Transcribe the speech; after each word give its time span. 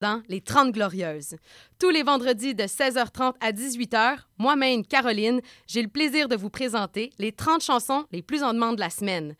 dans 0.00 0.22
Les 0.28 0.40
30 0.40 0.72
Glorieuses. 0.72 1.36
Tous 1.78 1.90
les 1.90 2.02
vendredis 2.02 2.54
de 2.54 2.64
16h30 2.64 3.34
à 3.40 3.52
18h, 3.52 4.18
moi-même, 4.38 4.84
Caroline, 4.84 5.40
j'ai 5.66 5.82
le 5.82 5.88
plaisir 5.88 6.28
de 6.28 6.36
vous 6.36 6.50
présenter 6.50 7.10
les 7.18 7.32
30 7.32 7.62
chansons 7.62 8.04
les 8.12 8.22
plus 8.22 8.42
en 8.42 8.52
demande 8.54 8.76
de 8.76 8.80
la 8.80 8.90
semaine. 8.90 9.34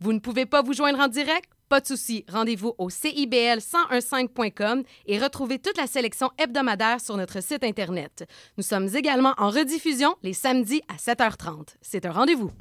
Vous 0.00 0.12
ne 0.12 0.18
pouvez 0.18 0.46
pas 0.46 0.62
vous 0.62 0.72
joindre 0.72 1.00
en 1.00 1.08
direct? 1.08 1.53
Pas 1.74 1.80
de 1.80 1.88
souci, 1.88 2.24
rendez-vous 2.32 2.74
au 2.78 2.88
CIBL1015.com 2.88 4.84
et 5.06 5.18
retrouvez 5.18 5.58
toute 5.58 5.76
la 5.76 5.88
sélection 5.88 6.30
hebdomadaire 6.38 7.00
sur 7.00 7.16
notre 7.16 7.42
site 7.42 7.64
Internet. 7.64 8.28
Nous 8.56 8.62
sommes 8.62 8.88
également 8.94 9.34
en 9.38 9.50
rediffusion 9.50 10.14
les 10.22 10.34
samedis 10.34 10.82
à 10.86 10.94
7h30. 10.94 11.74
C'est 11.82 12.06
un 12.06 12.12
rendez-vous. 12.12 12.52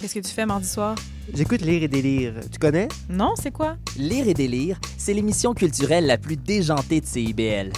Qu'est-ce 0.00 0.16
que 0.16 0.18
tu 0.18 0.32
fais 0.34 0.46
mardi 0.46 0.66
soir? 0.66 0.96
J'écoute 1.32 1.60
Lire 1.60 1.84
et 1.84 1.86
délire. 1.86 2.34
Tu 2.50 2.58
connais? 2.58 2.88
Non, 3.08 3.34
c'est 3.40 3.52
quoi? 3.52 3.76
Lire 3.96 4.26
et 4.26 4.34
délire, 4.34 4.80
c'est 4.98 5.14
l'émission 5.14 5.54
culturelle 5.54 6.06
la 6.06 6.18
plus 6.18 6.36
déjantée 6.36 7.00
de 7.00 7.06
CIBL. 7.06 7.70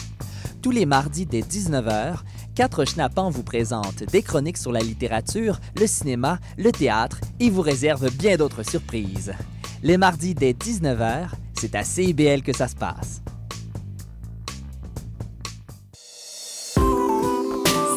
Tous 0.63 0.71
les 0.71 0.87
mardis 0.87 1.27
dès 1.27 1.43
19h, 1.43 2.21
quatre 2.55 2.87
schnappants 2.87 3.29
vous 3.29 3.43
présentent 3.43 4.05
des 4.05 4.23
chroniques 4.23 4.57
sur 4.57 4.73
la 4.73 4.81
littérature, 4.81 5.61
le 5.79 5.87
cinéma, 5.87 6.39
le 6.57 6.73
théâtre 6.73 7.21
et 7.41 7.51
vous 7.51 7.61
réservent 7.61 8.11
bien 8.11 8.39
d'autres 8.39 8.63
surprises. 8.63 9.35
Les 9.83 9.97
mardis 9.97 10.35
dès 10.35 10.53
19h, 10.53 11.29
c'est 11.55 11.75
à 11.77 11.85
CIBL 11.85 12.43
que 12.43 12.53
ça 12.53 12.67
se 12.67 12.75
passe. 12.75 13.23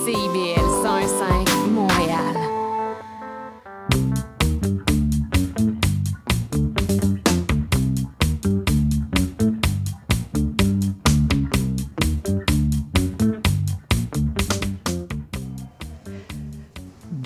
CIBL 0.05 0.67
105 0.83 1.40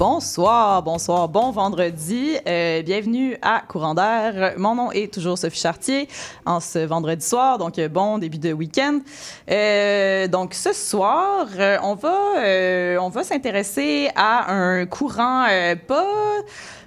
Bonsoir, 0.08 0.84
bonsoir, 0.84 1.28
bon 1.28 1.50
vendredi. 1.50 2.38
Euh, 2.48 2.84
bienvenue 2.84 3.40
à 3.42 3.64
Courant 3.68 3.96
d'air. 3.96 4.54
Mon 4.56 4.76
nom 4.76 4.92
est 4.92 5.12
toujours 5.12 5.36
Sophie 5.36 5.60
Chartier 5.60 6.08
en 6.46 6.60
ce 6.60 6.78
vendredi 6.78 7.26
soir, 7.26 7.58
donc 7.58 7.80
euh, 7.80 7.90
bon 7.90 8.20
début 8.20 8.38
de 8.38 8.54
week-end. 8.54 9.00
Euh, 9.50 10.28
donc 10.28 10.54
ce 10.54 10.74
soir, 10.74 11.48
on 11.82 11.96
va, 11.96 13.00
on 13.02 13.10
va 13.10 13.24
s'intéresser 13.24 14.12
à 14.16 14.54
un 14.54 14.86
courant 14.86 15.48
pas 15.88 16.06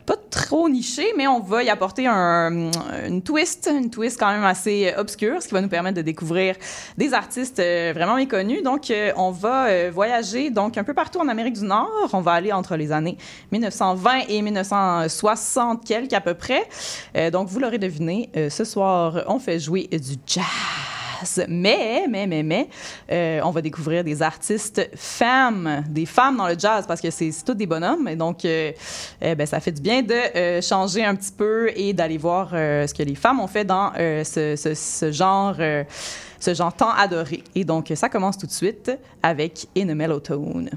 pas 0.08 0.16
trop 0.30 0.70
niché, 0.70 1.12
mais 1.18 1.26
on 1.26 1.40
va 1.40 1.62
y 1.62 1.68
apporter 1.68 2.06
un, 2.06 2.70
une 3.06 3.20
twist, 3.20 3.70
une 3.70 3.90
twist 3.90 4.18
quand 4.18 4.32
même 4.32 4.44
assez 4.44 4.94
obscure, 4.96 5.42
ce 5.42 5.48
qui 5.48 5.52
va 5.52 5.60
nous 5.60 5.68
permettre 5.68 5.98
de 5.98 6.02
découvrir 6.02 6.54
des 6.96 7.12
artistes 7.12 7.58
euh, 7.58 7.92
vraiment 7.94 8.16
méconnus. 8.16 8.62
Donc, 8.62 8.90
euh, 8.90 9.12
on 9.16 9.30
va 9.30 9.66
euh, 9.66 9.90
voyager 9.92 10.48
donc 10.48 10.78
un 10.78 10.84
peu 10.84 10.94
partout 10.94 11.18
en 11.18 11.28
Amérique 11.28 11.58
du 11.58 11.64
Nord. 11.64 12.08
On 12.14 12.22
va 12.22 12.32
aller 12.32 12.54
entre 12.54 12.76
les 12.76 12.90
années 12.90 13.18
1920 13.52 14.20
et 14.30 14.40
1960 14.40 15.84
quelques 15.84 16.14
à 16.14 16.22
peu 16.22 16.32
près. 16.32 16.66
Euh, 17.14 17.30
donc, 17.30 17.48
vous 17.48 17.58
l'aurez 17.58 17.78
deviné, 17.78 18.30
euh, 18.34 18.48
ce 18.48 18.64
soir, 18.64 19.24
on 19.28 19.38
fait 19.38 19.60
jouer 19.60 19.88
du 19.92 20.16
jazz. 20.26 20.97
Mais, 21.48 22.06
mais, 22.08 22.26
mais, 22.26 22.42
mais, 22.42 22.68
euh, 23.10 23.40
on 23.44 23.50
va 23.50 23.62
découvrir 23.62 24.04
des 24.04 24.22
artistes 24.22 24.88
femmes, 24.94 25.84
des 25.88 26.06
femmes 26.06 26.36
dans 26.36 26.48
le 26.48 26.58
jazz, 26.58 26.84
parce 26.86 27.00
que 27.00 27.10
c'est 27.10 27.30
tous 27.44 27.54
des 27.54 27.66
bonhommes. 27.66 28.08
Et 28.08 28.16
donc, 28.16 28.44
euh, 28.44 28.72
euh, 29.22 29.34
ben, 29.34 29.46
ça 29.46 29.60
fait 29.60 29.72
du 29.72 29.80
bien 29.80 30.02
de 30.02 30.60
changer 30.60 31.04
un 31.04 31.14
petit 31.14 31.32
peu 31.32 31.70
et 31.74 31.92
d'aller 31.92 32.18
voir 32.18 32.50
ce 32.50 32.92
que 32.92 33.02
les 33.02 33.14
femmes 33.14 33.40
ont 33.40 33.46
fait 33.46 33.64
dans 33.64 33.92
ce, 33.94 35.10
genre, 35.12 35.56
ce 36.40 36.54
genre 36.54 36.72
tant 36.72 36.90
adoré. 36.90 37.42
Et 37.54 37.64
donc, 37.64 37.92
ça 37.94 38.08
commence 38.08 38.38
tout 38.38 38.46
de 38.46 38.52
suite 38.52 38.90
avec 39.22 39.66
In 39.76 39.88
a 39.88 39.94
Mellow 39.94 40.20
Tone. 40.20 40.70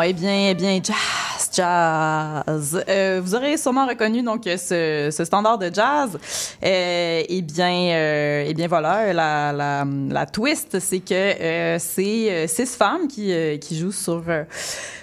Bon, 0.00 0.06
eh 0.06 0.14
bien, 0.14 0.48
eh 0.48 0.54
bien, 0.54 0.80
jazz, 0.82 1.50
jazz. 1.54 2.84
Euh, 2.88 3.20
vous 3.22 3.34
aurez 3.34 3.58
sûrement 3.58 3.86
reconnu 3.86 4.22
donc 4.22 4.44
ce, 4.46 5.10
ce 5.12 5.24
standard 5.26 5.58
de 5.58 5.70
jazz. 5.70 6.18
Euh, 6.64 7.22
eh 7.28 7.42
bien, 7.42 7.70
euh, 7.70 8.44
eh 8.46 8.54
bien 8.54 8.66
voilà, 8.66 9.12
la, 9.12 9.52
la, 9.52 9.84
la 10.08 10.24
twist, 10.24 10.78
c'est 10.80 11.00
que 11.00 11.12
euh, 11.12 11.78
c'est 11.78 12.30
euh, 12.32 12.46
six 12.46 12.74
femmes 12.74 13.08
qui, 13.08 13.30
euh, 13.30 13.58
qui 13.58 13.76
jouent 13.78 13.92
sur 13.92 14.24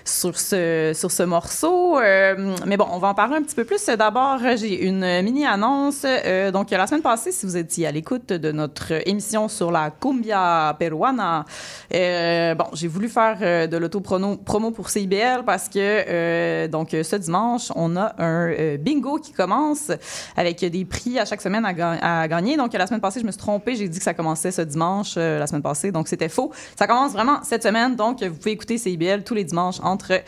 sur 0.07 0.39
ce 0.39 0.91
sur 0.95 1.11
ce 1.11 1.23
morceau. 1.23 1.99
Euh, 1.99 2.55
mais 2.65 2.77
bon, 2.77 2.87
on 2.91 2.97
va 2.99 3.09
en 3.09 3.13
parler 3.13 3.35
un 3.35 3.41
petit 3.41 3.55
peu 3.55 3.65
plus. 3.65 3.85
D'abord, 3.85 4.37
j'ai 4.55 4.85
une 4.85 5.21
mini 5.21 5.45
annonce. 5.45 6.01
Euh, 6.05 6.51
donc 6.51 6.71
la 6.71 6.87
semaine 6.87 7.01
passée, 7.01 7.31
si 7.31 7.45
vous 7.45 7.57
étiez 7.57 7.87
à 7.87 7.91
l'écoute 7.91 8.29
de 8.29 8.51
notre 8.51 9.07
émission 9.07 9.47
sur 9.47 9.71
la 9.71 9.91
cumbia 9.91 10.75
peruana, 10.79 11.45
euh, 11.93 12.55
bon, 12.55 12.65
j'ai 12.73 12.87
voulu 12.87 13.09
faire 13.09 13.37
euh, 13.41 13.67
de 13.67 13.77
l'auto-promo 13.77 14.37
promo 14.37 14.71
pour 14.71 14.89
CIBL 14.89 15.43
parce 15.45 15.67
que 15.69 15.77
euh, 15.79 16.67
donc 16.67 16.89
ce 16.91 17.15
dimanche, 17.15 17.71
on 17.75 17.95
a 17.97 18.13
un 18.17 18.49
euh, 18.49 18.77
bingo 18.77 19.17
qui 19.17 19.33
commence 19.33 19.91
avec 20.35 20.63
des 20.63 20.85
prix 20.85 21.19
à 21.19 21.25
chaque 21.25 21.41
semaine 21.41 21.65
à, 21.65 21.73
ga- 21.73 21.99
à 22.01 22.27
gagner. 22.27 22.55
Donc 22.57 22.73
la 22.73 22.87
semaine 22.87 23.01
passée, 23.01 23.19
je 23.19 23.25
me 23.25 23.31
suis 23.31 23.39
trompée, 23.39 23.75
j'ai 23.75 23.89
dit 23.89 23.97
que 23.97 24.03
ça 24.03 24.13
commençait 24.13 24.51
ce 24.51 24.61
dimanche 24.61 25.15
la 25.17 25.45
semaine 25.47 25.61
passée, 25.61 25.91
donc 25.91 26.07
c'était 26.07 26.29
faux. 26.29 26.51
Ça 26.77 26.87
commence 26.87 27.11
vraiment 27.11 27.39
cette 27.43 27.63
semaine, 27.63 27.95
donc 27.95 28.23
vous 28.23 28.35
pouvez 28.35 28.51
écouter 28.51 28.77
CIBL 28.77 29.23
tous 29.23 29.33
les 29.33 29.43
dimanches 29.43 29.79
entre 29.83 29.96
entre 29.97 30.23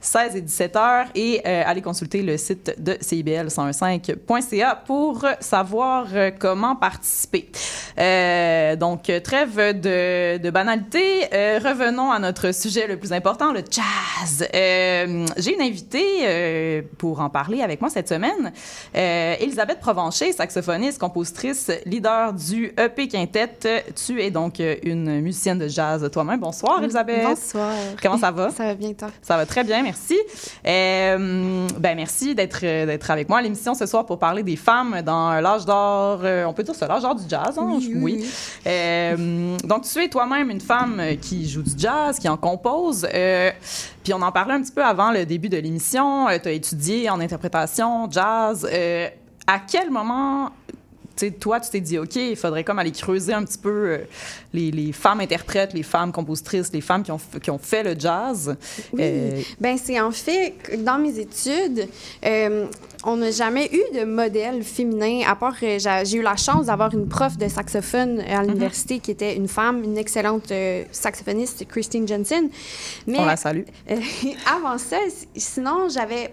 16 0.00 0.36
et 0.36 0.40
17 0.40 0.76
heures 0.76 1.06
et 1.14 1.40
euh, 1.46 1.62
aller 1.66 1.82
consulter 1.82 2.22
le 2.22 2.36
site 2.36 2.74
de 2.78 2.92
CIBL115.ca 2.94 4.76
pour 4.86 5.24
savoir 5.40 6.06
euh, 6.14 6.30
comment 6.36 6.76
participer. 6.76 7.50
Euh, 7.98 8.76
donc, 8.76 9.10
trêve 9.24 9.56
de, 9.80 10.38
de 10.38 10.50
banalité, 10.50 11.24
euh, 11.32 11.58
revenons 11.62 12.10
à 12.10 12.18
notre 12.18 12.54
sujet 12.54 12.86
le 12.86 12.96
plus 12.96 13.12
important, 13.12 13.52
le 13.52 13.62
jazz. 13.68 14.46
J'ai 14.52 15.54
une 15.54 15.62
invitée 15.62 16.82
pour 16.98 17.20
en 17.20 17.30
parler 17.30 17.62
avec 17.62 17.80
moi 17.80 17.90
cette 17.90 18.08
semaine, 18.08 18.52
Elisabeth 18.94 19.80
Provencher, 19.80 20.32
saxophoniste, 20.32 20.98
compositrice, 20.98 21.70
leader 21.84 22.32
du 22.32 22.72
EP 22.78 23.08
Quintet. 23.08 23.84
Tu 23.94 24.22
es 24.22 24.30
donc 24.30 24.62
une 24.82 25.20
musicienne 25.20 25.58
de 25.58 25.68
jazz 25.68 26.08
toi-même. 26.12 26.40
Bonsoir, 26.40 26.82
Elisabeth. 26.82 27.24
Bonsoir. 27.24 27.72
Comment 28.02 28.18
ça 28.18 28.30
va? 28.30 28.50
Ça 28.50 28.64
va 28.64 28.74
bien, 28.74 28.92
toi? 28.92 29.08
Ça 29.22 29.36
va 29.36 29.46
très 29.46 29.64
bien, 29.64 29.82
merci. 29.88 30.18
Euh, 30.66 31.66
ben 31.78 31.94
merci 31.96 32.34
d'être 32.34 32.60
euh, 32.62 32.84
d'être 32.84 33.10
avec 33.10 33.28
moi 33.28 33.38
à 33.38 33.42
l'émission 33.42 33.74
ce 33.74 33.86
soir 33.86 34.04
pour 34.04 34.18
parler 34.18 34.42
des 34.42 34.56
femmes 34.56 35.00
dans 35.04 35.40
l'âge 35.40 35.64
d'or. 35.64 36.20
euh, 36.24 36.44
on 36.44 36.52
peut 36.52 36.62
dire 36.62 36.74
ça, 36.74 36.86
l'âge 36.86 37.02
d'or 37.02 37.14
du 37.14 37.24
jazz, 37.28 37.58
hein? 37.58 37.78
Euh, 38.66 39.56
donc 39.64 39.82
tu 39.90 39.98
es 40.04 40.08
toi-même 40.08 40.50
une 40.50 40.60
femme 40.60 41.00
qui 41.22 41.48
joue 41.48 41.62
du 41.62 41.72
jazz, 41.76 42.18
qui 42.18 42.28
en 42.28 42.36
compose. 42.36 43.06
euh, 43.14 43.50
puis 44.04 44.12
on 44.12 44.20
en 44.20 44.32
parlait 44.32 44.54
un 44.54 44.62
petit 44.62 44.72
peu 44.72 44.84
avant 44.84 45.10
le 45.10 45.24
début 45.24 45.48
de 45.48 45.56
l'émission. 45.56 46.26
tu 46.42 46.48
as 46.48 46.52
étudié 46.52 47.08
en 47.08 47.18
interprétation, 47.20 48.10
jazz. 48.10 48.66
À 49.46 49.58
quel 49.60 49.90
moment 49.90 50.50
sais, 51.18 51.30
toi, 51.30 51.60
tu 51.60 51.70
t'es 51.70 51.80
dit, 51.80 51.98
OK, 51.98 52.16
il 52.16 52.36
faudrait 52.36 52.64
comme 52.64 52.78
aller 52.78 52.92
creuser 52.92 53.32
un 53.32 53.44
petit 53.44 53.58
peu 53.58 53.68
euh, 53.70 53.98
les, 54.52 54.70
les 54.70 54.92
femmes 54.92 55.20
interprètes, 55.20 55.72
les 55.74 55.82
femmes 55.82 56.12
compositrices, 56.12 56.72
les 56.72 56.80
femmes 56.80 57.02
qui 57.02 57.12
ont, 57.12 57.20
qui 57.42 57.50
ont 57.50 57.58
fait 57.58 57.82
le 57.82 57.98
jazz. 57.98 58.56
Oui. 58.92 59.00
Euh, 59.02 59.40
Ben, 59.60 59.76
c'est 59.76 60.00
en 60.00 60.10
fait, 60.10 60.54
que 60.62 60.76
dans 60.76 60.98
mes 60.98 61.18
études, 61.18 61.88
euh, 62.24 62.66
on 63.04 63.16
n'a 63.16 63.30
jamais 63.30 63.70
eu 63.72 63.98
de 63.98 64.04
modèle 64.04 64.62
féminin, 64.62 65.22
à 65.26 65.36
part, 65.36 65.56
euh, 65.62 65.78
j'ai 66.04 66.16
eu 66.16 66.22
la 66.22 66.36
chance 66.36 66.66
d'avoir 66.66 66.92
une 66.94 67.08
prof 67.08 67.36
de 67.36 67.48
saxophone 67.48 68.20
à 68.20 68.42
l'université 68.42 68.98
qui 68.98 69.10
était 69.10 69.36
une 69.36 69.48
femme, 69.48 69.84
une 69.84 69.98
excellente 69.98 70.52
saxophoniste, 70.90 71.66
Christine 71.68 72.06
Jensen. 72.06 72.48
Mais 73.06 73.18
on 73.18 73.24
la 73.24 73.36
salue. 73.36 73.62
avant 74.46 74.78
ça, 74.78 74.98
sinon, 75.36 75.88
j'avais 75.88 76.32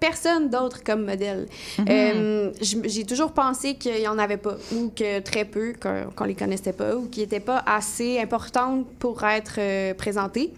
personne 0.00 0.48
d'autre 0.50 0.82
comme 0.82 1.04
modèle. 1.04 1.46
Mhm. 1.78 1.86
Euh, 1.88 2.52
J'ai 2.60 3.04
toujours 3.04 3.32
pensé 3.32 3.74
qu'il 3.74 3.94
n'y 3.94 4.08
en 4.08 4.18
avait 4.18 4.36
pas, 4.36 4.56
ou 4.72 4.90
que 4.94 5.20
très 5.20 5.44
peu, 5.44 5.74
qu'on 5.80 6.10
qu'on 6.14 6.24
les 6.24 6.34
connaissait 6.34 6.72
pas, 6.72 6.96
ou 6.96 7.06
qui 7.06 7.20
n'étaient 7.20 7.40
pas 7.40 7.62
assez 7.66 8.18
importantes 8.18 8.86
pour 8.98 9.22
être 9.24 9.56
euh, 9.58 9.94
présentées. 9.94 10.52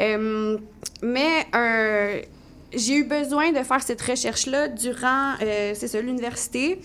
Euh, 0.00 0.58
mais 1.02 1.46
euh, 1.54 2.22
j'ai 2.74 2.94
eu 2.94 3.04
besoin 3.04 3.52
de 3.52 3.62
faire 3.62 3.82
cette 3.82 4.00
recherche-là 4.00 4.68
durant, 4.68 5.34
c'est 5.40 5.88
ça, 5.88 6.00
l'université. 6.00 6.80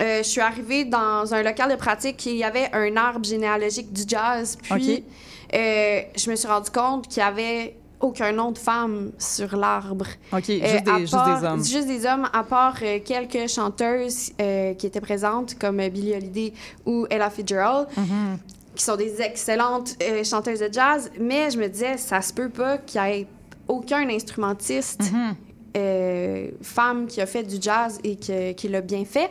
Je 0.00 0.22
suis 0.22 0.40
arrivée 0.40 0.84
dans 0.84 1.32
un 1.32 1.42
local 1.42 1.70
de 1.70 1.76
pratique 1.76 2.26
et 2.26 2.30
il 2.30 2.38
y 2.38 2.44
avait 2.44 2.68
un 2.72 2.96
arbre 2.96 3.24
généalogique 3.24 3.92
du 3.92 4.02
jazz. 4.06 4.58
Puis, 4.62 5.04
je 5.52 6.30
me 6.30 6.34
suis 6.34 6.48
rendu 6.48 6.70
compte 6.70 7.06
qu'il 7.06 7.22
y 7.22 7.26
avait 7.26 7.76
aucun 8.00 8.32
nom 8.32 8.52
de 8.52 8.58
femme 8.58 9.10
sur 9.18 9.56
l'arbre. 9.56 10.06
OK, 10.32 10.44
juste, 10.44 10.62
Euh, 10.88 10.94
des, 10.96 11.00
juste 11.00 11.14
hommes. 11.14 11.64
Juste 11.64 11.86
des 11.86 12.06
hommes, 12.06 12.28
à 12.32 12.42
part 12.44 12.76
euh, 12.82 12.98
quelques 13.04 13.48
chanteuses 13.48 14.32
euh, 14.40 14.74
qui 14.74 14.86
étaient 14.86 15.00
présentes, 15.00 15.58
comme 15.58 15.76
Billie 15.88 16.14
Holiday 16.14 16.52
ou 16.86 17.06
Ella 17.10 17.30
Fitzgerald, 17.30 17.88
Mhm. 17.96 18.38
qui 18.74 18.84
sont 18.84 18.96
des 18.96 19.20
excellentes 19.20 19.96
chanteuses 20.24 20.60
de 20.60 20.68
jazz. 20.72 21.10
Mais 21.18 21.50
je 21.50 21.58
me 21.58 21.68
disais, 21.68 21.96
ça 21.96 22.20
se 22.22 22.32
peut 22.32 22.48
pas 22.50 22.78
qu'il 22.78 23.00
y 23.02 23.04
ait 23.20 23.26
aucun 23.66 24.08
instrumentiste 24.08 25.10
Mhm. 25.12 25.34
Euh, 25.76 26.48
femme 26.62 27.06
qui 27.06 27.20
a 27.20 27.26
fait 27.26 27.42
du 27.42 27.56
jazz 27.60 27.98
et 28.04 28.16
que- 28.16 28.52
qui 28.52 28.68
l'a 28.68 28.80
bien 28.80 29.04
fait. 29.04 29.30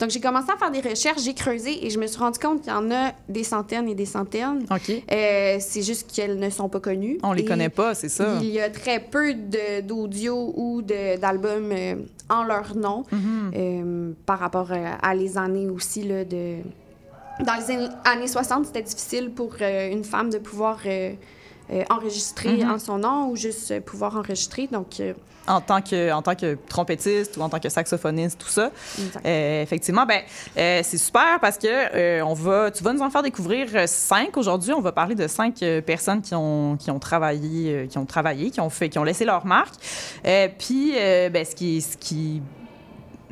Donc, 0.00 0.10
j'ai 0.10 0.20
commencé 0.20 0.48
à 0.52 0.56
faire 0.56 0.70
des 0.70 0.80
recherches, 0.80 1.22
j'ai 1.22 1.34
creusé 1.34 1.86
et 1.86 1.90
je 1.90 1.98
me 1.98 2.06
suis 2.06 2.18
rendu 2.18 2.38
compte 2.38 2.62
qu'il 2.62 2.72
y 2.72 2.74
en 2.74 2.90
a 2.90 3.12
des 3.28 3.44
centaines 3.44 3.88
et 3.88 3.94
des 3.94 4.06
centaines. 4.06 4.64
OK. 4.70 4.90
Euh, 5.12 5.56
c'est 5.60 5.82
juste 5.82 6.10
qu'elles 6.12 6.38
ne 6.38 6.50
sont 6.50 6.68
pas 6.68 6.80
connues. 6.80 7.18
On 7.22 7.32
les 7.32 7.42
Et 7.42 7.44
connaît 7.44 7.68
pas, 7.68 7.94
c'est 7.94 8.08
ça. 8.08 8.38
Il 8.40 8.48
y 8.48 8.60
a 8.60 8.68
très 8.70 9.00
peu 9.00 9.34
d'audio 9.82 10.52
ou 10.56 10.82
d'albums 10.82 11.70
euh, 11.72 11.94
en 12.28 12.42
leur 12.44 12.74
nom 12.76 13.04
Mhm. 13.12 14.14
par 14.26 14.38
rapport 14.38 14.70
à 15.02 15.14
les 15.14 15.38
années 15.38 15.68
aussi 15.68 16.02
là, 16.02 16.24
de... 16.24 16.56
Dans 17.44 17.54
les 17.54 17.70
années- 17.74 17.88
années 18.04 18.26
60, 18.26 18.66
c'était 18.66 18.82
difficile 18.82 19.30
pour 19.30 19.54
une 19.60 20.04
femme 20.04 20.30
de 20.30 20.38
pouvoir 20.38 20.78
euh, 21.72 21.82
enregistrer 21.90 22.58
Mhm. 22.64 22.70
en 22.70 22.78
son 22.78 22.98
nom 22.98 23.28
ou 23.30 23.36
juste 23.36 23.70
euh, 23.70 23.80
pouvoir 23.80 24.16
enregistrer. 24.16 24.68
Donc, 24.70 25.00
euh, 25.00 25.12
En 25.48 25.60
tant, 25.60 25.80
que, 25.80 26.12
en 26.12 26.22
tant 26.22 26.34
que 26.34 26.56
trompettiste 26.68 27.36
ou 27.36 27.40
en 27.40 27.48
tant 27.48 27.60
que 27.60 27.68
saxophoniste, 27.68 28.38
tout 28.40 28.48
ça. 28.48 28.70
Euh, 29.24 29.62
effectivement, 29.62 30.04
ben, 30.04 30.22
c'est 30.56 30.98
super 30.98 31.38
parce 31.40 31.56
que 31.56 32.20
on 32.22 32.34
va, 32.34 32.72
tu 32.72 32.82
vas 32.82 32.92
nous 32.92 33.00
en 33.02 33.10
faire 33.10 33.22
découvrir 33.22 33.68
cinq 33.88 34.36
aujourd'hui. 34.36 34.72
On 34.72 34.80
va 34.80 34.90
parler 34.90 35.14
de 35.14 35.28
cinq 35.28 35.62
personnes 35.86 36.20
qui 36.20 36.34
ont, 36.34 36.76
qui 36.76 36.90
ont 36.90 36.98
travaillé, 36.98 37.86
qui 37.88 37.96
ont 37.96 38.06
travaillé, 38.06 38.50
qui 38.50 38.60
ont 38.60 38.70
fait, 38.70 38.88
qui 38.88 38.98
ont 38.98 39.04
laissé 39.04 39.24
leur 39.24 39.46
marque. 39.46 39.74
Puis, 40.58 40.92
ben, 41.32 41.44
ce 41.44 41.54
qui, 41.54 41.80
ce 41.80 41.96
qui 41.96 42.42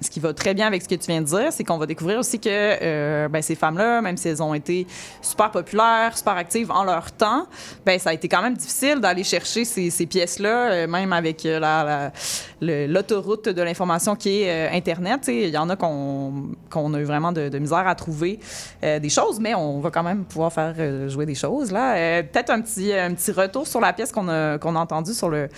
ce 0.05 0.11
qui 0.11 0.21
va 0.21 0.33
très 0.35 0.55
bien 0.55 0.67
avec 0.67 0.83
ce 0.83 0.89
que 0.89 0.95
tu 0.95 1.07
viens 1.07 1.21
de 1.21 1.27
dire, 1.27 1.53
c'est 1.53 1.65
qu'on 1.65 1.79
va 1.79 1.87
découvrir 1.87 2.19
aussi 2.19 2.39
que 2.39 2.49
euh, 2.51 3.29
ben, 3.29 3.41
ces 3.43 3.55
femmes-là, 3.55 4.01
même 4.03 4.17
si 4.17 4.29
elles 4.29 4.43
ont 4.43 4.55
été 4.55 4.87
super 5.23 5.51
populaires, 5.51 6.17
super 6.17 6.35
actives 6.37 6.71
en 6.71 6.85
leur 6.85 7.11
temps, 7.13 7.47
ben, 7.87 7.99
ça 7.99 8.11
a 8.11 8.13
été 8.13 8.29
quand 8.29 8.43
même 8.43 8.55
difficile 8.57 9.01
d'aller 9.01 9.25
chercher 9.25 9.65
ces, 9.65 9.91
ces 9.91 10.07
pièces-là, 10.07 10.71
euh, 10.71 10.87
même 10.87 11.13
avec 11.13 11.47
euh, 11.47 11.59
la- 11.59 12.13
l'autoroute 12.61 13.49
de 13.49 13.63
l'information 13.63 14.17
qui 14.17 14.43
est 14.43 14.69
Internet. 14.75 15.23
Il 15.29 15.49
y 15.49 15.59
en 15.59 15.69
a 15.71 15.77
qu'on 15.77 16.95
a 16.95 16.99
eu 16.99 17.05
vraiment 17.05 17.33
de, 17.33 17.49
de 17.49 17.59
misère 17.59 17.87
à 17.87 17.95
trouver 17.95 18.39
des 18.83 19.09
choses, 19.09 19.39
mais 19.41 19.55
on 19.55 19.81
va 19.81 19.91
quand 19.91 20.03
même 20.03 20.25
pouvoir 20.25 20.53
faire 20.53 20.75
jouer 21.09 21.27
des 21.27 21.35
choses. 21.35 21.71
là. 21.73 22.23
Peut-être 22.23 22.51
un 22.51 22.61
petit, 22.61 22.93
un 22.93 23.13
petit 23.15 23.33
retour 23.33 23.67
sur 23.67 23.81
la 23.81 23.93
pièce 23.93 24.13
qu'on 24.13 24.29
a, 24.29 24.59
qu'on 24.59 24.77
a 24.77 24.81
entendue 24.81 25.13
sur 25.15 25.29
le 25.29 25.49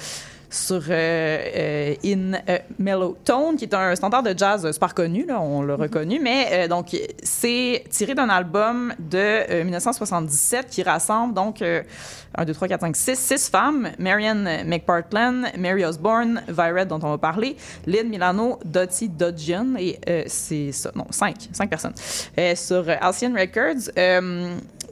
sur 0.50 0.82
euh, 0.88 0.90
euh, 0.90 1.94
In 2.04 2.34
euh, 2.48 2.58
Mellow 2.78 3.16
Tone, 3.24 3.56
qui 3.56 3.64
est 3.64 3.74
un 3.74 3.94
standard 3.94 4.22
de 4.22 4.34
jazz 4.36 4.70
super 4.70 4.94
connu, 4.94 5.26
là, 5.26 5.40
on 5.40 5.62
l'a 5.62 5.76
reconnu, 5.76 6.20
mais 6.20 6.68
donc 6.68 6.96
c'est 7.22 7.84
tiré 7.90 8.14
d'un 8.14 8.28
album 8.28 8.94
de 8.98 9.18
euh, 9.18 9.64
1977 9.64 10.68
qui 10.68 10.82
rassemble 10.82 11.34
donc 11.34 11.62
euh, 11.62 11.82
1, 12.36 12.44
2, 12.44 12.54
3, 12.54 12.68
4, 12.68 12.80
5, 12.80 12.96
6, 12.96 13.18
6 13.18 13.48
femmes, 13.48 13.90
Marianne 13.98 14.64
McPartland, 14.66 15.46
Mary 15.58 15.84
Osborne, 15.84 16.42
Viret 16.48 16.86
dont 16.86 17.00
on 17.02 17.10
va 17.10 17.18
parler, 17.18 17.56
Lynn 17.86 18.08
Milano, 18.08 18.58
Dottie 18.64 19.08
Dodgian, 19.08 19.74
et 19.78 19.98
c'est 20.26 20.72
ça, 20.72 20.90
non, 20.94 21.06
5, 21.10 21.48
5 21.52 21.70
personnes, 21.70 21.94
sur 22.54 22.84
Alcyon 23.00 23.34
Records. 23.34 23.90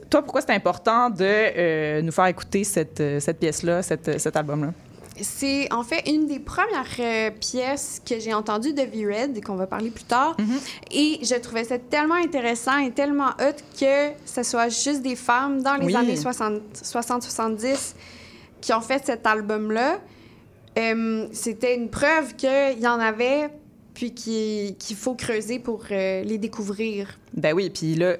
Toi, 0.09 0.21
pourquoi 0.21 0.41
c'est 0.41 0.53
important 0.53 1.09
de 1.09 1.23
euh, 1.23 2.01
nous 2.01 2.11
faire 2.11 2.27
écouter 2.27 2.63
cette, 2.63 3.01
cette 3.19 3.39
pièce-là, 3.39 3.81
cet 3.81 4.35
album-là? 4.35 4.71
C'est 5.21 5.71
en 5.71 5.83
fait 5.83 6.07
une 6.09 6.27
des 6.27 6.39
premières 6.39 6.85
euh, 6.99 7.31
pièces 7.31 8.01
que 8.05 8.19
j'ai 8.19 8.33
entendues 8.33 8.73
de 8.73 8.81
V-Red, 8.81 9.43
qu'on 9.43 9.55
va 9.55 9.65
parler 9.67 9.89
plus 9.89 10.03
tard. 10.03 10.35
Mhm. 10.39 10.59
Et 10.91 11.19
je 11.23 11.35
trouvais 11.35 11.63
ça 11.63 11.77
tellement 11.79 12.15
intéressant 12.15 12.77
et 12.79 12.91
tellement 12.91 13.29
hot 13.39 13.55
que 13.79 14.09
ce 14.25 14.43
soit 14.43 14.67
juste 14.69 15.01
des 15.01 15.15
femmes 15.15 15.61
dans 15.61 15.75
les 15.75 15.85
Oui. 15.85 15.95
années 15.95 16.17
60-70 16.17 17.95
qui 18.61 18.73
ont 18.73 18.81
fait 18.81 19.05
cet 19.05 19.25
album-là. 19.25 19.99
Euh, 20.77 21.27
C'était 21.31 21.75
une 21.75 21.89
preuve 21.89 22.35
qu'il 22.35 22.79
y 22.81 22.87
en 22.87 22.99
avait, 22.99 23.49
puis 23.93 24.13
qui- 24.13 24.75
qu'il 24.77 24.97
faut 24.97 25.13
creuser 25.13 25.59
pour 25.59 25.83
euh, 25.91 26.23
les 26.23 26.37
découvrir. 26.37 27.17
Ben 27.33 27.53
oui, 27.55 27.69
puis 27.69 27.95
là, 27.95 28.17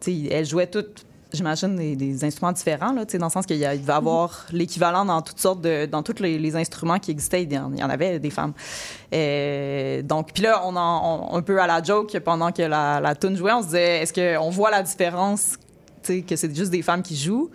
tu 0.00 0.12
sais, 0.12 0.28
elles 0.30 0.44
jouaient 0.44 0.66
toutes 0.66 1.05
j'imagine, 1.32 1.76
des, 1.76 1.96
des 1.96 2.24
instruments 2.24 2.52
différents, 2.52 2.92
là, 2.92 3.04
dans 3.04 3.26
le 3.26 3.30
sens 3.32 3.46
qu'il 3.46 3.60
va 3.60 3.74
y 3.74 3.90
avoir 3.90 4.46
l'équivalent 4.52 5.04
dans 5.04 5.20
toutes 5.22 5.40
sortes 5.40 5.60
de, 5.60 5.86
dans 5.86 6.02
tous 6.02 6.20
les, 6.22 6.38
les 6.38 6.56
instruments 6.56 6.98
qui 6.98 7.10
existaient, 7.10 7.42
il 7.42 7.52
y 7.52 7.58
en, 7.58 7.90
avait 7.90 8.18
des 8.18 8.30
femmes. 8.30 8.52
Euh, 9.12 10.02
donc, 10.02 10.32
puis 10.32 10.42
là, 10.42 10.62
on 10.64 10.74
en, 10.76 11.30
on- 11.32 11.36
un 11.36 11.42
peu 11.42 11.60
à 11.60 11.66
la 11.66 11.82
joke, 11.82 12.18
pendant 12.20 12.52
que 12.52 12.62
la, 12.62 13.00
la 13.00 13.14
tune 13.14 13.36
jouait, 13.36 13.52
on 13.52 13.60
se 13.60 13.66
disait, 13.66 14.02
est-ce 14.02 14.12
qu'on 14.12 14.50
voit 14.50 14.70
la 14.70 14.82
différence, 14.82 15.56
que 16.06 16.36
c'est 16.36 16.54
juste 16.54 16.70
des 16.70 16.82
femmes 16.82 17.02
qui 17.02 17.16
jouent? 17.16 17.50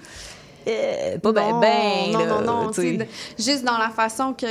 Euh, 0.67 1.17
pas 1.17 1.31
ben, 1.31 1.49
non, 1.51 1.59
ben, 1.59 2.11
non, 2.11 2.19
là, 2.19 2.41
non, 2.41 2.71
Juste 3.37 3.63
dans 3.63 3.77
la 3.77 3.89
façon 3.89 4.33
que 4.33 4.45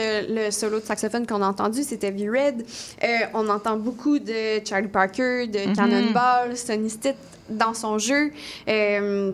le 0.46 0.50
solo 0.50 0.80
de 0.80 0.84
saxophone 0.84 1.26
qu'on 1.26 1.42
a 1.42 1.46
entendu, 1.46 1.82
c'était 1.82 2.10
V-Red. 2.10 2.64
Euh, 3.02 3.06
on 3.34 3.48
entend 3.48 3.76
beaucoup 3.76 4.18
de 4.18 4.60
Charlie 4.68 4.88
Parker, 4.88 5.46
de 5.46 5.68
Mhm. 5.68 5.76
Cannonball, 5.76 6.56
Sonny 6.56 6.90
Stitt 6.90 7.16
dans 7.48 7.74
son 7.74 7.98
jeu. 7.98 8.32
Euh, 8.68 9.32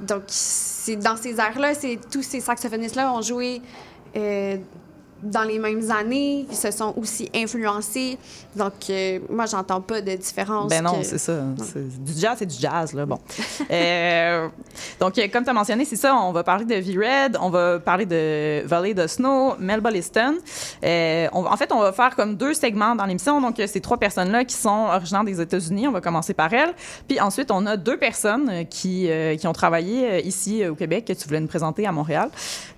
donc, 0.00 0.22
c'est 0.26 0.96
dans 0.96 1.16
ces 1.16 1.38
airs-là, 1.40 1.74
c'est 1.74 1.98
tous 2.10 2.22
ces 2.22 2.40
saxophonistes-là 2.40 3.12
ont 3.12 3.22
joué 3.22 3.60
euh, 4.16 4.56
dans 5.22 5.42
les 5.42 5.58
mêmes 5.58 5.90
années, 5.90 6.46
ils 6.50 6.56
se 6.56 6.70
sont 6.70 6.94
aussi 6.96 7.28
influencés. 7.34 8.18
Donc, 8.54 8.72
euh, 8.90 9.18
moi, 9.28 9.46
j'entends 9.46 9.80
pas 9.80 10.00
de 10.00 10.12
différence. 10.12 10.68
Ben 10.68 10.82
non, 10.82 10.98
que- 10.98 11.04
c'est 11.04 11.18
ça. 11.18 11.40
Du 11.98 12.12
jazz, 12.16 12.36
c'est 12.38 12.46
du 12.46 12.56
jazz, 12.58 12.92
là. 12.92 13.06
Bon. 13.06 13.18
Euh, 13.70 14.48
donc, 14.98 15.14
comme 15.32 15.44
tu 15.44 15.50
as 15.50 15.52
mentionné, 15.52 15.84
c'est 15.84 15.96
ça. 15.96 16.14
On 16.14 16.32
va 16.32 16.42
parler 16.42 16.64
de 16.64 16.74
V-Red, 16.74 17.36
on 17.40 17.50
va 17.50 17.78
parler 17.78 18.06
de 18.06 18.62
Valley 18.66 18.94
de 18.94 19.06
Snow, 19.06 19.56
Melba 19.58 19.90
Liston. 19.90 20.36
Euh, 20.84 21.28
on 21.32 21.44
en 21.44 21.56
fait, 21.56 21.70
on 21.70 21.80
va 21.80 21.92
faire 21.92 22.16
comme 22.16 22.34
deux 22.36 22.54
segments 22.54 22.94
dans 22.94 23.04
l'émission. 23.04 23.40
Donc, 23.40 23.60
euh, 23.60 23.66
ces 23.66 23.80
trois 23.80 23.98
personnes-là 23.98 24.44
qui 24.44 24.54
sont 24.54 24.86
originaires 24.90 25.24
des 25.24 25.40
États-Unis, 25.40 25.86
on 25.86 25.92
va 25.92 26.00
commencer 26.00 26.32
par 26.34 26.52
elles. 26.54 26.72
Puis 27.06 27.20
ensuite, 27.20 27.50
on 27.50 27.66
a 27.66 27.76
deux 27.76 27.98
personnes 27.98 28.66
qui, 28.70 29.10
qui 29.38 29.46
ont 29.46 29.52
travaillé 29.52 30.26
ici 30.26 30.66
au 30.66 30.74
Québec 30.74 31.04
que 31.06 31.12
tu 31.12 31.26
voulais 31.28 31.40
nous 31.40 31.46
présenter 31.46 31.86
à 31.86 31.92
Montréal. 31.92 32.30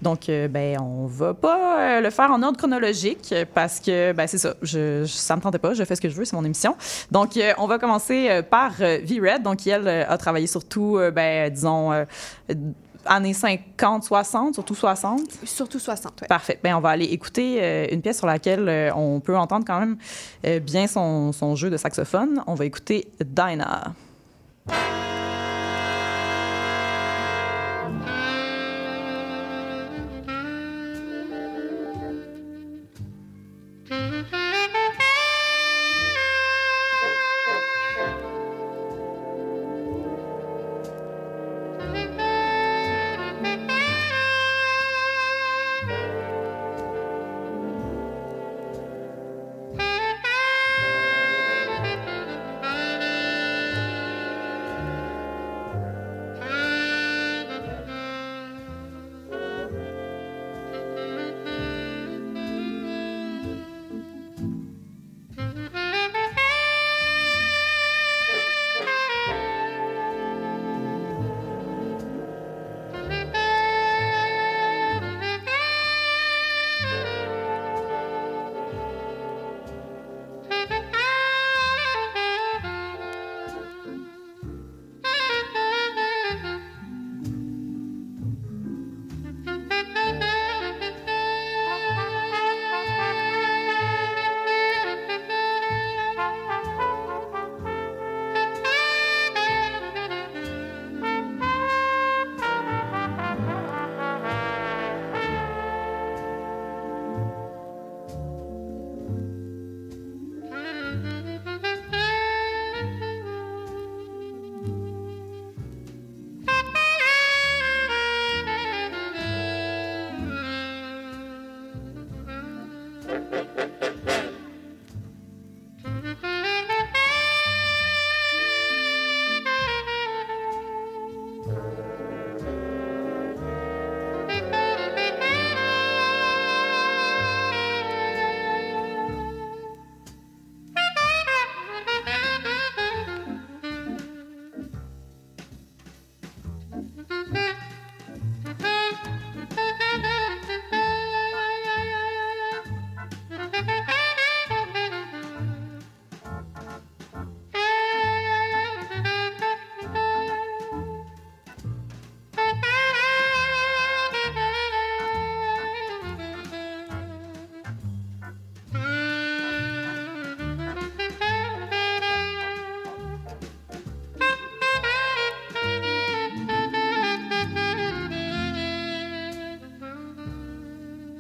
Donc, 0.02 0.22
ben, 0.26 0.78
on 0.80 1.06
va 1.06 1.34
pas 1.34 2.00
le 2.00 2.10
faire 2.10 2.29
en 2.30 2.42
ordre 2.42 2.56
chronologique 2.58 3.28
euh, 3.32 3.44
parce 3.54 3.80
que, 3.80 4.12
ben, 4.12 4.26
c'est 4.26 4.38
ça. 4.38 4.54
Je, 4.62 5.04
je- 5.04 5.12
ça 5.12 5.36
me 5.36 5.40
tentait 5.40 5.58
pas. 5.58 5.74
Je 5.74 5.84
fais 5.84 5.96
ce 5.96 6.00
que 6.00 6.08
je 6.08 6.14
veux. 6.14 6.24
C'est 6.24 6.36
mon 6.36 6.44
émission. 6.44 6.76
Donc, 7.10 7.36
euh, 7.36 7.52
on 7.58 7.66
va 7.66 7.78
commencer 7.78 8.28
euh, 8.30 8.42
par 8.42 8.72
V-Red. 8.74 9.42
Donc, 9.42 9.66
elle 9.66 9.86
euh, 9.88 10.04
a 10.08 10.16
travaillé 10.18 10.46
surtout, 10.46 10.98
ben, 11.14 11.50
disons, 11.52 11.92
années 13.06 13.32
50, 13.32 14.04
60, 14.04 14.54
surtout 14.54 14.74
60. 14.74 15.20
Surtout 15.44 15.78
60, 15.78 16.20
ouais. 16.22 16.28
Parfait. 16.28 16.58
Ben, 16.62 16.74
on 16.76 16.80
va 16.80 16.90
aller 16.90 17.06
écouter 17.06 17.58
euh, 17.60 17.86
une 17.90 18.02
pièce 18.02 18.18
sur 18.18 18.26
laquelle 18.26 18.68
euh, 18.68 18.90
on 18.94 19.20
peut 19.20 19.36
entendre 19.36 19.64
quand 19.66 19.80
même 19.80 19.96
euh, 20.46 20.60
bien 20.60 20.86
son, 20.86 21.32
son 21.32 21.56
jeu 21.56 21.70
de 21.70 21.76
saxophone. 21.76 22.42
On 22.46 22.54
va 22.54 22.64
écouter 22.66 23.08
Dinah. 23.24 23.94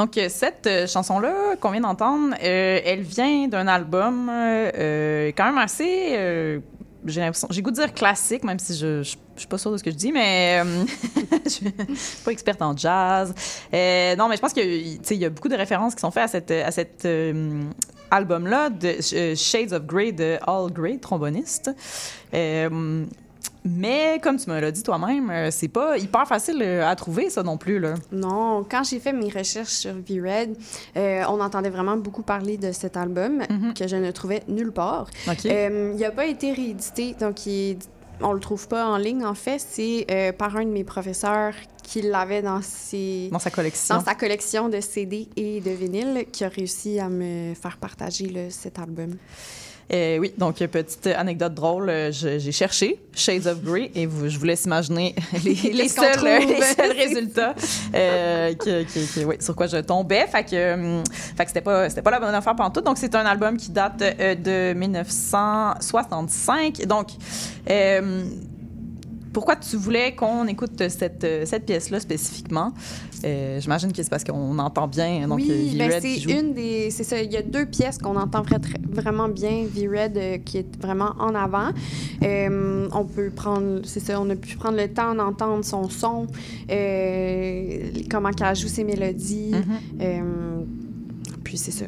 Donc, 0.00 0.16
euh, 0.16 0.28
cette 0.30 0.66
euh, 0.66 0.86
chanson-là 0.86 1.56
qu'on 1.60 1.72
vient 1.72 1.82
d'entendre, 1.82 2.34
euh, 2.42 2.80
elle 2.82 3.02
vient 3.02 3.48
d'un 3.48 3.66
album 3.66 4.28
quand 4.28 5.44
même 5.44 5.58
assez. 5.58 6.16
j'ai 7.04 7.20
l'impression, 7.20 7.48
j'ai 7.50 7.60
goût 7.60 7.70
de 7.70 7.76
dire 7.76 7.92
classique, 7.92 8.42
même 8.42 8.58
si 8.58 8.74
je, 8.78 9.02
je, 9.02 9.16
je 9.34 9.40
suis 9.40 9.46
pas 9.46 9.58
sûre 9.58 9.72
de 9.72 9.76
ce 9.76 9.84
que 9.84 9.90
je 9.90 9.96
dis, 9.96 10.10
mais 10.10 10.62
je 11.44 11.50
suis 11.50 12.24
pas 12.24 12.32
experte 12.32 12.62
en 12.62 12.74
jazz. 12.74 13.34
Non, 13.74 14.28
mais 14.28 14.36
je 14.36 14.40
pense 14.40 14.54
qu'il 14.54 15.18
y 15.18 15.24
a 15.26 15.28
beaucoup 15.28 15.48
de 15.48 15.56
références 15.56 15.94
qui 15.94 16.00
sont 16.00 16.10
faites 16.10 16.24
à 16.24 16.28
cette, 16.28 16.50
à 16.50 16.70
cette 16.70 17.06
album-là 18.10 18.70
de 18.70 19.34
Shades 19.34 19.74
of 19.74 19.84
Grey 19.84 20.12
de 20.12 20.38
All 20.46 20.72
Grey, 20.72 20.96
tromboniste. 20.96 21.72
Mais 23.64 24.18
comme 24.22 24.38
tu 24.38 24.48
me 24.48 24.58
l'as 24.58 24.70
dit 24.70 24.82
toi-même, 24.82 25.30
euh, 25.30 25.50
c'est 25.50 25.68
pas 25.68 25.98
hyper 25.98 26.26
facile 26.26 26.62
euh, 26.62 26.88
à 26.88 26.96
trouver 26.96 27.28
ça 27.30 27.42
non 27.42 27.58
plus 27.58 27.78
là. 27.78 27.94
Non, 28.10 28.64
quand 28.68 28.84
j'ai 28.84 28.98
fait 29.00 29.12
mes 29.12 29.28
recherches 29.28 29.72
sur 29.72 29.92
V-Red, 29.94 30.56
euh, 30.96 31.22
on 31.28 31.40
entendait 31.40 31.70
vraiment 31.70 31.96
beaucoup 31.96 32.22
parler 32.22 32.56
de 32.56 32.72
cet 32.72 32.96
album 32.96 33.42
Mhm. 33.50 33.74
que 33.74 33.86
je 33.86 33.96
ne 33.96 34.10
trouvais 34.12 34.42
nulle 34.48 34.72
part. 34.72 35.08
Ok. 35.28 35.44
Euh, 35.46 35.92
il 35.94 36.00
n'a 36.00 36.10
pas 36.10 36.26
été 36.26 36.52
réédité, 36.52 37.14
donc 37.20 37.44
il 37.46 37.72
est- 37.72 37.88
on 38.22 38.32
le 38.32 38.40
trouve 38.40 38.68
pas 38.68 38.86
en 38.86 38.96
ligne. 38.98 39.24
En 39.24 39.34
fait, 39.34 39.58
c'est 39.58 40.06
euh, 40.10 40.32
par 40.32 40.56
un 40.56 40.64
de 40.64 40.70
mes 40.70 40.84
professeurs 40.84 41.54
qui 41.82 42.02
l'avait 42.02 42.42
dans 42.42 42.60
ses 42.62 43.28
dans 43.32 43.38
sa 43.38 43.50
collection. 43.50 43.96
dans 43.96 44.04
sa 44.04 44.14
collection 44.14 44.68
de 44.68 44.80
CD 44.80 45.28
et 45.36 45.60
de 45.60 45.70
vinyle 45.70 46.24
qui 46.30 46.44
a 46.44 46.48
réussi 46.48 47.00
à 47.00 47.08
me 47.08 47.52
faire 47.54 47.78
partager 47.78 48.26
là, 48.28 48.42
cet 48.50 48.78
album. 48.78 49.16
Euh, 49.92 50.18
oui, 50.18 50.32
donc 50.38 50.54
petite 50.58 51.08
anecdote 51.08 51.52
drôle, 51.54 51.90
euh, 51.90 52.12
j'ai 52.12 52.52
cherché 52.52 53.00
Shades 53.12 53.48
of 53.48 53.60
Grey 53.60 53.90
et 53.96 54.06
vous- 54.06 54.28
je 54.28 54.38
vous 54.38 54.44
laisse 54.44 54.64
imaginer 54.64 55.16
les, 55.44 55.88
seuls, 55.88 56.12
trouve? 56.14 56.28
les 56.48 56.62
seuls 56.62 56.92
résultats 56.96 57.54
euh, 57.94 58.54
que- 58.54 58.84
que- 58.84 59.14
que- 59.20 59.24
oui, 59.24 59.34
sur 59.40 59.56
quoi 59.56 59.66
je 59.66 59.78
tombais. 59.78 60.26
Fait 60.28 60.44
que, 60.44 61.02
fait 61.36 61.44
que 61.44 61.50
c'était 61.50 61.60
pas 62.02 62.10
la 62.12 62.20
bonne 62.20 62.32
affaire 62.34 62.54
pendant 62.54 62.70
tout. 62.70 62.82
Donc 62.82 62.98
c'est 62.98 63.12
un 63.16 63.26
album 63.26 63.56
qui 63.56 63.70
date 63.72 63.98
de 63.98 64.72
1965. 64.74 66.86
Donc 66.86 67.08
euh, 67.68 68.24
pourquoi 69.32 69.56
tu 69.56 69.76
voulais 69.76 70.14
qu'on 70.14 70.46
écoute 70.48 70.88
cette, 70.88 71.26
cette 71.46 71.64
pièce-là 71.66 72.00
spécifiquement? 72.00 72.72
Euh, 73.24 73.60
J'imagine 73.60 73.92
que 73.92 74.02
c'est 74.02 74.08
parce 74.10 74.24
qu'on 74.24 74.58
entend 74.58 74.88
bien 74.88 75.28
donc, 75.28 75.38
oui, 75.40 75.72
euh, 75.74 75.78
ben 75.78 75.92
c'est 76.00 76.16
une 76.24 76.54
des. 76.54 76.90
C'est 76.90 77.04
ça, 77.04 77.20
il 77.20 77.30
y 77.32 77.36
a 77.36 77.42
deux 77.42 77.66
pièces 77.66 77.98
qu'on 77.98 78.16
entend 78.16 78.42
très- 78.42 78.58
vraiment 78.90 79.28
bien, 79.28 79.66
V-Red 79.68 80.16
euh, 80.16 80.38
qui 80.38 80.58
est 80.58 80.76
vraiment 80.82 81.12
en 81.18 81.34
avant. 81.34 81.70
Euh, 82.22 82.88
on 82.92 83.04
peut 83.04 83.30
prendre. 83.30 83.80
C'est 83.84 84.00
ça, 84.00 84.20
on 84.20 84.28
a 84.30 84.36
pu 84.36 84.56
prendre 84.56 84.76
le 84.78 84.88
temps 84.88 85.14
d'entendre 85.14 85.64
son 85.64 85.88
son, 85.88 86.26
comment 88.10 88.30
qu'elle 88.30 88.56
joue 88.56 88.68
ses 88.68 88.84
mélodies. 88.84 89.52
Mhm. 89.52 90.00
Euh, 90.00 90.22
puis 91.50 91.58
c'est 91.58 91.72
ça. 91.72 91.86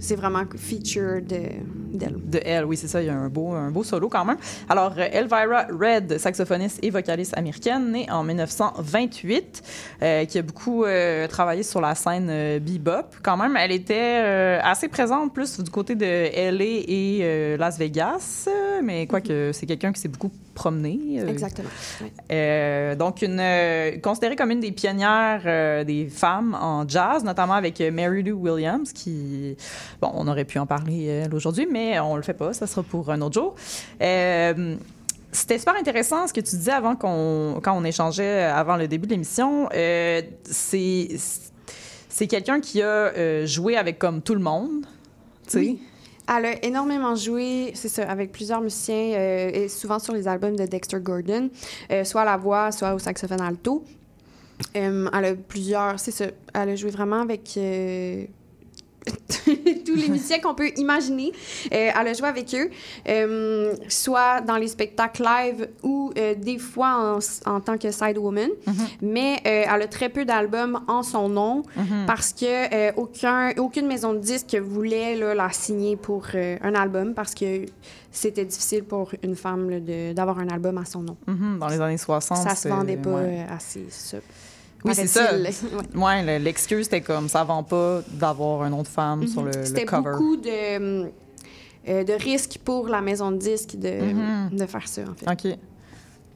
C'est 0.00 0.16
vraiment 0.16 0.42
feature 0.56 1.22
de- 1.22 1.96
d'elle. 1.96 2.16
de 2.24 2.40
elle, 2.44 2.64
oui, 2.64 2.76
c'est 2.76 2.88
ça. 2.88 3.00
Il 3.00 3.06
y 3.06 3.08
a 3.08 3.14
un 3.14 3.28
beau, 3.28 3.52
un 3.52 3.70
beau 3.70 3.84
solo 3.84 4.08
quand 4.08 4.24
même. 4.24 4.36
Alors, 4.68 4.94
euh, 4.98 5.06
Elvira 5.12 5.66
Red, 5.70 6.18
saxophoniste 6.18 6.80
et 6.82 6.90
vocaliste 6.90 7.38
américaine, 7.38 7.92
née 7.92 8.06
en 8.10 8.24
1928, 8.24 9.62
euh, 10.02 10.24
qui 10.24 10.38
a 10.38 10.42
beaucoup 10.42 10.84
euh, 10.84 11.28
travaillé 11.28 11.62
sur 11.62 11.80
la 11.80 11.94
scène 11.94 12.26
euh, 12.28 12.58
bebop. 12.58 13.06
Quand 13.22 13.36
même, 13.36 13.56
elle 13.56 13.70
était 13.70 14.58
assez 14.62 14.88
présente 14.88 15.32
plus 15.32 15.60
du 15.60 15.70
côté 15.70 15.94
de 15.94 16.04
LA 16.04 16.64
et 16.88 17.56
Las 17.56 17.78
Vegas, 17.78 18.48
mais 18.82 19.06
quoique 19.06 19.52
c'est 19.52 19.66
quelqu'un 19.66 19.92
qui 19.92 20.00
s'est 20.00 20.08
beaucoup 20.08 20.30
promené. 20.54 21.20
Exactement. 21.28 21.68
ouais. 22.30 22.96
donc, 22.96 23.22
une, 23.22 24.00
considérée 24.00 24.36
comme 24.36 24.50
une 24.50 24.60
des 24.60 24.72
pionnières 24.72 25.84
des 25.84 26.08
femmes 26.08 26.56
en 26.60 26.86
jazz, 26.88 27.24
notamment 27.24 27.54
avec 27.54 27.80
Mary 27.80 28.22
Lou 28.22 28.36
Williams, 28.38 28.63
qui, 28.94 29.56
bon, 30.00 30.10
on 30.14 30.26
aurait 30.28 30.44
pu 30.44 30.58
en 30.58 30.66
parler 30.66 31.06
euh, 31.08 31.24
elle, 31.24 31.34
aujourd'hui, 31.34 31.66
mais 31.70 31.98
on 32.00 32.16
le 32.16 32.22
fait 32.22 32.34
pas, 32.34 32.52
ça 32.52 32.66
sera 32.66 32.82
pour 32.82 33.10
un 33.10 33.20
autre 33.20 33.34
jour. 33.34 33.54
Euh, 34.00 34.76
c'était 35.32 35.58
super 35.58 35.74
intéressant 35.76 36.26
ce 36.28 36.32
que 36.32 36.40
tu 36.40 36.56
disais 36.56 36.72
avant 36.72 36.94
qu'on, 36.94 37.60
quand 37.62 37.76
on 37.76 37.84
échangeait 37.84 38.44
avant 38.44 38.76
le 38.76 38.86
début 38.86 39.06
de 39.06 39.12
l'émission. 39.12 39.68
Euh, 39.74 40.22
c'est, 40.44 41.08
c'est 42.08 42.26
quelqu'un 42.26 42.60
qui 42.60 42.82
a 42.82 42.86
euh, 42.86 43.46
joué 43.46 43.76
avec 43.76 43.98
comme 43.98 44.22
tout 44.22 44.34
le 44.34 44.40
monde, 44.40 44.86
tu 45.48 45.64
sais. 45.64 45.76
Elle 46.26 46.46
a 46.46 46.64
énormément 46.64 47.14
joué, 47.16 47.72
c'est 47.74 47.90
ça, 47.90 48.04
avec 48.04 48.32
plusieurs 48.32 48.62
musiciens, 48.62 49.12
euh, 49.12 49.50
et 49.52 49.68
souvent 49.68 49.98
sur 49.98 50.14
les 50.14 50.26
albums 50.26 50.56
de 50.56 50.64
Dexter 50.64 50.98
Gordon, 51.00 51.50
euh, 51.92 52.02
soit 52.04 52.22
à 52.22 52.24
la 52.24 52.38
voix, 52.38 52.72
soit 52.72 52.94
au 52.94 52.98
saxophone 52.98 53.42
alto. 53.42 53.84
Euh, 54.76 55.10
elle 55.12 55.24
a 55.24 55.34
plusieurs, 55.34 56.00
c'est 56.00 56.12
ça, 56.12 56.26
elle 56.54 56.68
a 56.70 56.76
joué 56.76 56.90
vraiment 56.90 57.20
avec 57.20 57.54
euh, 57.58 58.24
tous 59.84 59.94
les 59.94 60.08
musiciens 60.08 60.40
qu'on 60.40 60.54
peut 60.54 60.70
imaginer. 60.76 61.32
Euh, 61.72 61.90
elle 62.00 62.08
a 62.08 62.12
joué 62.14 62.28
avec 62.28 62.54
eux, 62.54 62.70
euh, 63.08 63.74
soit 63.88 64.40
dans 64.40 64.56
les 64.56 64.68
spectacles 64.68 65.22
live 65.22 65.68
ou 65.82 66.12
euh, 66.18 66.34
des 66.34 66.58
fois 66.58 67.18
en, 67.46 67.50
en 67.50 67.60
tant 67.60 67.76
que 67.78 67.90
side 67.90 68.18
woman. 68.18 68.48
Mais 69.02 69.34
euh, 69.46 69.64
elle 69.74 69.82
a 69.82 69.86
très 69.88 70.08
peu 70.08 70.24
d'albums 70.24 70.80
en 70.88 71.02
son 71.02 71.28
nom 71.28 71.62
parce 72.06 72.32
que 72.32 72.44
euh, 72.74 72.92
aucun, 72.96 73.52
aucune 73.58 73.86
maison 73.86 74.12
de 74.14 74.18
disques 74.18 74.56
voulait 74.56 75.16
là, 75.16 75.34
la 75.34 75.50
signer 75.50 75.96
pour 75.96 76.24
euh, 76.34 76.56
un 76.62 76.74
album 76.74 77.14
parce 77.14 77.34
que 77.34 77.66
c'était 78.10 78.44
difficile 78.44 78.84
pour 78.84 79.10
une 79.22 79.34
femme 79.36 79.80
d'avoir 80.14 80.38
un 80.38 80.48
album 80.48 80.78
à 80.78 80.84
son 80.84 81.00
nom. 81.02 81.16
Mhm, 81.26 81.58
dans 81.58 81.68
les 81.68 81.80
années 81.80 81.98
60. 81.98 82.38
ça 82.38 82.54
se 82.54 82.68
vendait 82.68 82.96
pas 82.96 83.10
ouais. 83.10 83.44
euh, 83.48 83.54
assez, 83.54 83.84
ça. 83.88 84.18
Oui, 84.84 84.94
c'est 84.94 85.06
ça. 85.06 85.30
Ouais. 85.34 85.50
Ouais, 85.94 86.22
le- 86.38 86.44
l'excuse, 86.44 86.84
c'était 86.84 87.00
comme 87.00 87.28
ça 87.28 87.42
vend 87.44 87.62
pas 87.62 88.02
d'avoir 88.08 88.62
un 88.62 88.70
nom 88.70 88.82
de 88.82 88.88
femme 88.88 89.26
sur 89.26 89.42
le, 89.42 89.50
le 89.50 89.58
Mhm. 89.58 89.64
C'était 89.66 89.84
cover. 89.84 90.10
beaucoup 90.12 90.36
de, 90.36 91.10
euh, 91.88 92.04
de 92.04 92.12
risques 92.12 92.58
pour 92.64 92.88
la 92.88 93.00
maison 93.00 93.30
de 93.30 93.38
disques 93.38 93.76
de, 93.76 94.12
Mhm. 94.12 94.50
de 94.58 94.66
faire 94.66 94.86
ça, 94.88 95.02
en 95.02 95.14
fait. 95.14 95.48
OK. 95.52 95.58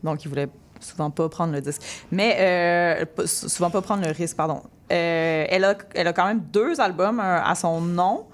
Donc, 0.03 0.25
il 0.25 0.29
voulait 0.29 0.49
souvent 0.81 1.11
pas 1.11 1.29
prendre 1.29 1.53
le 1.53 1.61
disque. 1.61 1.83
Mais 2.13 2.37
euh, 2.39 3.27
souvent 3.27 3.69
pas 3.71 3.83
prendre 3.83 4.05
le 4.07 4.13
risque, 4.13 4.37
pardon. 4.37 4.63
Euh, 4.91 5.45
elle, 5.49 5.65
a, 5.65 5.75
elle 5.95 6.07
a 6.07 6.13
quand 6.15 6.27
même 6.27 6.41
deux 6.53 6.81
albums 6.81 7.21
à 7.21 7.55
son 7.55 7.81
nom 7.81 8.25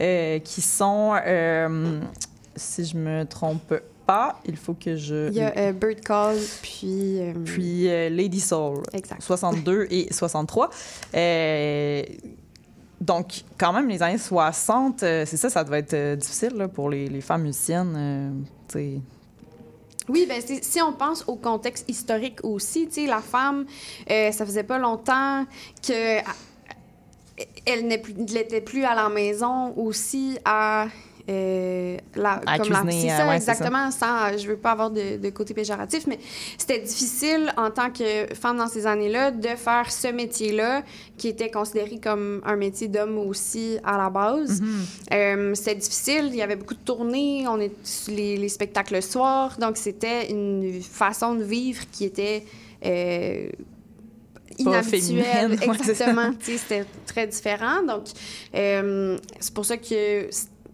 euh, 0.00 0.38
qui 0.40 0.60
sont, 0.60 1.16
euh, 1.26 2.00
si 2.54 2.84
je 2.84 2.96
me 2.96 3.24
trompe 3.24 3.74
pas, 4.06 4.40
il 4.44 4.56
faut 4.56 4.74
que 4.74 4.96
je... 4.96 5.28
Il 5.28 5.34
y 5.34 5.40
a 5.40 5.52
euh, 5.56 5.72
Bird 5.72 6.00
Call, 6.00 6.36
puis... 6.62 7.18
euh, 7.20 7.32
Puis 7.44 7.88
euh, 7.88 8.08
Lady 8.08 8.40
Soul. 8.40 8.82
Exact. 8.92 9.20
62 9.20 9.88
et 9.90 10.12
63. 10.12 10.70
Euh, 11.14 12.02
donc, 13.00 13.42
quand 13.58 13.72
même, 13.72 13.88
les 13.88 14.02
années 14.02 14.18
60, 14.18 15.02
euh, 15.02 15.24
c'est 15.26 15.36
ça, 15.36 15.50
ça 15.50 15.64
devait 15.64 15.80
être 15.80 16.14
difficile 16.16 16.54
là, 16.56 16.68
pour 16.68 16.88
les, 16.88 17.08
les 17.08 17.20
femmes 17.20 17.42
musiciennes. 17.42 18.44
Oui, 20.08 20.24
ben 20.28 20.40
si 20.62 20.80
on 20.80 20.92
pense 20.92 21.24
au 21.26 21.34
contexte 21.34 21.84
historique 21.88 22.38
aussi, 22.44 22.86
tu 22.86 22.92
sais, 23.02 23.06
la 23.06 23.20
femme, 23.20 23.66
euh, 24.08 24.30
ça 24.30 24.46
faisait 24.46 24.62
pas 24.62 24.78
longtemps 24.78 25.44
que 25.86 26.20
elle 27.66 27.86
n'était 27.88 28.60
plus 28.60 28.84
à 28.84 28.94
la 28.94 29.08
maison 29.08 29.76
aussi 29.76 30.38
à 30.44 30.86
euh, 31.28 31.96
la, 32.14 32.40
À 32.46 32.58
comme 32.58 32.68
cuisiner, 32.68 33.12
euh, 33.12 33.16
ça 33.16 33.28
ouais, 33.28 33.36
exactement 33.36 33.90
sans 33.90 34.38
je 34.38 34.46
veux 34.46 34.56
pas 34.56 34.72
avoir 34.72 34.90
de, 34.90 35.16
de 35.16 35.30
côté 35.30 35.54
péjoratif 35.54 36.06
mais 36.06 36.18
c'était 36.56 36.78
difficile 36.78 37.52
en 37.56 37.70
tant 37.70 37.90
que 37.90 38.32
femme 38.34 38.58
dans 38.58 38.68
ces 38.68 38.86
années-là 38.86 39.32
de 39.32 39.48
faire 39.48 39.90
ce 39.90 40.08
métier-là 40.08 40.82
qui 41.16 41.28
était 41.28 41.50
considéré 41.50 41.98
comme 41.98 42.42
un 42.44 42.56
métier 42.56 42.88
d'homme 42.88 43.18
aussi 43.18 43.78
à 43.82 43.98
la 43.98 44.10
base 44.10 44.62
euh, 45.12 45.54
c'était 45.54 45.74
difficile, 45.74 46.26
il 46.30 46.36
y 46.36 46.42
avait 46.42 46.56
beaucoup 46.56 46.74
de 46.74 46.80
tournées, 46.80 47.46
on 47.48 47.60
est 47.60 47.72
les, 48.08 48.36
les 48.36 48.48
spectacles 48.48 48.94
le 48.94 49.00
soir, 49.00 49.56
donc 49.58 49.76
c'était 49.76 50.30
une 50.30 50.80
façon 50.82 51.34
de 51.34 51.44
vivre 51.44 51.82
qui 51.90 52.04
était 52.04 52.44
euh, 52.84 53.48
inhabituelle. 54.58 55.58
ça. 55.58 55.64
Exactement, 55.64 56.30
c'était 56.40 56.84
très 57.06 57.26
différent. 57.26 57.82
Donc, 57.82 58.04
euh, 58.54 59.18
c'est 59.40 59.54
pour 59.54 59.64
ça 59.64 59.76
que 59.76 60.28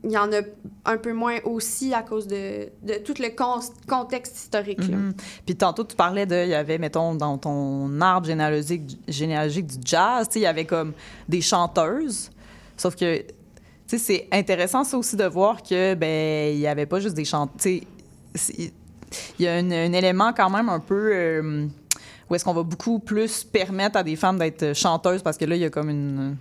il 0.04 0.10
y 0.10 0.18
en 0.18 0.32
a 0.32 0.40
un 0.84 0.96
peu 0.96 1.12
moins 1.12 1.36
aussi 1.44 1.94
à 1.94 2.02
cause 2.02 2.26
de, 2.26 2.68
de 2.82 2.94
tout 3.04 3.14
le 3.20 3.28
con- 3.36 3.60
contexte 3.88 4.36
historique. 4.36 4.80
là. 4.88 4.96
Mhm. 4.96 5.14
Puis 5.46 5.54
tantôt, 5.56 5.84
tu 5.84 5.94
parlais 5.94 6.26
de, 6.26 6.42
il 6.44 6.48
y 6.50 6.54
avait, 6.54 6.78
mettons, 6.78 7.14
dans 7.14 7.38
ton 7.38 8.00
arbre 8.00 8.26
généalogique, 8.26 8.98
généalogique 9.06 9.66
du 9.66 9.76
jazz, 9.84 10.28
il 10.34 10.42
y 10.42 10.46
avait 10.46 10.64
comme 10.64 10.92
des 11.28 11.40
chanteuses. 11.40 12.30
Sauf 12.76 12.96
que, 12.96 13.18
tu 13.20 13.26
sais, 13.86 13.98
c'est 13.98 14.28
intéressant 14.32 14.82
ça 14.82 14.98
aussi 14.98 15.14
de 15.16 15.24
voir 15.24 15.62
que, 15.62 15.94
ben, 15.94 16.52
il 16.54 16.58
y 16.60 16.66
avait 16.66 16.86
pas 16.86 16.98
juste 16.98 17.14
des 17.14 17.24
c'est- 18.34 18.72
il 19.38 19.44
y 19.44 19.46
a 19.46 19.54
un, 19.54 19.70
un 19.70 19.92
élément 19.92 20.32
quand 20.32 20.50
même 20.50 20.68
un 20.68 20.80
peu. 20.80 21.10
euh, 21.14 21.66
où 22.30 22.34
est-ce 22.34 22.44
qu'on 22.44 22.54
va 22.54 22.62
beaucoup 22.62 22.98
plus 22.98 23.44
permettre 23.44 23.98
à 23.98 24.02
des 24.02 24.16
femmes 24.16 24.38
d'être 24.38 24.72
chanteuses 24.74 25.22
parce 25.22 25.36
que 25.36 25.44
là, 25.44 25.54
il 25.54 25.60
y 25.60 25.64
a 25.66 25.70
comme 25.70 25.90
une. 25.90 26.36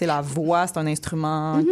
La 0.00 0.20
voix, 0.20 0.66
c'est 0.66 0.78
un 0.78 0.86
instrument. 0.86 1.62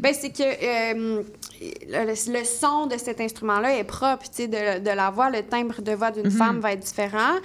Ben, 0.00 0.14
c'est 0.18 0.30
que 0.30 0.42
euh, 0.42 1.22
le, 1.60 2.32
le 2.32 2.44
son 2.44 2.86
de 2.86 2.96
cet 2.96 3.20
instrument-là 3.20 3.76
est 3.78 3.84
propre, 3.84 4.24
tu 4.24 4.44
sais, 4.44 4.48
de, 4.48 4.78
de 4.78 4.90
la 4.90 5.10
voix, 5.10 5.30
le 5.30 5.42
timbre 5.42 5.82
de 5.82 5.92
voix 5.92 6.10
d'une 6.10 6.30
femme 6.30 6.60
va 6.60 6.72
être 6.72 6.80
différent, 6.80 7.36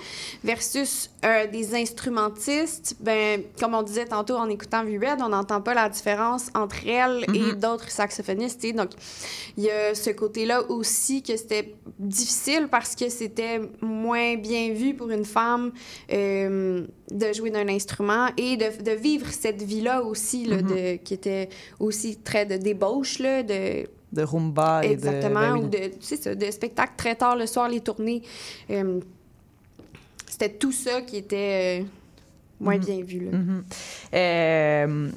versus 0.43 1.09
euh, 1.25 1.47
des 1.47 1.75
instrumentistes, 1.75 2.95
ben, 2.99 3.41
comme 3.59 3.73
on 3.73 3.83
disait 3.83 4.05
tantôt 4.05 4.35
en 4.35 4.49
écoutant 4.49 4.83
V-Red, 4.85 5.21
on 5.21 5.29
n'entend 5.29 5.61
pas 5.61 5.73
la 5.73 5.89
différence 5.89 6.49
entre 6.53 6.87
elle 6.87 7.25
et 7.33 7.53
d'autres 7.53 7.89
saxophonistes, 7.89 8.61
tu 8.61 8.67
sais. 8.67 8.73
Donc, 8.73 8.91
il 9.57 9.65
y 9.65 9.69
a 9.69 9.93
ce 9.93 10.11
côté-là 10.11 10.63
aussi 10.69 11.21
que 11.21 11.35
c'était 11.35 11.75
difficile 11.99 12.67
parce 12.69 12.95
que 12.95 13.09
c'était 13.09 13.59
moins 13.81 14.35
bien 14.35 14.71
vu 14.73 14.93
pour 14.93 15.09
une 15.09 15.25
femme 15.25 15.71
euh, 16.11 16.85
de 17.11 17.33
jouer 17.33 17.49
d'un 17.49 17.67
instrument 17.67 18.29
et 18.37 18.55
de, 18.57 18.81
de 18.81 18.91
vivre 18.91 19.27
cette 19.31 19.61
vie-là 19.61 20.03
aussi, 20.03 20.45
là, 20.45 20.61
de, 20.61 20.95
qui 20.97 21.13
était 21.13 21.49
aussi 21.79 22.17
très 22.17 22.45
de 22.45 22.57
débauche, 22.57 23.19
là, 23.19 23.43
de 23.43 23.87
De 24.15 24.23
rumba 24.23 24.81
et 24.83 24.87
de... 24.89 24.93
Exactement, 24.93 25.39
ben 25.39 25.57
ou 25.57 25.67
de, 25.67 25.77
tu 25.77 25.95
sais, 26.01 26.17
ça, 26.17 26.33
de 26.33 26.49
spectacles 26.51 26.93
très 26.97 27.15
tard 27.15 27.35
le 27.35 27.45
soir, 27.45 27.67
les 27.69 27.81
tournées. 27.81 28.21
Euh, 28.69 28.99
c'était 30.27 30.49
tout 30.49 30.71
ça 30.71 31.01
qui 31.01 31.17
était 31.17 31.81
euh, 31.81 31.85
moins 32.59 32.77
bien 32.77 33.01
vu. 33.03 33.19
Là. 33.29 33.37
Mhm. 33.37 33.63
Euh, 34.13 35.09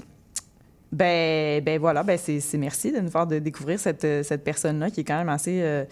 ben, 0.90 1.62
ben 1.62 1.78
voilà, 1.78 2.02
ben 2.02 2.18
c'est 2.18 2.58
merci 2.58 2.92
de 2.92 3.00
nous 3.00 3.10
faire 3.10 3.26
de 3.26 3.38
découvrir 3.38 3.78
cette, 3.78 4.06
cette 4.24 4.42
personne-là 4.44 4.90
qui 4.90 5.00
est 5.00 5.04
quand 5.04 5.18
même 5.18 5.28
assez, 5.28 5.84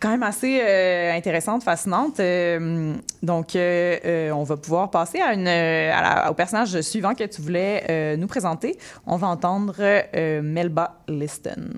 quand 0.00 0.10
même 0.10 0.24
assez 0.24 0.60
euh, 0.60 1.12
intéressante, 1.12 1.62
fascinante. 1.62 2.18
Euh, 2.18 2.94
donc, 3.22 3.54
euh, 3.54 4.30
on 4.32 4.42
va 4.42 4.56
pouvoir 4.56 4.90
passer 4.90 5.20
à 5.20 5.34
une, 5.34 5.46
à 5.46 6.00
la- 6.02 6.30
au 6.30 6.34
personnage 6.34 6.80
suivant 6.80 7.14
que 7.14 7.24
tu 7.24 7.40
voulais 7.42 8.16
nous 8.16 8.26
présenter. 8.26 8.76
On 9.06 9.16
va 9.16 9.28
entendre 9.28 9.76
Melba 10.40 11.00
Liston. 11.06 11.68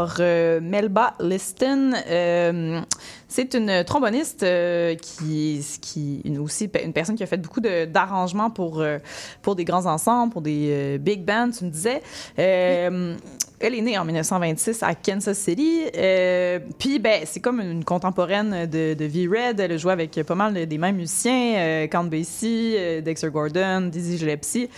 Alors, 0.00 0.16
euh, 0.20 0.60
Melba 0.62 1.12
Liston, 1.20 1.92
euh, 2.08 2.80
c'est 3.28 3.52
une 3.52 3.84
tromboniste 3.84 4.42
euh, 4.44 4.94
qui, 4.94 5.62
qui 5.82 6.22
aussi 6.40 6.70
une 6.82 6.94
personne 6.94 7.16
qui 7.16 7.22
a 7.22 7.26
fait 7.26 7.36
beaucoup 7.36 7.60
d'arrangements 7.60 8.48
pour, 8.48 8.82
pour 9.42 9.56
des 9.56 9.66
grands 9.66 9.84
ensembles, 9.84 10.32
pour 10.32 10.40
des 10.40 10.96
big 10.98 11.22
bands, 11.22 11.50
tu 11.50 11.66
me 11.66 11.70
disais. 11.70 12.00
Elle 13.60 13.74
est 13.74 13.80
née 13.82 13.98
en 13.98 14.04
1926 14.04 14.82
à 14.82 14.94
Kansas 14.94 15.38
City. 15.38 15.82
Euh, 15.94 16.58
puis, 16.78 16.98
ben, 16.98 17.22
c'est 17.26 17.40
comme 17.40 17.60
une 17.60 17.84
contemporaine 17.84 18.66
de, 18.66 18.94
de 18.94 19.04
V-Red. 19.04 19.60
Elle 19.60 19.72
a 19.72 19.76
joué 19.76 19.92
avec 19.92 20.22
pas 20.22 20.34
mal 20.34 20.66
des 20.66 20.78
mêmes 20.78 20.96
musiciens, 20.96 21.56
euh, 21.58 21.86
Count 21.86 22.04
Basie, 22.04 22.74
euh, 22.76 23.00
Dexter 23.02 23.28
Gordon, 23.28 23.82
Dizzy 23.92 24.16
Gillespie. 24.16 24.70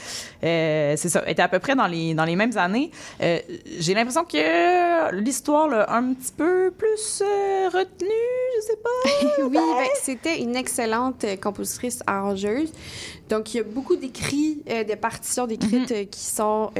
Euh, 0.42 0.94
c'est 0.96 1.08
ça. 1.08 1.22
Elle 1.24 1.32
était 1.32 1.42
à 1.42 1.48
peu 1.48 1.60
près 1.60 1.76
dans 1.76 1.86
les, 1.86 2.14
dans 2.14 2.24
les 2.24 2.36
mêmes 2.36 2.56
années. 2.58 2.90
J'ai 3.20 3.94
l'impression 3.94 4.24
que 4.24 5.14
l'histoire 5.14 5.68
l'a 5.68 5.92
un 5.92 6.12
petit 6.14 6.32
peu 6.36 6.72
plus 6.76 7.22
retenue, 7.72 8.08
je 8.56 8.66
sais 8.66 8.78
pas. 8.82 9.42
oui, 9.44 9.52
ben, 9.52 9.88
c'était 10.02 10.40
une 10.40 10.56
excellente 10.56 11.24
compositrice 11.40 12.00
arrangeuse. 12.06 12.72
Donc, 13.32 13.54
il 13.54 13.56
y 13.56 13.60
a 13.60 13.62
beaucoup 13.62 13.96
d'écrits, 13.96 14.62
euh, 14.68 14.84
de 14.84 14.94
partitions 14.94 15.46
d'écrites 15.46 15.90
euh, 15.90 16.04
qui 16.04 16.20
sont 16.20 16.70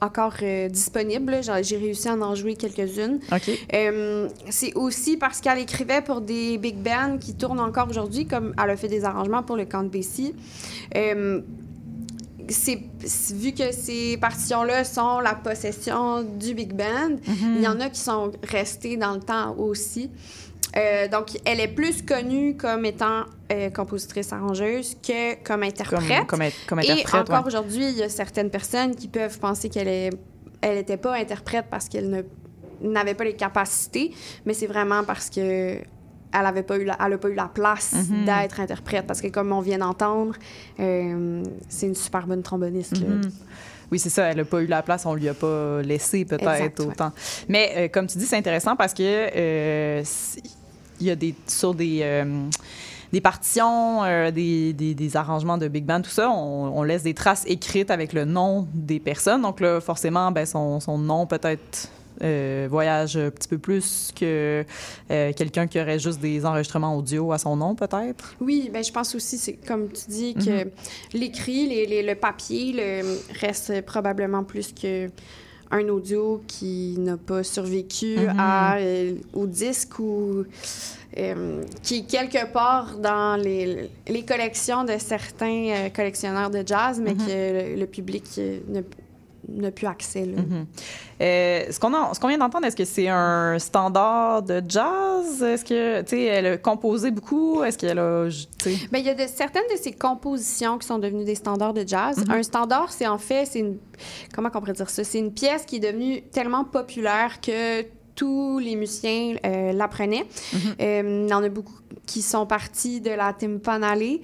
encore 0.00 0.34
euh, 0.42 0.68
disponibles. 0.68 1.40
J'ai 1.62 1.76
réussi 1.76 2.08
à 2.08 2.14
en 2.14 2.34
jouer 2.34 2.54
quelques-unes. 2.56 3.20
Euh, 3.74 4.28
c'est 4.48 4.74
aussi 4.74 5.16
parce 5.16 5.40
qu'elle 5.40 5.58
écrivait 5.58 6.00
pour 6.02 6.20
des 6.20 6.58
big 6.58 6.76
bands 6.76 7.18
qui 7.18 7.34
tournent 7.34 7.60
encore 7.60 7.88
aujourd'hui, 7.88 8.26
comme 8.26 8.54
elle 8.62 8.70
a 8.70 8.76
fait 8.76 8.88
des 8.88 9.04
arrangements 9.04 9.42
pour 9.42 9.56
le 9.56 9.64
Count 9.66 9.84
Basie. 9.84 10.34
Euh, 10.96 11.40
c'est, 12.48 12.80
c'est- 13.04 13.34
vu 13.36 13.52
que 13.52 13.70
ces 13.72 14.16
partitions-là 14.16 14.82
sont 14.84 15.20
la 15.20 15.34
possession 15.34 16.22
du 16.22 16.54
big 16.54 16.72
band, 16.74 17.16
il 17.56 17.60
y 17.62 17.68
en 17.68 17.78
a 17.80 17.88
qui 17.90 18.00
sont 18.00 18.32
restées 18.42 18.96
dans 18.96 19.14
le 19.14 19.20
temps 19.20 19.54
aussi. 19.56 20.10
Euh, 20.76 21.08
donc, 21.08 21.30
elle 21.44 21.58
est 21.60 21.68
plus 21.74 22.02
connue 22.02 22.56
comme 22.56 22.84
étant 22.84 23.24
euh, 23.52 23.70
compositrice 23.70 24.32
arrangeuse 24.32 24.96
que 25.02 25.42
comme 25.42 25.62
interprète. 25.64 26.26
comme, 26.28 26.42
comme 26.68 26.80
Et 26.80 26.90
interprète. 26.92 27.22
encore 27.22 27.40
ouais. 27.40 27.46
aujourd'hui, 27.48 27.88
il 27.90 27.96
y 27.96 28.02
a 28.02 28.08
certaines 28.08 28.50
personnes 28.50 28.94
qui 28.94 29.08
peuvent 29.08 29.38
penser 29.40 29.68
qu'elle 29.68 29.88
est, 29.88 30.10
elle 30.60 30.76
n'était 30.76 30.96
pas 30.96 31.16
interprète 31.16 31.66
parce 31.70 31.88
qu'elle 31.88 32.08
ne 32.10 32.22
n'avait 32.82 33.14
pas 33.14 33.24
les 33.24 33.34
capacités, 33.34 34.12
mais 34.46 34.54
c'est 34.54 34.66
vraiment 34.68 35.02
parce 35.04 35.28
que 35.28 35.78
elle 36.32 36.46
avait 36.46 36.62
pas 36.62 36.78
eu 36.78 36.84
la, 36.84 36.96
elle 37.04 37.14
a 37.14 37.18
pas 37.18 37.28
eu 37.28 37.34
la 37.34 37.48
place 37.52 37.92
Mhm. 38.08 38.24
d'être 38.24 38.60
interprète 38.60 39.04
parce 39.06 39.20
que 39.20 39.26
comme 39.26 39.50
on 39.52 39.60
vient 39.60 39.78
d'entendre, 39.78 40.36
euh, 40.78 41.42
c'est 41.68 41.86
une 41.88 41.96
super 41.96 42.26
bonne 42.28 42.42
tromboniste. 42.44 42.96
là. 43.00 43.16
Oui, 43.90 43.98
c'est 43.98 44.10
ça. 44.10 44.24
Elle 44.24 44.36
n'a 44.36 44.44
pas 44.44 44.60
eu 44.60 44.66
la 44.66 44.82
place, 44.82 45.04
on 45.06 45.14
lui 45.14 45.28
a 45.28 45.34
pas 45.34 45.82
laissé 45.82 46.24
peut-être 46.24 46.46
ouais. 46.46 46.86
autant. 46.86 47.12
Mais 47.48 47.72
euh, 47.76 47.88
comme 47.88 48.06
tu 48.06 48.18
dis, 48.18 48.26
c'est 48.26 48.36
intéressant 48.36 48.76
parce 48.76 48.94
que 48.94 49.02
euh, 49.02 50.02
il 51.00 51.06
y 51.06 51.10
a 51.10 51.16
des 51.16 51.34
sur 51.46 51.74
des 51.74 52.00
euh, 52.02 52.48
des 53.12 53.20
partitions, 53.20 54.04
euh, 54.04 54.30
des, 54.30 54.72
des, 54.72 54.94
des 54.94 55.16
arrangements 55.16 55.58
de 55.58 55.66
big 55.66 55.84
band, 55.84 56.00
tout 56.00 56.10
ça, 56.10 56.30
on, 56.30 56.78
on 56.78 56.82
laisse 56.84 57.02
des 57.02 57.14
traces 57.14 57.42
écrites 57.46 57.90
avec 57.90 58.12
le 58.12 58.24
nom 58.24 58.68
des 58.72 59.00
personnes. 59.00 59.42
Donc 59.42 59.58
là, 59.58 59.80
forcément, 59.80 60.30
ben, 60.30 60.46
son, 60.46 60.78
son 60.78 60.96
nom 60.96 61.26
peut-être 61.26 61.88
euh, 62.22 62.66
voyage 62.70 63.16
un 63.16 63.30
petit 63.30 63.48
peu 63.48 63.58
plus 63.58 64.10
que 64.14 64.64
euh, 65.10 65.32
quelqu'un 65.34 65.66
qui 65.66 65.80
aurait 65.80 65.98
juste 65.98 66.20
des 66.20 66.44
enregistrements 66.44 66.96
audio 66.96 67.32
à 67.32 67.38
son 67.38 67.56
nom, 67.56 67.74
peut-être? 67.74 68.34
Oui, 68.40 68.70
ben 68.72 68.82
je 68.84 68.92
pense 68.92 69.14
aussi, 69.14 69.38
c'est 69.38 69.54
comme 69.54 69.88
tu 69.90 70.02
dis, 70.08 70.34
que 70.34 70.68
l'écrit, 71.16 71.66
les- 71.68 71.86
les- 71.86 72.02
le 72.02 72.14
papier 72.14 72.72
le, 72.72 73.18
reste 73.40 73.80
probablement 73.82 74.44
plus 74.44 74.72
que 74.72 75.08
un 75.72 75.88
audio 75.88 76.42
qui 76.48 76.96
n'a 76.98 77.16
pas 77.16 77.44
survécu 77.44 78.16
Mhm. 78.18 78.34
à, 78.38 78.76
euh, 78.78 79.14
au 79.34 79.46
disque 79.46 80.00
ou 80.00 80.44
euh, 81.16 81.62
qui 81.82 81.98
est 81.98 82.06
quelque 82.10 82.52
part 82.52 82.96
dans 82.98 83.40
les, 83.40 83.88
les 84.08 84.24
collections 84.24 84.82
de 84.82 84.94
certains 84.98 85.68
euh, 85.70 85.88
collectionneurs 85.90 86.50
de 86.50 86.64
jazz, 86.66 87.00
mais 87.00 87.14
Mhm. 87.14 87.18
que 87.26 87.32
le, 87.74 87.80
le 87.80 87.86
public 87.86 88.24
euh, 88.38 88.58
n'a- 89.48 89.70
plus 89.70 89.86
accès. 89.86 90.24
là. 90.24 90.42
Mhm. 90.42 90.66
Euh, 91.22 91.64
ce 91.70 91.78
qu'on 92.20 92.28
vient 92.28 92.38
d'entendre, 92.38 92.66
est-ce 92.66 92.76
que 92.76 92.84
c'est 92.84 93.08
un 93.08 93.58
standard 93.58 94.42
de 94.42 94.62
jazz? 94.66 95.42
Est-ce 95.42 95.64
que, 95.64 96.00
tu 96.02 96.08
sais, 96.08 96.24
elle 96.24 96.46
a 96.46 96.56
composé 96.58 97.10
beaucoup? 97.10 97.62
Est-ce 97.62 97.76
qu'elle 97.78 97.98
a, 97.98 98.28
tu 98.28 98.70
sais... 98.74 98.88
Ben, 98.90 98.98
il 98.98 99.04
y 99.06 99.10
a 99.10 99.14
de, 99.14 99.26
certaines 99.26 99.66
de 99.72 99.76
ces 99.80 99.92
compositions 99.92 100.78
qui 100.78 100.86
sont 100.86 100.98
devenues 100.98 101.24
des 101.24 101.34
standards 101.34 101.74
de 101.74 101.86
jazz. 101.86 102.24
Un 102.28 102.42
standard, 102.42 102.92
c'est 102.92 103.06
en 103.06 103.18
fait, 103.18 103.46
c'est 103.46 103.60
une, 103.60 103.78
comment 104.34 104.48
on 104.54 104.58
pourrait 104.60 104.72
dire 104.72 104.88
ça? 104.90 105.04
C'est 105.04 105.18
une 105.18 105.32
pièce 105.32 105.64
qui 105.64 105.76
est 105.76 105.80
devenue 105.80 106.22
tellement 106.32 106.64
populaire 106.64 107.40
que 107.40 107.82
tous 108.14 108.58
les 108.58 108.76
musiciens 108.76 109.36
euh, 109.46 109.72
l'apprenaient. 109.72 110.26
Euh, 110.80 111.22
il 111.26 111.30
y 111.30 111.32
en 111.34 111.42
a 111.42 111.48
beaucoup 111.48 111.72
qui 112.06 112.22
sont 112.22 112.44
partis 112.44 113.00
de 113.00 113.10
la 113.10 113.32
Timpanale, 113.32 114.18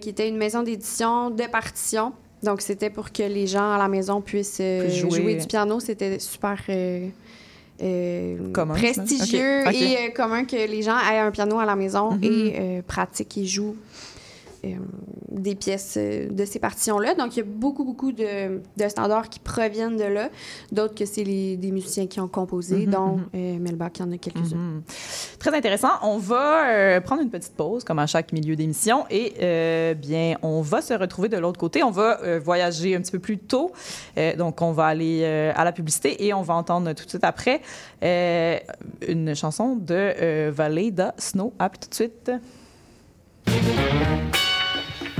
qui 0.00 0.08
était 0.08 0.28
une 0.28 0.36
maison 0.36 0.62
d'édition 0.62 1.30
de 1.30 1.42
partitions. 1.44 2.12
Donc, 2.44 2.60
c'était 2.60 2.90
pour 2.90 3.10
que 3.10 3.22
les 3.22 3.46
gens 3.46 3.72
à 3.72 3.78
la 3.78 3.88
maison 3.88 4.20
puissent 4.20 4.58
euh, 4.60 4.88
jouer. 4.90 5.20
jouer. 5.22 5.34
du 5.36 5.46
piano. 5.46 5.80
C'était 5.80 6.18
super 6.18 6.58
euh, 6.68 7.08
euh, 7.82 8.52
Commun, 8.52 8.74
prestigieux 8.74 9.64
et 9.72 10.12
commun 10.12 10.44
que 10.44 10.54
les 10.54 10.82
gens 10.82 10.96
aient 11.10 11.18
un 11.18 11.30
piano 11.32 11.58
à 11.58 11.64
la 11.64 11.74
maison 11.74 12.12
Mhm. 12.12 12.22
et 12.24 12.82
pratiquent 12.86 13.38
et 13.38 13.46
jouent 13.46 13.76
des 15.30 15.54
pièces 15.54 15.96
euh, 15.96 16.28
de 16.30 16.44
ces 16.44 16.58
partitions-là. 16.58 17.14
Donc, 17.14 17.36
il 17.36 17.40
y 17.40 17.42
a 17.42 17.46
beaucoup, 17.46 17.84
beaucoup 17.84 18.12
de, 18.12 18.60
de 18.76 18.88
standards 18.88 19.28
qui 19.28 19.40
proviennent 19.40 19.96
de 19.96 20.04
là. 20.04 20.30
D'autres 20.72 20.94
que 20.94 21.04
c'est 21.04 21.24
des 21.24 21.70
musiciens 21.72 22.06
qui 22.06 22.20
ont 22.20 22.28
composé, 22.28 22.86
Mhm, 22.86 22.92
dont 22.92 23.16
mhm. 23.16 23.26
euh, 23.34 23.58
Melba, 23.58 23.90
qui 23.90 24.02
en 24.02 24.12
a 24.12 24.18
quelques-uns. 24.18 24.56
Mhm. 24.56 24.82
Très 25.38 25.56
intéressant. 25.56 25.90
On 26.02 26.18
va 26.18 26.68
euh, 26.68 27.00
prendre 27.00 27.22
une 27.22 27.30
petite 27.30 27.54
pause, 27.54 27.84
comme 27.84 27.98
à 27.98 28.06
chaque 28.06 28.32
milieu 28.32 28.56
d'émission, 28.56 29.04
et 29.10 29.34
euh, 29.42 29.94
bien, 29.94 30.36
on 30.42 30.60
va 30.62 30.80
se 30.82 30.94
retrouver 30.94 31.28
de 31.28 31.36
l'autre 31.36 31.58
côté. 31.58 31.82
On 31.82 31.90
va 31.90 32.20
euh, 32.22 32.40
voyager 32.42 32.94
un 32.96 33.00
petit 33.00 33.12
peu 33.12 33.18
plus 33.18 33.38
tôt. 33.38 33.72
Euh, 34.16 34.36
donc, 34.36 34.62
on 34.62 34.72
va 34.72 34.86
aller 34.86 35.20
euh, 35.22 35.52
à 35.54 35.64
la 35.64 35.72
publicité 35.72 36.24
et 36.24 36.32
on 36.32 36.42
va 36.42 36.54
entendre 36.54 36.92
tout 36.92 37.04
de 37.04 37.08
suite 37.10 37.24
après 37.24 37.60
euh, 38.02 38.58
une 39.08 39.34
chanson 39.34 39.76
de 39.76 39.94
euh, 39.94 40.52
Valeda 40.54 41.14
Snow. 41.18 41.52
À 41.58 41.68
tout 41.68 41.88
de 41.88 41.94
suite. 41.94 42.30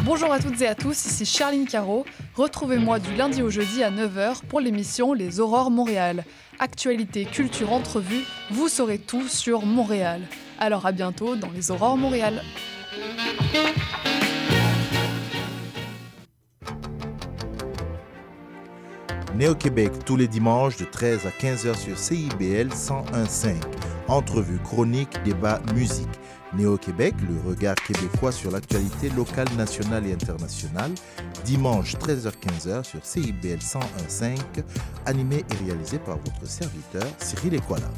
Bonjour 0.04 0.30
à 0.34 0.38
toutes 0.38 0.60
et 0.60 0.66
à 0.66 0.74
tous, 0.74 1.06
ici 1.06 1.24
Charline 1.24 1.66
Caro. 1.66 2.04
Retrouvez-moi 2.34 2.98
du 2.98 3.14
lundi 3.14 3.40
au 3.40 3.48
jeudi 3.48 3.82
à 3.82 3.90
9h 3.90 4.42
pour 4.50 4.60
l'émission 4.60 5.14
Les 5.14 5.40
Aurores 5.40 5.70
Montréal. 5.70 6.24
Actualité, 6.58 7.24
culture, 7.24 7.72
entrevue, 7.72 8.22
vous 8.50 8.68
saurez 8.68 8.98
tout 8.98 9.26
sur 9.28 9.64
Montréal. 9.64 10.20
Alors 10.58 10.84
à 10.84 10.92
bientôt 10.92 11.36
dans 11.36 11.50
Les 11.52 11.70
Aurores 11.70 11.96
Montréal. 11.96 12.42
Néo-Québec 19.34 19.92
tous 20.04 20.16
les 20.16 20.28
dimanches 20.28 20.76
de 20.76 20.84
13 20.84 21.26
à 21.26 21.30
15h 21.30 21.78
sur 21.78 21.98
CIBL 21.98 22.68
101.5. 22.68 23.54
Entrevue, 24.08 24.58
chronique, 24.58 25.22
débat, 25.24 25.62
musique. 25.74 26.08
Néo-Québec, 26.56 27.14
le 27.28 27.48
regard 27.48 27.74
québécois 27.74 28.32
sur 28.32 28.50
l'actualité 28.50 29.10
locale, 29.10 29.48
nationale 29.56 30.06
et 30.06 30.12
internationale. 30.12 30.92
Dimanche 31.44 31.96
13h-15h 31.96 32.84
sur 32.84 33.04
CIBL 33.04 33.58
101.5. 33.58 34.38
Animé 35.06 35.44
et 35.50 35.64
réalisé 35.64 35.98
par 35.98 36.16
votre 36.18 36.46
serviteur 36.46 37.06
Cyril 37.18 37.54
Equala. 37.54 37.90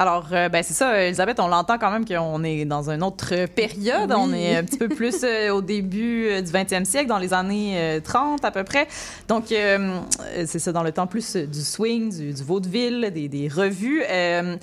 Alors, 0.00 0.28
euh, 0.32 0.48
ben 0.48 0.62
c'est 0.62 0.72
ça, 0.72 1.04
Elisabeth, 1.04 1.38
on 1.40 1.48
l'entend 1.48 1.76
quand 1.76 1.90
même 1.90 2.06
qu'on 2.06 2.42
est 2.42 2.64
dans 2.64 2.88
une 2.88 3.02
autre 3.02 3.44
période. 3.54 4.10
On 4.16 4.32
est 4.32 4.56
un 4.56 4.64
petit 4.64 4.78
peu 4.78 4.88
plus 4.88 5.22
euh, 5.24 5.50
au 5.50 5.60
début 5.60 6.26
euh, 6.26 6.40
du 6.40 6.50
20e 6.50 6.86
siècle, 6.86 7.06
dans 7.06 7.18
les 7.18 7.34
années 7.34 7.74
euh, 7.76 8.00
30 8.00 8.42
à 8.42 8.50
peu 8.50 8.64
près. 8.64 8.88
Donc, 9.28 9.52
euh, 9.52 10.00
c'est 10.46 10.58
ça, 10.58 10.72
dans 10.72 10.82
le 10.82 10.92
temps 10.92 11.06
plus 11.06 11.36
euh, 11.36 11.46
du 11.46 11.60
swing, 11.60 12.16
du, 12.16 12.32
du 12.32 12.42
vaudeville, 12.42 13.10
des, 13.12 13.28
des 13.28 13.48
revues. 13.48 14.02
Euh, 14.08 14.56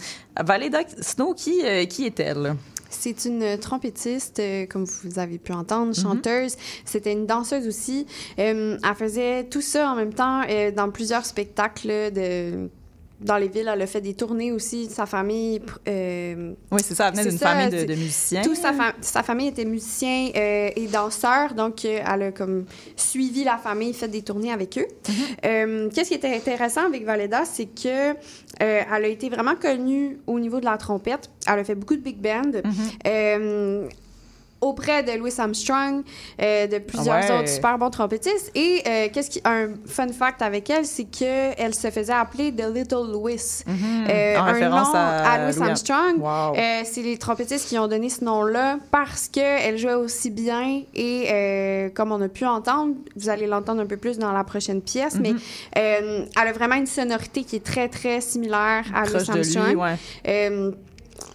Valeda 0.44 0.80
Snow, 1.02 1.36
qui, 1.36 1.62
euh, 1.64 1.86
qui 1.86 2.08
est-elle? 2.08 2.56
C'est 2.90 3.26
une 3.26 3.60
trompettiste, 3.60 4.40
euh, 4.40 4.66
comme 4.66 4.86
vous 4.86 5.20
avez 5.20 5.38
pu 5.38 5.52
entendre, 5.52 5.94
chanteuse. 5.94 6.56
C'était 6.84 7.12
une 7.12 7.28
danseuse 7.28 7.68
aussi. 7.68 8.08
Euh, 8.40 8.80
elle 8.84 8.96
faisait 8.96 9.44
tout 9.44 9.62
ça 9.62 9.92
en 9.92 9.96
même 9.96 10.16
temps 10.16 10.42
euh, 10.50 10.72
dans 10.72 10.90
plusieurs 10.90 11.26
spectacles 11.26 12.12
de 12.12 12.70
dans 13.20 13.38
les 13.38 13.48
villes. 13.48 13.70
Elle 13.74 13.82
a 13.82 13.88
fait 13.88 14.02
des 14.02 14.14
tournées 14.14 14.52
aussi. 14.52 14.88
Sa 14.90 15.06
famille. 15.06 15.62
euh, 15.88 16.54
Oui, 16.72 16.82
c'est 16.84 16.94
ça, 16.96 17.08
elle 17.08 17.12
venait 17.14 17.24
C'est 17.24 17.30
d'une 17.30 17.38
famille 17.40 17.86
de, 17.86 17.94
musiciens. 17.96 18.42
toute 18.44 18.56
sa, 18.58 18.74
fa- 18.74 18.94
sa 19.02 19.24
famille 19.24 19.48
était 19.48 19.66
musicien 19.66 20.30
euh, 20.36 20.70
et 20.76 20.88
danseur, 20.88 21.54
donc 21.54 21.84
euh, 21.86 22.00
elle 22.06 22.22
a 22.24 22.32
comme 22.32 22.66
suivi 22.96 23.44
la 23.44 23.58
famille, 23.58 23.94
fait 23.94 24.08
des 24.08 24.22
tournées 24.22 24.52
avec 24.52 24.78
eux. 24.78 24.88
Euh, 25.46 25.90
Qu'est-ce 25.94 26.10
qui 26.10 26.16
était 26.16 26.36
intéressant 26.36 26.86
avec 26.86 27.06
Valeda, 27.06 27.44
c'est 27.46 27.66
que 27.66 28.16
elle 28.60 29.06
a 29.06 29.08
été 29.08 29.30
vraiment 29.30 29.56
connue 29.56 30.20
au 30.28 30.40
niveau 30.40 30.60
de 30.60 30.66
la 30.66 30.78
trompette. 30.78 31.30
Elle 31.48 31.60
a 31.60 31.64
fait 31.64 31.76
beaucoup 31.76 31.96
de 31.96 32.02
big 32.02 32.18
band. 32.18 32.52
Euh, 33.08 33.88
auprès 34.62 35.04
de 35.04 35.12
Louis 35.18 35.34
Armstrong, 35.38 36.02
euh, 36.42 36.68
de 36.68 36.80
plusieurs 36.80 37.16
Ah 37.16 37.28
ouais. 37.34 37.40
autres 37.40 37.50
super 37.50 37.78
bons 37.78 37.90
trompettistes. 37.92 38.52
Et 38.56 38.82
euh, 38.88 39.08
qu'est-ce 39.14 39.30
qui 39.30 39.42
un 39.46 39.70
fun 39.86 40.08
fact 40.10 40.42
avec 40.42 40.70
elle, 40.70 40.86
c'est 40.86 41.04
que 41.06 41.54
elle 41.62 41.76
se 41.76 41.90
faisait 41.92 42.14
appeler 42.14 42.52
The 42.52 42.66
Little 42.74 43.12
Louis, 43.12 43.40
Mhm. 43.68 44.08
Euh, 44.10 44.36
en 44.38 44.40
un 44.42 44.52
référence 44.52 44.88
nom 44.88 44.94
à, 44.96 45.00
à 45.00 45.52
Louis 45.52 45.62
Armstrong. 45.62 46.18
Wow. 46.20 46.56
C'est 46.86 47.02
les 47.04 47.18
trompettistes 47.18 47.68
qui 47.68 47.78
ont 47.78 47.88
donné 47.88 48.10
ce 48.10 48.24
nom-là 48.24 48.78
parce 48.92 49.28
qu'elle 49.28 49.78
jouait 49.78 49.94
aussi 49.94 50.32
bien 50.32 50.82
et 50.96 51.92
comme 51.96 52.12
on 52.12 52.22
a 52.22 52.28
pu 52.30 52.46
entendre, 52.46 52.96
vous 53.16 53.30
allez 53.30 53.46
l'entendre 53.48 53.82
un 53.82 53.86
peu 53.86 53.98
plus 53.98 54.18
dans 54.18 54.32
la 54.32 54.44
prochaine 54.44 54.82
pièce, 54.82 55.16
mais 55.22 55.34
Mhm. 55.34 55.40
elle 55.76 56.48
a 56.48 56.52
vraiment 56.54 56.76
une 56.76 56.88
sonorité 56.88 57.44
qui 57.44 57.58
est 57.58 57.64
très, 57.64 57.90
très 57.90 58.22
similaire 58.22 58.86
à 58.96 59.02
Louis 59.06 59.12
de 59.24 59.32
Armstrong. 59.32 59.68
lui, 59.68 59.76
ouais. 59.76 60.72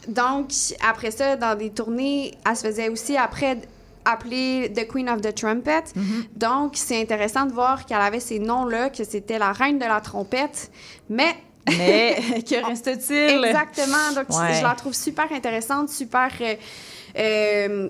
Donc, 0.08 0.50
après 0.86 1.10
ça, 1.10 1.36
dans 1.36 1.56
des 1.56 1.70
tournées, 1.70 2.34
elle 2.48 2.56
se 2.56 2.66
faisait 2.66 2.88
aussi 2.88 3.16
après 3.16 3.58
appeler 4.04 4.72
The 4.74 4.86
Queen 4.88 5.08
of 5.08 5.20
the 5.20 5.32
Trumpet. 5.34 5.84
Mhm. 5.94 6.24
Donc, 6.36 6.72
c'est 6.74 7.00
intéressant 7.00 7.46
de 7.46 7.52
voir 7.52 7.86
qu'elle 7.86 8.00
avait 8.00 8.18
ces 8.20 8.38
noms-là, 8.40 8.90
que 8.90 9.04
c'était 9.04 9.38
la 9.38 9.52
reine 9.52 9.78
de 9.78 9.84
la 9.84 10.00
trompette, 10.00 10.70
mais 11.08 11.34
Mais 11.66 12.16
que 12.48 12.66
reste-t-il? 12.66 13.44
Exactement. 13.44 14.12
Donc, 14.16 14.28
Ouais. 14.30 14.54
je 14.54 14.62
la 14.64 14.74
trouve 14.74 14.94
super 14.94 15.30
intéressante, 15.32 15.88
super 15.90 16.28
euh, 16.40 16.54
euh, 17.16 17.88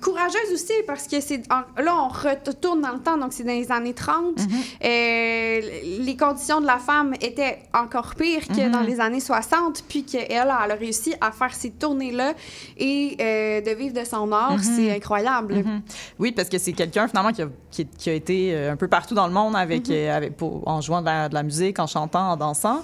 courageuse 0.00 0.52
aussi, 0.52 0.72
parce 0.86 1.06
que 1.06 1.20
c'est 1.20 1.42
là, 1.48 1.94
on 1.94 2.08
retourne 2.08 2.80
dans 2.80 2.92
le 2.92 3.00
temps, 3.00 3.16
donc 3.18 3.32
c'est 3.32 3.44
dans 3.44 3.52
les 3.52 3.70
années 3.72 3.94
30. 3.94 4.38
Mhm. 4.38 4.46
Euh, 4.84 5.60
les 6.00 6.16
conditions 6.16 6.60
de 6.60 6.66
la 6.66 6.78
femme 6.78 7.14
étaient 7.20 7.58
encore 7.74 8.14
pires 8.14 8.46
que 8.48 8.66
Mhm. 8.66 8.70
dans 8.72 8.80
les 8.80 9.00
années 9.00 9.20
60, 9.20 9.84
puis 9.88 10.04
qu'elle, 10.04 10.26
elle 10.30 10.50
a 10.50 10.66
réussi 10.78 11.14
à 11.20 11.30
faire 11.32 11.54
ces 11.54 11.70
tournées-là 11.70 12.34
et 12.78 13.16
euh, 13.20 13.60
de 13.60 13.70
vivre 13.70 13.94
de 13.98 14.04
son 14.04 14.30
art. 14.32 14.52
Mhm. 14.56 14.62
C'est 14.62 14.90
incroyable. 14.94 15.64
Oui, 16.18 16.32
parce 16.32 16.48
que 16.48 16.58
c'est 16.58 16.72
quelqu'un 16.72 17.08
finalement 17.08 17.32
qui 17.32 17.42
a, 17.42 17.48
qui, 17.70 17.86
qui 17.86 18.10
a 18.10 18.12
été 18.14 18.54
euh, 18.54 18.72
un 18.72 18.76
peu 18.76 18.88
partout 18.88 19.14
dans 19.14 19.26
le 19.26 19.32
monde 19.32 19.56
avec, 19.56 19.90
avec 19.90 20.36
pour- 20.36 20.62
en 20.66 20.80
jouant 20.80 21.00
de 21.00 21.06
la, 21.06 21.28
de 21.28 21.34
la 21.34 21.42
musique, 21.42 21.78
en 21.78 21.86
chantant, 21.86 22.30
en 22.32 22.36
dansant. 22.36 22.82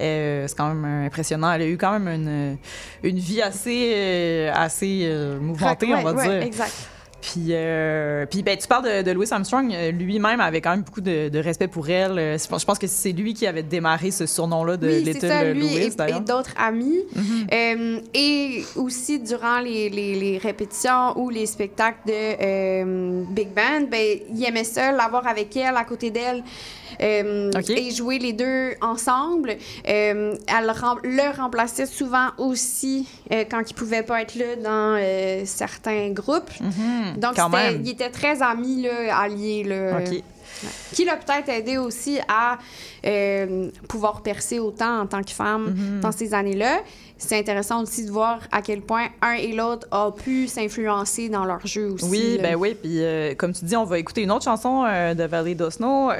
Euh, 0.00 0.46
c'est 0.48 0.56
quand 0.56 0.72
même 0.74 1.04
impressionnant. 1.06 1.52
Elle 1.52 1.62
a 1.62 1.66
eu 1.66 1.76
quand 1.78 1.98
même 1.98 2.08
une, 2.08 2.56
une 3.02 3.18
vie 3.18 3.40
assez, 3.42 4.48
assez 4.54 5.08
mouvementée, 5.40 5.86
Ouais, 5.86 5.94
on 5.98 6.02
va 6.02 6.12
ouais, 6.12 6.28
dire. 6.28 6.33
Exact. 6.42 6.88
Puis, 7.32 7.46
euh, 7.52 8.26
puis 8.26 8.42
ben, 8.42 8.54
tu 8.58 8.68
parles 8.68 8.84
de, 8.84 9.02
de 9.02 9.10
Louis 9.12 9.26
Armstrong. 9.30 9.72
euh, 9.72 9.90
Lui-même 9.92 10.40
avait 10.40 10.60
quand 10.60 10.72
même 10.72 10.82
beaucoup 10.82 11.00
de, 11.00 11.30
de 11.30 11.38
respect 11.38 11.68
pour 11.68 11.88
elle. 11.88 12.18
Euh, 12.18 12.36
Je 12.38 12.64
pense 12.66 12.78
que 12.78 12.86
c'est 12.86 13.12
lui 13.12 13.32
qui 13.32 13.46
avait 13.46 13.62
démarré 13.62 14.10
ce 14.10 14.26
surnom-là 14.26 14.76
de 14.76 14.86
oui, 14.88 15.02
Little 15.04 15.28
ça, 15.28 15.44
lui 15.44 15.60
Louis, 15.60 15.76
et, 16.08 16.20
d'autres 16.20 16.52
amis. 16.58 17.00
Mhm. 17.16 17.46
Euh, 17.50 18.00
et 18.12 18.62
aussi, 18.76 19.20
durant 19.20 19.60
les, 19.60 19.88
les- 19.88 20.14
les 20.20 20.36
répétitions 20.38 21.18
ou 21.18 21.30
les 21.30 21.46
spectacles 21.46 22.00
de 22.06 22.12
euh, 22.12 23.22
Big 23.30 23.48
Band, 23.48 23.86
ben, 23.90 24.18
il 24.30 24.44
aimait 24.44 24.64
ça, 24.64 24.92
l'avoir 24.92 25.26
avec 25.26 25.56
elle, 25.56 25.76
à 25.76 25.84
côté 25.84 26.10
d'elle, 26.10 26.42
euh, 27.02 27.50
Ok. 27.56 27.70
et 27.70 27.90
jouer 27.90 28.18
les 28.18 28.34
deux 28.34 28.72
ensemble. 28.82 29.56
Elle 29.84 30.36
rem- 30.70 31.00
le 31.02 31.36
remplaçait 31.36 31.86
souvent 31.86 32.28
aussi 32.38 33.08
quand 33.50 33.62
il 33.68 33.74
pouvait 33.74 34.02
pas 34.02 34.20
être 34.22 34.34
là 34.36 34.56
dans 34.62 35.44
certains 35.46 36.10
groupes. 36.10 36.50
Mhm. 36.60 37.13
Donc, 37.16 37.34
Quand 37.36 37.48
même. 37.48 37.80
il 37.84 37.90
était 37.90 38.10
très 38.10 38.42
ami, 38.42 38.82
là, 38.82 39.16
allié. 39.18 39.64
Là, 39.64 39.98
OK. 39.98 40.22
qui 40.92 41.04
l'a 41.04 41.16
peut-être 41.16 41.48
aidé 41.48 41.76
aussi 41.78 42.18
à 42.28 42.58
euh, 43.04 43.68
pouvoir 43.88 44.22
percer 44.22 44.58
autant 44.60 45.00
en 45.00 45.06
tant 45.06 45.22
que 45.22 45.30
femme 45.32 45.74
Mhm. 45.76 46.00
dans 46.00 46.12
ces 46.12 46.32
années-là. 46.32 46.78
C'est 47.18 47.38
intéressant 47.38 47.82
aussi 47.82 48.04
de 48.06 48.10
voir 48.10 48.40
à 48.52 48.62
quel 48.62 48.80
point 48.80 49.08
un 49.20 49.32
et 49.34 49.52
l'autre 49.52 49.86
ont 49.92 50.12
pu 50.12 50.46
s'influencer 50.46 51.28
dans 51.28 51.44
leur 51.44 51.66
jeu 51.66 51.90
aussi. 51.92 52.04
Oui, 52.06 52.36
là. 52.36 52.42
ben 52.42 52.54
oui. 52.56 52.76
Puis 52.80 53.02
euh, 53.02 53.34
comme 53.34 53.52
tu 53.52 53.64
dis, 53.64 53.76
on 53.76 53.84
va 53.84 53.98
écouter 53.98 54.22
une 54.22 54.30
autre 54.30 54.44
chanson 54.44 54.84
euh, 54.86 55.14
de 55.14 55.24
Valley 55.24 55.54
d'Osno. 55.54 56.10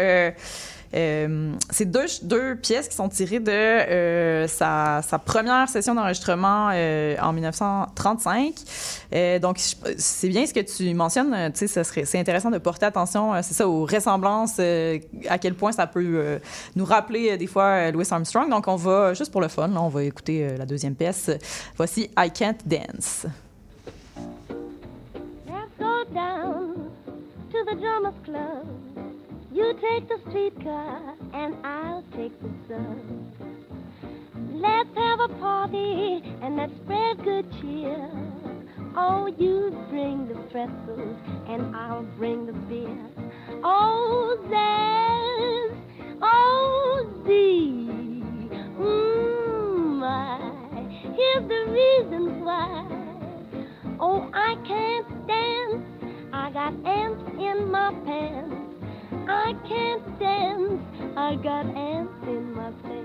Euh, 0.94 1.52
c'est 1.70 1.90
deux, 1.90 2.54
pièces 2.56 2.88
qui 2.88 2.94
sont 2.94 3.08
tirées 3.08 3.40
de 3.40 3.50
euh, 3.50 4.46
sa, 4.46 5.02
première 5.24 5.68
session 5.68 5.94
d'enregistrement 5.94 6.70
euh, 6.72 7.16
en 7.20 7.32
1935. 7.32 8.54
Euh, 9.12 9.38
donc, 9.38 9.58
c'est 9.96 10.28
bien 10.28 10.46
ce 10.46 10.54
que 10.54 10.60
tu 10.60 10.92
mentionnes. 10.94 11.52
Tu 11.52 11.66
sais, 11.66 11.84
c'est 11.84 12.18
intéressant 12.18 12.50
de 12.50 12.58
porter 12.58 12.86
attention, 12.86 13.32
c'est 13.42 13.54
ça, 13.54 13.68
aux 13.68 13.84
ressemblances, 13.84 14.58
à 14.60 15.38
quel 15.38 15.54
point 15.54 15.72
ça 15.72 15.86
peut 15.86 16.38
nous 16.76 16.84
rappeler 16.84 17.36
des 17.36 17.46
fois 17.46 17.90
Louis 17.90 18.06
Armstrong. 18.10 18.48
Donc, 18.50 18.68
on 18.68 18.76
va, 18.76 19.14
juste 19.14 19.32
pour 19.32 19.40
le 19.40 19.48
fun, 19.48 19.70
on 19.76 19.88
va 19.88 20.04
écouter 20.04 20.56
la 20.56 20.66
deuxième 20.66 20.94
pièce. 20.94 21.30
Voici 21.76 22.10
I 22.18 22.30
Can't 22.30 22.58
Dance. 22.66 23.26
Let's 25.46 25.70
go 25.78 26.04
down 26.12 26.74
to 27.50 27.58
the 27.64 27.80
drummers 27.80 28.14
club. 28.24 29.23
You 29.54 29.72
take 29.74 30.08
the 30.08 30.18
streetcar 30.28 31.14
and 31.32 31.54
I'll 31.64 32.02
take 32.16 32.32
the 32.42 32.48
bus. 32.48 32.98
Let's 34.50 34.88
have 34.96 35.20
a 35.20 35.28
party 35.38 36.22
and 36.42 36.56
let's 36.56 36.72
spread 36.82 37.22
good 37.22 37.46
cheer. 37.60 38.10
Oh, 38.96 39.32
you 39.38 39.70
bring 39.90 40.26
the 40.26 40.34
pretzels 40.50 41.16
and 41.46 41.76
I'll 41.76 42.02
bring 42.18 42.46
the 42.46 42.52
beer. 42.52 42.98
Oh, 43.62 44.36
there's, 44.50 46.18
oh, 46.20 47.22
thee. 47.24 47.86
Mm, 48.76 50.00
my. 50.00 50.38
Here's 51.14 51.48
the 51.48 51.70
reasons 51.70 52.42
why. 52.42 52.88
Oh, 54.00 54.28
I 54.34 54.56
can't 54.66 55.28
dance. 55.28 55.86
I 56.32 56.50
got 56.50 56.74
ants 56.84 57.22
in 57.38 57.70
my 57.70 57.94
pants. 58.04 58.73
I 59.28 59.54
can't 59.68 60.18
dance. 60.18 60.80
I 61.16 61.36
got 61.36 61.66
ants 61.66 62.12
in 62.26 62.54
my 62.54 62.70
pants. 62.82 63.04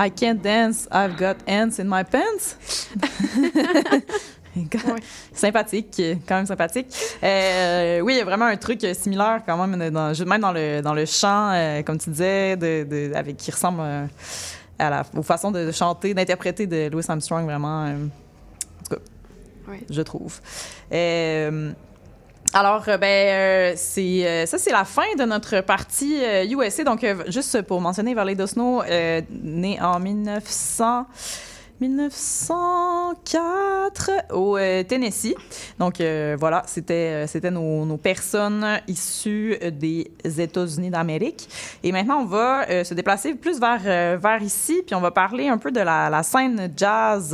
I 0.00 0.10
can't 0.10 0.40
dance, 0.40 0.86
I've 0.92 1.16
got 1.18 1.36
ants 1.48 1.80
in 1.80 1.86
my 1.88 2.04
pants. 2.04 2.56
Sympathique, 5.32 6.00
quand 6.26 6.36
même 6.36 6.46
sympathique. 6.46 6.86
Euh, 7.22 8.00
oui, 8.00 8.14
il 8.14 8.18
y 8.18 8.20
a 8.20 8.24
vraiment 8.24 8.46
un 8.46 8.56
truc 8.56 8.82
euh, 8.84 8.92
similaire 8.94 9.42
quand 9.46 9.56
même, 9.66 9.90
dans, 9.90 10.12
même 10.26 10.40
dans 10.40 10.52
le, 10.52 10.80
dans 10.80 10.94
le 10.94 11.04
chant, 11.04 11.50
euh, 11.52 11.82
comme 11.82 11.98
tu 11.98 12.10
disais, 12.10 12.56
de, 12.56 12.84
de- 12.84 13.12
avec, 13.14 13.36
qui 13.36 13.50
ressemble 13.50 13.80
euh, 13.82 14.06
à 14.78 14.90
la, 14.90 15.02
aux 15.16 15.22
façons 15.22 15.50
de 15.52 15.70
chanter, 15.70 16.12
d'interpréter 16.14 16.66
de 16.66 16.88
Louis 16.90 17.04
Armstrong, 17.08 17.44
vraiment. 17.44 17.84
euh, 17.86 17.94
en 18.04 18.82
tout 18.88 18.94
cas, 18.96 19.02
Oui. 19.68 19.78
je 19.90 20.02
trouve. 20.02 20.40
Alors, 22.54 22.84
euh, 22.88 22.96
ben, 22.96 23.06
euh, 23.06 23.72
c'est 23.76 24.26
euh, 24.26 24.46
ça, 24.46 24.56
c'est 24.58 24.70
la 24.70 24.84
fin 24.84 25.14
de 25.18 25.24
notre 25.24 25.60
partie 25.60 26.18
euh, 26.22 26.44
USA. 26.44 26.82
Donc, 26.82 27.04
euh, 27.04 27.24
juste 27.28 27.62
pour 27.62 27.80
mentionner, 27.80 28.14
Varley 28.14 28.34
Dosno, 28.34 28.82
euh, 28.82 29.20
né 29.30 29.78
en 29.80 30.00
1900. 30.00 31.06
1904 31.80 34.10
au 34.32 34.56
euh, 34.56 34.82
Tennessee. 34.82 35.36
Donc 35.78 36.00
euh, 36.00 36.34
voilà, 36.38 36.62
c'était 36.66 36.94
euh, 36.94 37.26
c'était 37.26 37.50
nos, 37.50 37.96
personnes 37.96 38.80
issues 38.86 39.56
des 39.72 40.12
États-Unis 40.24 40.90
d'Amérique. 40.90 41.48
Et 41.82 41.90
maintenant, 41.92 42.20
on 42.20 42.26
va 42.26 42.84
se 42.84 42.94
déplacer 42.94 43.34
plus 43.34 43.58
vers, 43.58 44.18
vers 44.18 44.42
ici, 44.42 44.82
puis 44.86 44.94
on 44.94 45.00
va 45.00 45.10
parler 45.10 45.48
un 45.48 45.58
peu 45.58 45.72
de 45.72 45.80
la, 45.80 46.10
la 46.10 46.22
scène 46.22 46.70
jazz 46.76 47.32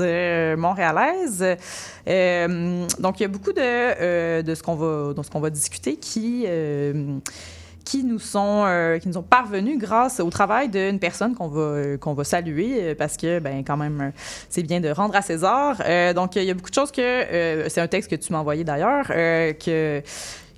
montréalaise. 0.57 1.45
Donc, 2.07 3.20
il 3.20 3.22
y 3.22 3.24
a 3.24 3.28
beaucoup 3.28 3.53
de, 3.53 4.42
de 4.42 4.55
ce 4.55 4.62
qu'on 4.62 4.74
va, 4.74 5.12
de 5.12 5.22
ce 5.22 5.30
qu'on 5.30 5.40
va 5.40 5.51
discuter 5.51 5.97
qui... 5.97 6.47
qui 7.85 8.03
nous 8.03 8.18
sont 8.18 8.64
euh, 8.66 8.99
qui 8.99 9.09
nous 9.09 9.18
ont 9.18 9.22
parvenus 9.22 9.78
grâce 9.78 10.20
au 10.20 10.30
travail 10.30 10.68
d'une 10.68 10.99
personne 10.99 11.35
qu'on 11.35 11.49
va 11.49 11.97
qu'on 11.99 12.14
va 12.14 12.24
saluer 12.24 12.82
euh, 12.82 12.95
parce 12.95 13.16
que 13.16 13.39
ben 13.39 13.62
quand 13.64 13.76
même 13.76 14.01
euh, 14.01 14.11
c'est 14.49 14.62
bien 14.62 14.80
de 14.80 14.89
rendre 14.89 15.14
à 15.14 15.22
César. 15.22 15.82
Euh, 15.85 16.12
donc 16.12 16.37
il 16.37 16.45
y 16.45 16.51
a 16.51 16.55
beaucoup 16.55 16.70
de 16.70 16.74
choses 16.74 16.91
que 16.91 17.01
euh, 17.01 17.68
c'est 17.68 17.80
un 17.80 17.89
texte 17.89 18.11
que 18.11 18.16
tu 18.16 18.32
m'as 18.32 18.39
envoyé 18.39 18.64
d'ailleurs 18.64 19.07
que 19.07 20.03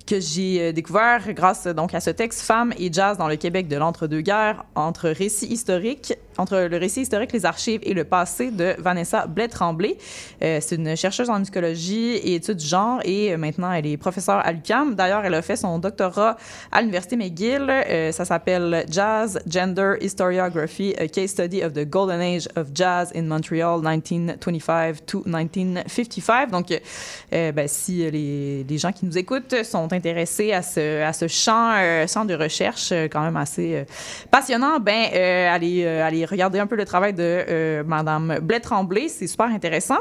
que 0.07 0.19
j'ai 0.19 0.61
euh, 0.61 0.71
découvert 0.71 1.33
grâce 1.33 1.67
donc 1.67 1.93
à 1.93 1.99
ce 1.99 2.09
texte 2.09 2.41
Femmes 2.41 2.73
et 2.79 2.91
jazz 2.91 3.17
dans 3.17 3.27
le 3.27 3.35
Québec 3.35 3.67
de 3.67 3.75
l'entre-deux-guerres 3.75 4.65
entre 4.75 5.09
récits 5.09 5.47
historiques 5.47 6.13
entre 6.37 6.67
le 6.69 6.77
récit 6.77 7.01
historique, 7.01 7.33
les 7.33 7.45
archives 7.45 7.81
et 7.83 7.93
le 7.93 8.03
passé 8.03 8.51
de 8.51 8.75
Vanessa 8.77 9.27
Blais-Tremblay. 9.27 9.97
Euh, 10.43 10.59
c'est 10.61 10.75
une 10.75 10.95
chercheuse 10.95 11.29
en 11.29 11.39
musicologie 11.39 12.15
et 12.15 12.35
études 12.35 12.57
du 12.57 12.65
genre 12.65 12.99
et 13.03 13.33
euh, 13.33 13.37
maintenant 13.37 13.71
elle 13.71 13.85
est 13.85 13.97
professeure 13.97 14.45
à 14.45 14.51
l'UQAM. 14.51 14.95
D'ailleurs, 14.95 15.25
elle 15.25 15.33
a 15.33 15.41
fait 15.41 15.55
son 15.55 15.79
doctorat 15.79 16.37
à 16.71 16.81
l'Université 16.81 17.15
McGill. 17.15 17.67
Euh, 17.69 18.11
ça 18.11 18.25
s'appelle 18.25 18.85
Jazz, 18.89 19.39
Gender, 19.47 19.95
Historiography, 20.01 20.93
a 20.97 21.07
Case 21.07 21.31
Study 21.31 21.63
of 21.63 21.73
the 21.73 21.85
Golden 21.85 22.21
Age 22.21 22.47
of 22.55 22.67
Jazz 22.73 23.11
in 23.15 23.23
Montreal 23.23 23.79
1925 23.81 25.05
to 25.05 25.23
1955. 25.25 26.51
Donc, 26.51 26.71
euh, 27.33 27.51
ben, 27.51 27.67
si 27.67 28.09
les, 28.09 28.63
les 28.63 28.77
gens 28.77 28.91
qui 28.91 29.05
nous 29.05 29.17
écoutent 29.17 29.63
sont 29.63 29.87
intéressés 29.97 30.53
à 30.53 30.61
ce, 30.61 31.27
champ, 31.27 31.73
euh, 31.77 32.05
de 32.05 32.33
recherche 32.33 32.91
euh, 32.91 33.07
quand 33.11 33.21
même 33.21 33.35
assez 33.35 33.75
euh, 33.75 33.83
passionnant, 34.31 34.79
ben, 34.79 35.07
allez, 35.51 35.85
allez 35.85 36.25
regarder 36.25 36.59
un 36.59 36.67
peu 36.67 36.75
le 36.75 36.85
travail 36.85 37.13
de 37.13 37.83
Madame 37.85 38.39
Blais-Tremblay. 38.41 39.09
C'est 39.09 39.27
super 39.27 39.47
intéressant. 39.47 39.99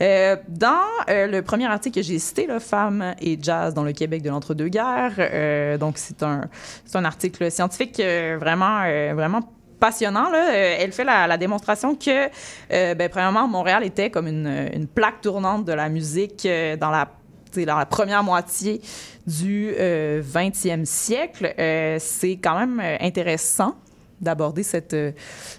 Dans 0.00 0.86
le 1.08 1.40
premier 1.40 1.66
article 1.66 1.96
que 2.00 2.02
j'ai 2.02 2.18
cité, 2.18 2.46
là, 2.46 2.60
Femmes 2.60 3.14
et 3.20 3.38
jazz 3.40 3.74
dans 3.74 3.84
le 3.84 3.92
Québec 3.92 4.22
de 4.22 4.30
l'entre-deux-guerres, 4.30 5.78
donc 5.78 5.98
c'est 5.98 6.22
un, 6.22 6.42
un 6.94 7.04
article 7.04 7.50
scientifique 7.50 8.00
vraiment, 8.00 8.82
vraiment 9.14 9.40
passionnant. 9.80 10.32
Elle 10.34 10.92
fait 10.92 11.04
la, 11.04 11.36
démonstration 11.36 11.94
que, 11.94 12.28
ben, 12.94 13.08
premièrement, 13.08 13.48
Montréal 13.48 13.84
était 13.84 14.10
comme 14.10 14.26
une, 14.26 14.86
plaque 14.94 15.20
tournante 15.20 15.64
de 15.64 15.72
la 15.72 15.88
musique 15.88 16.46
dans 16.80 16.90
la 16.90 17.08
dans 17.66 17.78
la 17.78 17.86
première 17.86 18.22
moitié 18.22 18.80
du 19.26 19.72
euh, 19.78 20.22
20e 20.22 20.84
siècle. 20.84 21.54
Euh, 21.58 21.96
c'est 22.00 22.38
quand 22.42 22.58
même 22.58 22.80
euh, 22.80 22.96
intéressant 23.00 23.74
d'aborder 24.20 24.62
cette, 24.62 24.94
euh, 24.94 25.12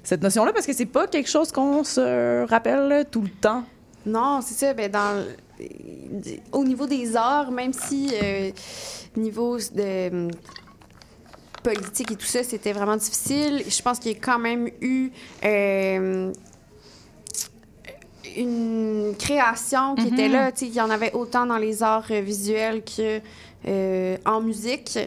cette 0.03 0.21
notion-là 0.21 0.51
parce 0.53 0.65
que 0.65 0.73
c'est 0.73 0.85
pas 0.85 1.07
quelque 1.07 1.29
chose 1.29 1.51
qu'on 1.51 1.83
se 1.83 2.45
rappelle 2.47 3.05
tout 3.09 3.21
le 3.21 3.29
temps. 3.29 3.63
Non, 4.05 4.41
c'est 4.41 4.55
ça. 4.55 4.73
Ben, 4.73 4.91
dans, 4.91 5.23
au 6.51 6.63
niveau 6.63 6.87
des 6.87 7.15
arts, 7.15 7.51
même 7.51 7.73
si 7.73 8.11
euh, 8.21 8.51
niveau 9.15 9.57
politique 11.63 12.11
et 12.11 12.15
tout 12.15 12.25
ça, 12.25 12.43
c'était 12.43 12.71
vraiment 12.71 12.95
difficile, 12.95 13.63
je 13.67 13.81
pense 13.81 13.99
qu'il 13.99 14.13
y 14.13 14.15
a 14.15 14.19
quand 14.19 14.39
même 14.39 14.69
eu 14.81 15.11
une 18.37 19.13
création 19.17 19.95
qui 19.95 20.07
était 20.07 20.27
là. 20.27 20.51
Tu 20.51 20.59
sais, 20.59 20.65
Il 20.67 20.73
y 20.75 20.81
en 20.81 20.89
avait 20.89 21.11
autant 21.13 21.45
dans 21.45 21.57
les 21.57 21.83
arts 21.83 22.07
euh, 22.11 22.21
visuels 22.21 22.83
que 22.83 23.19
euh, 23.67 24.17
en 24.25 24.41
musique. 24.41 24.97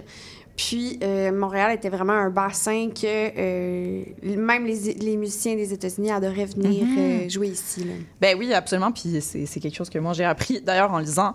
Puis 0.55 0.99
euh, 1.03 1.33
Montréal 1.33 1.75
était 1.75 1.89
vraiment 1.89 2.13
un 2.13 2.29
bassin 2.29 2.91
que 2.95 3.07
euh, 3.07 4.03
même 4.23 4.67
les, 4.67 4.93
les 4.95 5.17
musiciens 5.17 5.55
des 5.57 5.73
États-Unis 5.73 6.11
adoraient 6.11 6.45
venir 6.45 6.85
euh, 6.99 7.29
jouer 7.29 7.49
ici. 7.49 7.85
là. 7.85 7.95
Ben 8.21 8.37
oui, 8.39 8.53
absolument. 8.53 8.93
Puis 8.93 9.21
c'est 9.21 9.61
quelque 9.61 9.75
chose 9.75 9.89
que 9.89 9.99
moi 9.99 10.13
j'ai 10.13 10.25
appris 10.25 10.61
d'ailleurs 10.61 10.93
en 10.93 10.99
lisant 10.99 11.35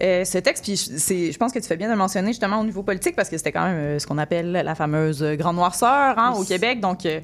euh, 0.00 0.24
ce 0.24 0.38
texte. 0.38 0.64
Puis 0.64 0.76
je- 0.76 1.36
pense 1.38 1.52
que 1.52 1.58
tu 1.58 1.66
fais 1.66 1.76
bien 1.76 1.86
de 1.88 1.92
le 1.92 1.98
mentionner 1.98 2.28
justement 2.28 2.60
au 2.60 2.64
niveau 2.64 2.82
politique 2.82 3.16
parce 3.16 3.28
que 3.28 3.36
c'était 3.36 3.52
quand 3.52 3.64
même 3.64 3.76
euh, 3.76 3.98
ce 3.98 4.06
qu'on 4.06 4.18
appelle 4.18 4.52
la 4.52 4.74
fameuse 4.74 5.22
grande 5.38 5.56
noirceur 5.56 6.18
hein, 6.18 6.32
au 6.36 6.44
Québec. 6.44 6.80
Donc 6.80 7.04
euh, 7.06 7.20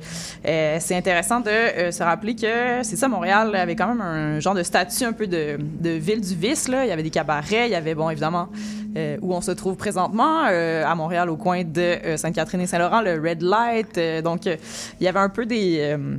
euh, 0.46 0.76
c'est 0.80 0.96
intéressant 0.96 1.40
de 1.40 1.48
euh, 1.50 1.90
se 1.92 2.02
rappeler 2.02 2.34
que 2.34 2.82
c'est 2.82 2.96
ça, 2.96 3.08
Montréal 3.08 3.54
avait 3.54 3.76
quand 3.76 3.88
même 3.88 4.00
un 4.00 4.40
genre 4.40 4.54
de 4.54 4.62
statut 4.62 5.04
un 5.04 5.12
peu 5.12 5.26
de, 5.26 5.56
de 5.58 5.90
ville 5.90 6.20
du 6.20 6.34
vice. 6.34 6.68
Là. 6.68 6.84
Il 6.84 6.88
y 6.88 6.92
avait 6.92 7.02
des 7.02 7.10
cabarets, 7.10 7.68
il 7.68 7.72
y 7.72 7.74
avait 7.76 7.94
bon 7.94 8.10
évidemment 8.10 8.48
euh, 8.96 9.16
où 9.22 9.34
on 9.34 9.40
se 9.40 9.50
trouve 9.52 9.76
présentement 9.76 10.44
euh, 10.50 10.84
à 10.84 10.94
Montréal 10.94 11.30
au 11.30 11.36
coin 11.36 11.62
de 11.64 11.80
euh, 11.80 12.16
Sainte-Catherine 12.16 12.60
et 12.60 12.66
Saint-Laurent, 12.66 13.00
le 13.02 13.14
Red 13.20 13.42
Light. 13.42 13.96
Euh, 13.98 14.22
donc 14.22 14.46
euh, 14.46 14.56
il 15.00 15.04
y 15.04 15.08
avait 15.08 15.18
un 15.20 15.28
peu 15.28 15.42
euh, 15.50 16.16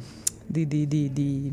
des, 0.49 0.65
des, 0.65 0.85
des, 0.85 1.09
des- 1.09 1.51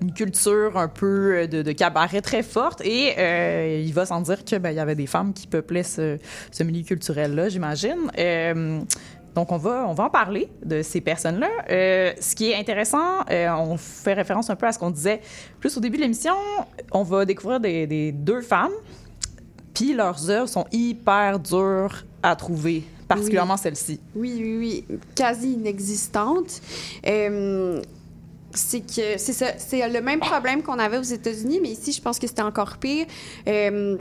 une 0.00 0.12
culture 0.12 0.76
un 0.76 0.88
peu 0.88 1.34
euh, 1.34 1.46
de, 1.46 1.62
de 1.62 1.72
cabaret 1.72 2.20
très 2.20 2.42
forte 2.42 2.80
et 2.84 3.14
euh, 3.18 3.82
il 3.84 3.92
va 3.92 4.06
sans 4.06 4.20
dire 4.20 4.44
que 4.44 4.56
ben, 4.56 4.70
il 4.70 4.76
y 4.76 4.80
avait 4.80 4.94
des 4.94 5.06
femmes 5.06 5.32
qui 5.32 5.46
peuplaient 5.46 5.82
ce, 5.82 6.18
ce 6.50 6.62
milieu 6.62 6.82
culturel 6.84 7.34
là 7.34 7.48
j'imagine. 7.48 8.10
Euh, 8.18 8.80
donc 9.34 9.50
on 9.50 9.56
va 9.56 9.86
on 9.88 9.94
va 9.94 10.04
en 10.04 10.10
parler 10.10 10.48
de 10.64 10.82
ces 10.82 11.00
personnes 11.00 11.40
là 11.40 11.48
ce 11.68 12.34
qui 12.34 12.50
est 12.50 12.54
intéressant 12.54 13.24
on 13.30 13.78
fait 13.78 14.12
référence 14.12 14.50
un 14.50 14.56
peu 14.56 14.66
à 14.66 14.72
ce 14.72 14.78
qu'on 14.78 14.90
disait 14.90 15.22
plus 15.58 15.74
au 15.76 15.80
début 15.80 15.96
de 15.96 16.02
l'émission. 16.02 16.34
On 16.90 17.02
va 17.02 17.24
découvrir 17.24 17.58
des, 17.58 17.86
des 17.86 18.12
deux 18.12 18.42
femmes 18.42 18.72
puis 19.72 19.94
leurs 19.94 20.28
œuvres 20.28 20.50
sont 20.50 20.66
hyper 20.70 21.38
dures 21.38 22.04
à 22.22 22.36
trouver 22.36 22.84
particulièrement 23.08 23.56
celle-ci. 23.56 24.00
Oui, 24.14 24.34
oui, 24.38 24.84
oui, 24.90 24.98
quasi 25.14 25.52
inexistante. 25.52 26.60
Euh, 28.52 28.56
c'est 28.56 28.80
que 28.80 29.18
c'est 29.18 29.32
ça, 29.32 29.46
c'est 29.58 29.88
le 29.88 30.00
même 30.00 30.20
problème 30.20 30.62
qu'on 30.62 30.78
avait 30.78 30.98
aux 30.98 31.02
États-Unis, 31.02 31.60
mais 31.62 31.70
ici, 31.70 31.92
je 31.92 32.00
pense 32.00 32.18
que 32.18 32.26
c'était 32.26 32.42
encore 32.42 32.76
pire. 32.78 33.06
Euh, 33.48 33.96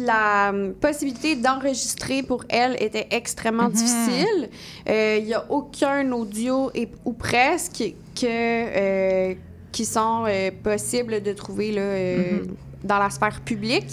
la 0.00 0.52
possibilité 0.80 1.36
d'enregistrer 1.36 2.22
pour 2.22 2.44
elle 2.48 2.76
était 2.82 3.06
extrêmement 3.10 3.68
difficile. 3.68 4.48
Euh, 4.88 5.18
Il 5.20 5.26
n'y 5.26 5.34
a 5.34 5.44
aucun 5.50 6.10
audio 6.12 6.70
et, 6.74 6.88
ou 7.04 7.12
presque 7.12 7.84
que, 8.20 8.24
euh, 8.24 9.34
qui 9.70 9.84
sont 9.84 10.24
euh, 10.26 10.50
possibles 10.62 11.22
de 11.22 11.32
trouver 11.32 11.72
là, 11.72 11.82
euh, 11.82 12.38
dans 12.82 12.98
la 12.98 13.10
sphère 13.10 13.40
publique. 13.42 13.90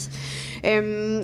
Euh, 0.66 1.24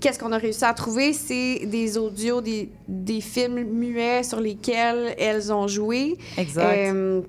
Qu'est-ce 0.00 0.18
qu'on 0.18 0.32
a 0.32 0.38
réussi 0.38 0.64
à 0.64 0.74
trouver? 0.74 1.12
C'est 1.12 1.66
des 1.66 1.96
audios, 1.96 2.40
des, 2.40 2.68
des 2.88 3.20
films 3.20 3.62
muets 3.64 4.22
sur 4.22 4.40
lesquels 4.40 5.14
elles 5.18 5.52
ont 5.52 5.68
joué. 5.68 6.16
exact 6.36 6.94
Euh, 6.94 7.22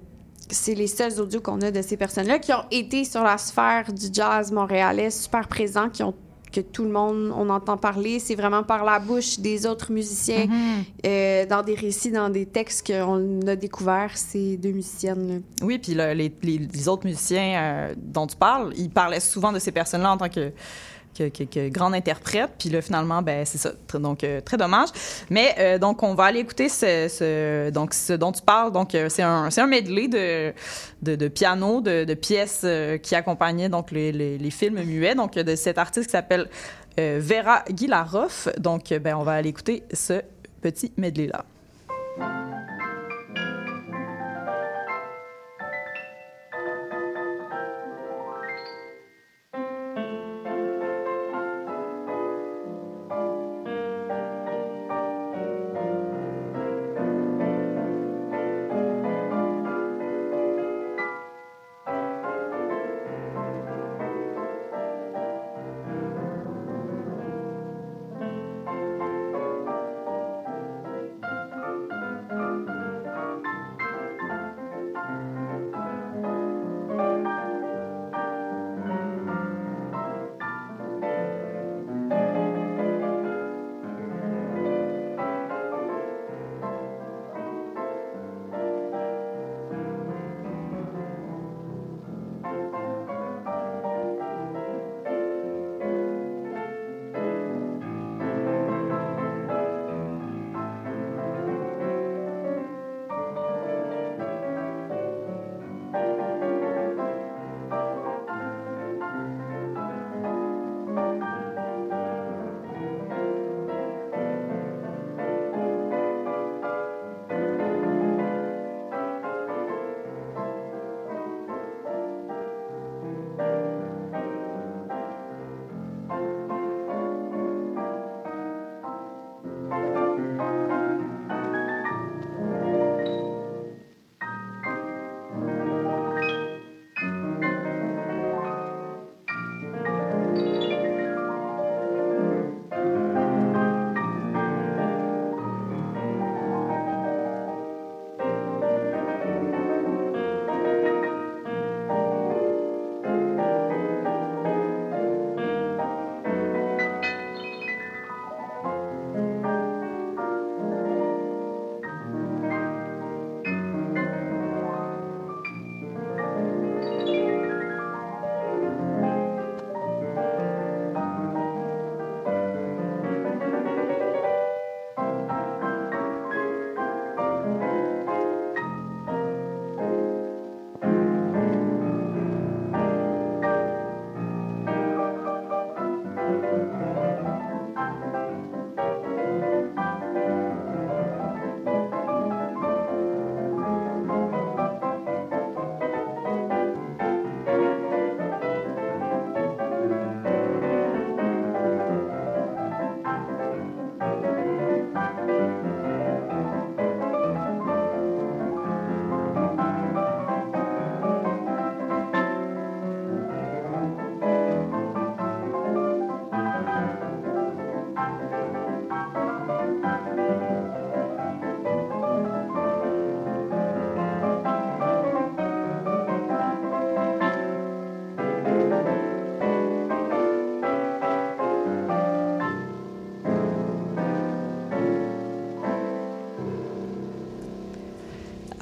c'est 0.51 0.75
les 0.75 0.87
seuls 0.87 1.19
audios 1.19 1.41
qu'on 1.41 1.61
a 1.61 1.71
de 1.71 1.81
ces 1.81 1.97
personnes-là 1.97 2.39
qui 2.39 2.53
ont 2.53 2.65
été 2.71 3.03
sur 3.05 3.23
la 3.23 3.37
sphère 3.37 3.91
du 3.91 4.07
jazz 4.11 4.51
montréalais, 4.51 5.09
super 5.09 5.47
présents, 5.47 5.89
qui 5.89 6.03
ont 6.03 6.13
que 6.53 6.59
tout 6.59 6.83
le 6.83 6.89
monde, 6.91 7.31
on 7.33 7.49
entend 7.49 7.77
parler. 7.77 8.19
C'est 8.19 8.35
vraiment 8.35 8.61
par 8.63 8.83
la 8.83 8.99
bouche 8.99 9.39
des 9.39 9.65
autres 9.65 9.89
musiciens, 9.89 10.47
euh, 11.05 11.45
dans 11.45 11.63
des 11.63 11.75
récits, 11.75 12.11
dans 12.11 12.29
des 12.29 12.45
textes 12.45 12.85
qu'on 12.85 13.39
a 13.47 13.55
découvert 13.55 14.17
ces 14.17 14.57
deux 14.57 14.71
musiciennes-là. 14.73 15.35
Oui, 15.61 15.77
puis 15.79 15.93
le- 15.93 16.11
les 16.11 16.89
autres 16.89 17.05
musiciens 17.05 17.53
euh, 17.61 17.93
dont 17.95 18.27
tu 18.27 18.35
parles, 18.35 18.73
ils 18.75 18.89
parlaient 18.89 19.21
souvent 19.21 19.53
de 19.53 19.59
ces 19.59 19.71
personnes-là 19.71 20.11
en 20.11 20.17
tant 20.17 20.27
que, 20.27 20.51
que, 21.18 21.70
grandes 21.70 21.93
interprètes. 21.93 22.51
Puis 22.57 22.70
là, 22.70 22.82
finalement, 22.82 23.22
ben, 23.22 23.45
c'est 23.45 23.57
ça. 23.57 23.72
Donc, 23.93 24.24
euh, 24.24 24.41
très 24.41 24.57
dommage. 24.57 24.89
Mais 25.30 25.55
euh, 25.59 25.78
donc, 25.78 26.03
on 26.03 26.14
va 26.14 26.26
aller 26.26 26.39
écouter 26.39 26.70
ce, 26.70 27.70
donc, 27.70 27.93
ce 27.93 28.14
dont 28.14 28.32
tu 28.32 28.41
parles. 28.41 28.72
Donc, 28.72 28.95
euh, 28.95 29.09
c'est 29.09 29.24
un, 29.24 29.49
un 29.55 29.68
medley 29.68 30.07
de, 30.07 30.53
de, 31.01 31.28
piano, 31.28 31.82
de, 31.82 32.14
pièces 32.14 32.66
qui 33.03 33.16
accompagnaient 33.16 33.70
donc, 33.70 33.91
les, 33.91 34.51
films 34.51 34.84
muets. 34.84 35.16
Donc, 35.16 35.34
de 35.34 35.55
cet 35.55 35.78
artiste 35.78 36.07
qui 36.07 36.12
s'appelle 36.12 36.49
Vera 36.97 37.64
Gilaroff. 37.74 38.47
Donc, 38.57 38.93
ben, 38.93 39.16
on 39.16 39.24
va 39.24 39.34
aller 39.34 39.49
écouter 39.49 39.84
ce 39.93 40.22
petit 40.62 40.91
medley-là. 40.97 41.45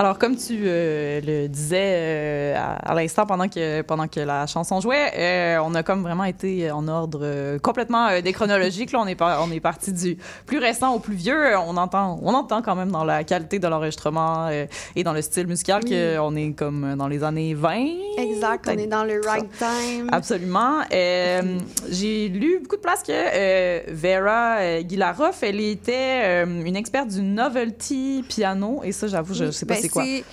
Alors, 0.01 0.17
comme 0.17 0.37
tu 0.37 0.57
euh, 0.63 1.19
le 1.19 1.49
disais 1.49 1.75
euh, 1.81 2.55
à, 2.57 2.91
à 2.91 2.95
l'instant 2.95 3.25
pendant 3.25 3.49
que, 3.49 3.81
pendant 3.81 4.07
que 4.07 4.21
la 4.21 4.47
chanson 4.47 4.79
jouait, 4.79 5.11
euh, 5.17 5.59
on 5.61 5.75
a 5.75 5.83
comme 5.83 6.03
vraiment 6.03 6.23
été 6.23 6.71
en 6.71 6.87
ordre 6.87 7.19
euh, 7.21 7.59
complètement 7.59 8.07
euh, 8.07 8.21
déchronologique. 8.21 8.93
Là, 8.93 8.99
on 9.01 9.07
est, 9.07 9.15
par- 9.15 9.43
on 9.45 9.51
est 9.51 9.59
parti 9.59 9.91
du 9.91 10.17
plus 10.45 10.57
récent 10.57 10.93
au 10.93 10.99
plus 10.99 11.15
vieux. 11.15 11.57
On 11.67 11.75
entend, 11.75 12.17
on 12.23 12.33
entend 12.33 12.61
quand 12.61 12.75
même 12.75 12.91
dans 12.91 13.03
la 13.03 13.25
qualité 13.25 13.59
de 13.59 13.67
l'enregistrement 13.67 14.47
euh, 14.49 14.67
et 14.95 15.03
dans 15.03 15.11
le 15.11 15.21
style 15.21 15.47
musical 15.47 15.81
Oui. 15.83 15.89
qu'on 15.89 16.33
est 16.37 16.53
comme 16.53 16.95
dans 16.97 17.09
les 17.09 17.21
années 17.25 17.53
20. 17.53 17.87
Exact, 18.21 18.67
on 18.67 18.77
est 18.77 18.87
dans 18.87 19.03
le 19.03 19.21
ragtime. 19.25 20.09
Absolument. 20.11 20.81
Euh, 20.93 21.57
J'ai 21.89 22.27
lu 22.29 22.59
beaucoup 22.61 22.75
de 22.75 22.81
places 22.81 23.03
que 23.03 23.11
euh, 23.13 23.81
Vera 23.89 24.57
euh, 24.59 24.81
Gilaroff, 24.87 25.41
elle 25.43 25.59
était 25.61 26.21
euh, 26.45 26.63
une 26.65 26.75
experte 26.75 27.09
du 27.09 27.21
novelty 27.21 28.23
piano. 28.27 28.81
Et 28.83 28.91
ça, 28.91 29.07
j'avoue, 29.07 29.33
je 29.33 29.45
ne 29.45 29.51
sais 29.51 29.65
pas 29.65 29.75
Ben, 29.75 29.81
c'est 29.81 29.89
quoi. 29.89 30.03
C'est 30.03 30.23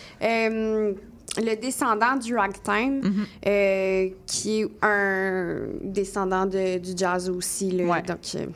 le 1.39 1.55
descendant 1.57 2.17
du 2.17 2.35
ragtime, 2.37 3.01
Mhm. 3.03 3.27
euh, 3.47 4.09
qui 4.27 4.61
est 4.63 4.69
un 4.83 5.59
descendant 5.83 6.47
de- 6.47 6.79
du 6.79 6.93
jazz 6.97 7.29
aussi. 7.29 7.71
Là. 7.73 7.85
Ouais. 7.85 8.03
Donc, 8.03 8.19
euh, 8.37 8.47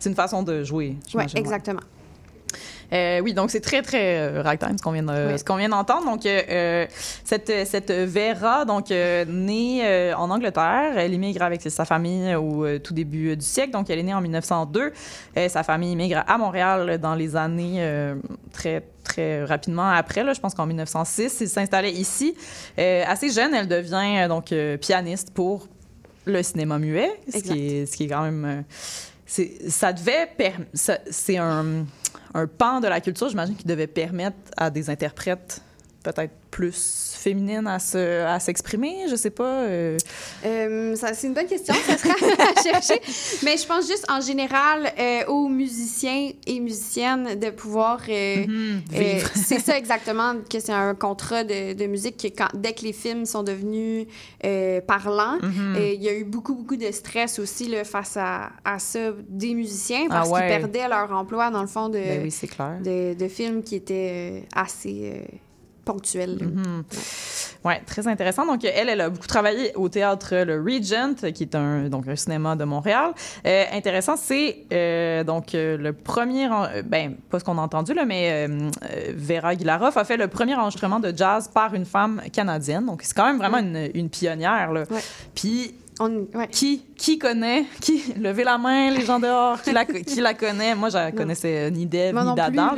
C'est 0.00 0.08
une 0.10 0.16
façon 0.16 0.42
de 0.42 0.64
jouer. 0.64 0.96
ouais. 1.14 1.26
exactement. 1.36 1.80
Euh, 2.94 3.20
oui, 3.20 3.34
donc 3.34 3.50
c'est 3.50 3.60
très, 3.60 3.82
très 3.82 4.18
euh, 4.18 4.42
ragtime, 4.42 4.78
ce 4.78 4.82
qu'on 4.82 4.92
vient 4.92 5.02
de- 5.02 5.32
Oui. 5.32 5.38
ce 5.38 5.44
qu'on 5.44 5.56
vient 5.56 5.68
d'entendre. 5.68 6.04
Donc, 6.06 6.24
euh, 6.26 6.40
euh, 6.48 6.86
cette, 7.24 7.50
cette 7.66 7.90
Vera, 7.90 8.64
donc, 8.64 8.90
née 8.90 10.12
en 10.16 10.30
Angleterre, 10.30 10.92
elle 10.96 11.12
immigre 11.12 11.42
avec 11.42 11.60
sa 11.62 11.84
famille 11.84 12.34
au 12.36 12.78
tout 12.78 12.94
début 12.94 13.36
du 13.36 13.44
siècle. 13.44 13.72
Donc, 13.72 13.90
elle 13.90 13.98
est 13.98 14.02
née 14.04 14.14
en 14.14 14.20
1902. 14.20 14.92
Euh, 15.36 15.48
sa 15.48 15.62
famille 15.62 15.92
immigre 15.92 16.22
à 16.26 16.38
Montréal 16.38 16.98
dans 16.98 17.14
les 17.14 17.34
années 17.36 17.84
très 18.52 18.82
très 19.02 19.44
rapidement 19.44 19.90
après, 19.90 20.24
là, 20.24 20.32
je 20.32 20.40
pense 20.40 20.54
qu'en 20.54 20.64
1906, 20.66 21.38
il 21.42 21.48
s'installait 21.48 21.92
ici. 21.92 22.34
Assez 23.06 23.30
jeune, 23.30 23.52
elle 23.54 23.68
devient 23.68 24.26
donc 24.28 24.54
pianiste 24.80 25.30
pour 25.34 25.68
le 26.24 26.42
cinéma 26.42 26.78
muet, 26.78 27.10
ce 27.30 27.38
qui, 27.38 27.66
est, 27.80 27.86
ce 27.86 27.96
qui 27.96 28.04
est 28.04 28.08
quand 28.08 28.22
même... 28.22 28.64
c'est, 29.26 29.68
ça 29.70 29.92
devait... 29.92 30.26
per- 30.38 30.54
ça- 30.72 31.00
c'est 31.10 31.36
un, 31.36 31.84
un 32.34 32.46
pan 32.46 32.80
de 32.80 32.88
la 32.88 33.00
culture, 33.00 33.28
j'imagine, 33.28 33.56
qui 33.56 33.66
devait 33.66 33.86
permettre 33.86 34.36
à 34.56 34.70
des 34.70 34.90
interprètes 34.90 35.62
peut-être 36.02 36.34
plus 36.50 36.72
féminines 37.24 37.66
à, 37.66 37.78
se, 37.78 38.22
à 38.24 38.38
s'exprimer, 38.38 39.06
je 39.10 39.16
sais 39.16 39.30
pas. 39.30 39.62
euh, 39.64 39.96
Euh, 40.44 40.94
ça, 40.94 41.14
c'est 41.14 41.26
une 41.26 41.34
bonne 41.34 41.46
question, 41.46 41.74
ça 41.86 41.96
sera 41.98 42.14
à 42.50 42.62
chercher. 42.62 43.00
Mais 43.44 43.56
je 43.56 43.66
pense 43.66 43.86
juste 43.88 44.04
en 44.10 44.20
général 44.20 44.92
euh, 44.98 45.24
aux 45.28 45.48
musiciens 45.48 46.30
et 46.46 46.60
musiciennes 46.60 47.38
de 47.38 47.50
pouvoir. 47.50 48.00
mhm, 48.08 48.82
vivre. 48.90 49.30
c'est 49.34 49.58
ça 49.60 49.76
exactement, 49.78 50.34
que 50.50 50.60
c'est 50.60 50.72
un 50.72 50.94
contrat 50.94 51.44
de, 51.44 51.72
de 51.72 51.86
musique 51.86 52.16
que 52.18 52.28
quand, 52.28 52.48
dès 52.54 52.72
que 52.74 52.82
les 52.82 52.92
films 52.92 53.24
sont 53.26 53.42
devenus 53.42 54.06
parlants, 54.86 55.38
Mhm. 55.42 55.76
il 55.94 56.02
y 56.02 56.08
a 56.08 56.14
eu 56.14 56.24
beaucoup, 56.24 56.54
beaucoup 56.54 56.76
de 56.76 56.90
stress 56.92 57.38
aussi 57.38 57.66
là, 57.68 57.84
face 57.84 58.16
à, 58.16 58.50
à 58.64 58.78
ça 58.78 59.12
des 59.28 59.54
musiciens 59.54 60.06
parce 60.08 60.28
Ah 60.28 60.32
ouais. 60.32 60.40
qu'ils 60.40 60.58
perdaient 60.60 60.88
leur 60.88 61.10
emploi 61.12 61.50
dans 61.50 61.62
le 61.62 61.66
fond 61.68 61.88
de, 61.88 61.98
Ben 61.98 62.22
oui, 62.22 62.30
c'est 62.30 62.46
clair. 62.46 62.78
de, 62.84 63.14
de 63.14 63.28
films 63.28 63.62
qui 63.62 63.76
étaient 63.76 64.44
assez 64.54 65.22
ponctuels. 65.84 66.38
là. 66.38 66.46
Mhm. 66.46 66.84
Ouais, 67.64 67.80
très 67.86 68.06
intéressant. 68.08 68.44
Donc, 68.46 68.64
elle, 68.64 68.88
elle 68.88 69.00
a 69.00 69.08
beaucoup 69.08 69.26
travaillé 69.26 69.72
au 69.74 69.88
théâtre 69.88 70.34
Le 70.44 70.60
Regent, 70.60 71.30
qui 71.32 71.44
est 71.44 71.54
un, 71.54 71.88
donc, 71.88 72.06
un 72.08 72.16
cinéma 72.16 72.56
de 72.56 72.64
Montréal. 72.64 73.12
Euh, 73.46 73.64
intéressant, 73.72 74.16
c'est 74.16 74.64
euh, 74.72 75.24
donc 75.24 75.54
euh, 75.54 75.76
le 75.78 75.92
premier, 75.94 76.46
en- 76.48 76.66
ben, 76.84 77.14
pas 77.30 77.38
ce 77.38 77.44
qu'on 77.44 77.56
a 77.58 77.62
entendu, 77.62 77.94
là, 77.94 78.04
mais 78.04 78.46
euh, 78.48 78.68
Vera 79.16 79.54
Gilaroff 79.56 79.96
a 79.96 80.04
fait 80.04 80.16
le 80.16 80.28
premier 80.28 80.54
enregistrement 80.54 81.00
de 81.00 81.12
jazz 81.16 81.48
par 81.52 81.74
une 81.74 81.86
femme 81.86 82.20
canadienne. 82.32 82.84
Donc, 82.86 83.00
c'est 83.02 83.14
quand 83.14 83.26
même 83.26 83.38
vraiment 83.38 83.58
une, 83.58 83.90
une 83.94 84.10
pionnière. 84.10 84.72
Là. 84.72 84.82
Ouais. 84.90 85.00
Puis, 85.34 85.74
On- 86.00 86.26
ouais. 86.34 86.48
qui, 86.50 86.84
qui 86.96 87.18
connaît, 87.18 87.64
qui, 87.80 88.02
levez 88.20 88.44
la 88.44 88.58
main, 88.58 88.90
les 88.90 89.04
gens 89.06 89.18
dehors, 89.20 89.62
qui 89.62 89.72
la, 89.72 89.84
qui 89.84 90.20
la 90.20 90.34
connaît? 90.34 90.74
Moi, 90.74 90.88
je 90.90 90.96
la 90.96 91.12
connaissais 91.12 91.70
ni 91.70 91.86
Moi 92.12 92.24
ni 92.24 92.34
d'Adam. 92.34 92.74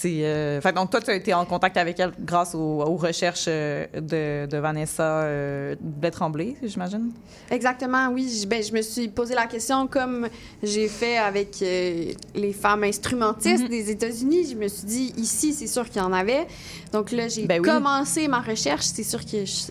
C'est- 0.00 0.20
euh, 0.22 0.60
donc, 0.74 0.90
toi, 0.90 1.00
tu 1.00 1.10
as 1.10 1.14
été 1.14 1.34
en 1.34 1.44
contact 1.44 1.76
avec 1.76 1.98
elle 1.98 2.12
grâce 2.20 2.54
aux, 2.54 2.58
aux 2.58 2.96
recherches 2.96 3.46
euh, 3.48 3.86
de, 3.94 4.46
de 4.50 4.56
Vanessa 4.58 5.22
euh, 5.22 5.74
Blais-Tremblay, 5.80 6.56
j'imagine? 6.62 7.10
Exactement, 7.50 8.08
oui. 8.12 8.28
Je, 8.42 8.46
ben, 8.46 8.62
je 8.62 8.72
me 8.72 8.82
suis 8.82 9.08
posé 9.08 9.34
la 9.34 9.46
question 9.46 9.86
comme 9.86 10.28
j'ai 10.62 10.88
fait 10.88 11.18
avec 11.18 11.60
euh, 11.62 12.12
les 12.34 12.52
femmes 12.52 12.84
instrumentistes 12.84 13.64
Mhm. 13.64 13.68
des 13.68 13.90
États-Unis. 13.90 14.48
Je 14.52 14.56
me 14.56 14.68
suis 14.68 14.86
dit, 14.86 15.12
ici, 15.16 15.52
c'est 15.52 15.66
sûr 15.66 15.88
qu'il 15.88 16.00
y 16.00 16.04
en 16.04 16.12
avait. 16.12 16.46
Donc 16.92 17.10
là, 17.12 17.26
j'ai 17.28 17.46
Ben 17.46 17.60
oui. 17.60 17.68
commencé 17.68 18.28
ma 18.28 18.40
recherche. 18.40 18.84
C'est 18.84 19.02
sûr 19.02 19.20
que 19.24 19.44
je- 19.44 19.70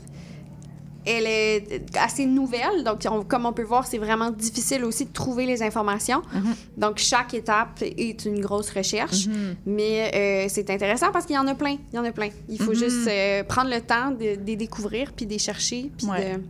elle 1.07 1.25
est 1.27 1.81
assez 1.99 2.25
nouvelle. 2.25 2.83
Donc, 2.83 2.99
on- 3.09 3.23
comme 3.23 3.45
on 3.45 3.53
peut 3.53 3.63
voir, 3.63 3.87
c'est 3.87 3.97
vraiment 3.97 4.29
difficile 4.31 4.83
aussi 4.83 5.05
de 5.05 5.13
trouver 5.13 5.45
les 5.45 5.63
informations. 5.63 6.21
Mhm. 6.33 6.55
Donc, 6.77 6.97
chaque 6.97 7.33
étape 7.33 7.81
est 7.81 8.25
une 8.25 8.39
grosse 8.41 8.69
recherche. 8.71 9.27
Mhm. 9.27 9.55
Mais 9.65 10.11
euh, 10.13 10.45
c'est 10.49 10.69
intéressant 10.69 11.11
parce 11.11 11.25
qu'il 11.25 11.35
y 11.35 11.39
en 11.39 11.47
a 11.47 11.55
plein. 11.55 11.77
Il 11.91 11.95
y 11.95 11.99
en 11.99 12.05
a 12.05 12.11
plein. 12.11 12.29
Il 12.49 12.61
faut 12.61 12.71
Mhm. 12.71 12.77
juste 12.77 13.07
euh, 13.07 13.43
prendre 13.43 13.69
le 13.69 13.81
temps 13.81 14.11
de, 14.11 14.35
de 14.35 14.45
les 14.45 14.55
découvrir 14.55 15.11
puis 15.13 15.25
de 15.25 15.31
les 15.31 15.39
chercher. 15.39 15.89
Puis 15.97 16.07
Ouais. 16.07 16.35
de... 16.35 16.41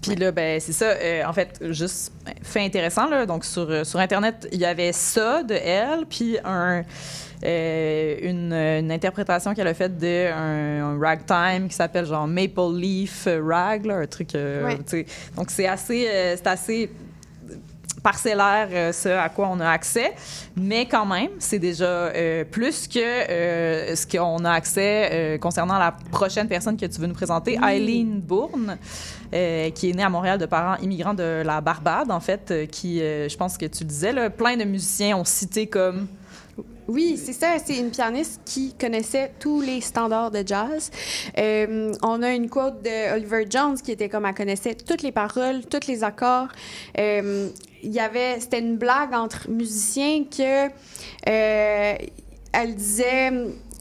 Puis 0.00 0.14
là, 0.14 0.30
ben, 0.30 0.60
c'est 0.60 0.72
ça. 0.72 0.84
euh, 0.90 1.24
en 1.26 1.32
fait, 1.32 1.58
juste 1.70 2.12
ben, 2.24 2.32
fait 2.42 2.64
intéressant, 2.64 3.08
là. 3.08 3.26
Donc, 3.26 3.44
sur, 3.44 3.84
sur 3.84 3.98
Internet, 3.98 4.46
il 4.52 4.60
y 4.60 4.64
avait 4.64 4.92
ça 4.92 5.42
de 5.42 5.54
elle, 5.54 6.06
puis 6.08 6.36
un. 6.44 6.84
Euh, 7.44 8.16
une, 8.22 8.52
une 8.52 8.90
interprétation 8.92 9.54
qu'elle 9.54 9.68
a 9.68 9.74
faite 9.74 9.96
de 9.98 10.30
un, 10.32 10.98
ragtime 11.00 11.68
qui 11.68 11.74
s'appelle 11.74 12.04
genre 12.06 12.26
Maple 12.26 12.74
Leaf 12.74 13.26
Rag, 13.26 13.86
là, 13.86 13.96
un 13.98 14.06
truc. 14.06 14.34
euh, 14.34 14.64
Ouais. 14.66 15.06
Donc, 15.36 15.50
c'est 15.50 15.66
assez, 15.66 16.06
euh, 16.08 16.34
c'est 16.36 16.46
assez 16.46 16.90
parcellaire 18.02 18.94
ce 18.94 19.08
à 19.08 19.28
quoi 19.28 19.48
on 19.50 19.58
a 19.58 19.68
accès, 19.68 20.14
mais 20.56 20.86
quand 20.86 21.04
même, 21.04 21.30
c'est 21.40 21.58
déjà 21.58 22.12
plus 22.50 22.86
que 22.86 22.94
ce 23.00 24.06
qu'on 24.06 24.44
a 24.44 24.52
accès 24.52 25.36
concernant 25.40 25.78
la 25.78 25.92
prochaine 26.12 26.46
personne 26.46 26.76
que 26.76 26.86
tu 26.86 27.00
veux 27.00 27.08
nous 27.08 27.14
présenter, 27.14 27.58
Eileen 27.60 28.20
Bourne, 28.20 28.78
euh, 29.34 29.70
qui 29.70 29.90
est 29.90 29.92
née 29.92 30.04
à 30.04 30.08
Montréal 30.08 30.38
de 30.38 30.46
parents 30.46 30.76
immigrants 30.80 31.12
de 31.12 31.42
la 31.44 31.60
Barbade, 31.60 32.10
en 32.10 32.20
fait, 32.20 32.50
euh, 32.50 32.66
qui, 32.66 33.02
euh, 33.02 33.28
je 33.28 33.36
pense 33.36 33.58
que 33.58 33.66
tu 33.66 33.82
le 33.84 33.88
disais, 33.88 34.12
là, 34.12 34.30
plein 34.30 34.56
de 34.56 34.64
musiciens 34.64 35.16
ont 35.18 35.24
cité 35.24 35.66
comme 35.66 36.06
Oui, 36.88 37.20
c'est 37.22 37.34
ça. 37.34 37.48
C'est 37.64 37.76
une 37.78 37.90
pianiste 37.90 38.40
qui 38.46 38.72
connaissait 38.74 39.32
tous 39.38 39.60
les 39.60 39.80
standards 39.82 40.30
de 40.30 40.42
jazz. 40.46 40.90
Euh, 41.36 41.92
on 42.02 42.22
a 42.22 42.30
une 42.32 42.48
quote 42.48 42.82
de 42.82 43.14
Oliver 43.14 43.44
Jones 43.48 43.76
qui 43.78 43.92
était 43.92 44.08
comme 44.08 44.24
elle 44.24 44.34
connaissait 44.34 44.74
toutes 44.74 45.02
les 45.02 45.12
paroles, 45.12 45.66
tous 45.66 45.86
les 45.86 46.02
accords. 46.02 46.48
Euh, 46.98 47.48
il 47.82 47.92
y 47.92 48.00
avait, 48.00 48.40
c'était 48.40 48.58
une 48.60 48.76
blague 48.78 49.12
entre 49.14 49.48
musiciens 49.50 50.24
que 50.24 50.68
euh, 51.28 51.94
elle 52.52 52.74
disait. 52.74 53.32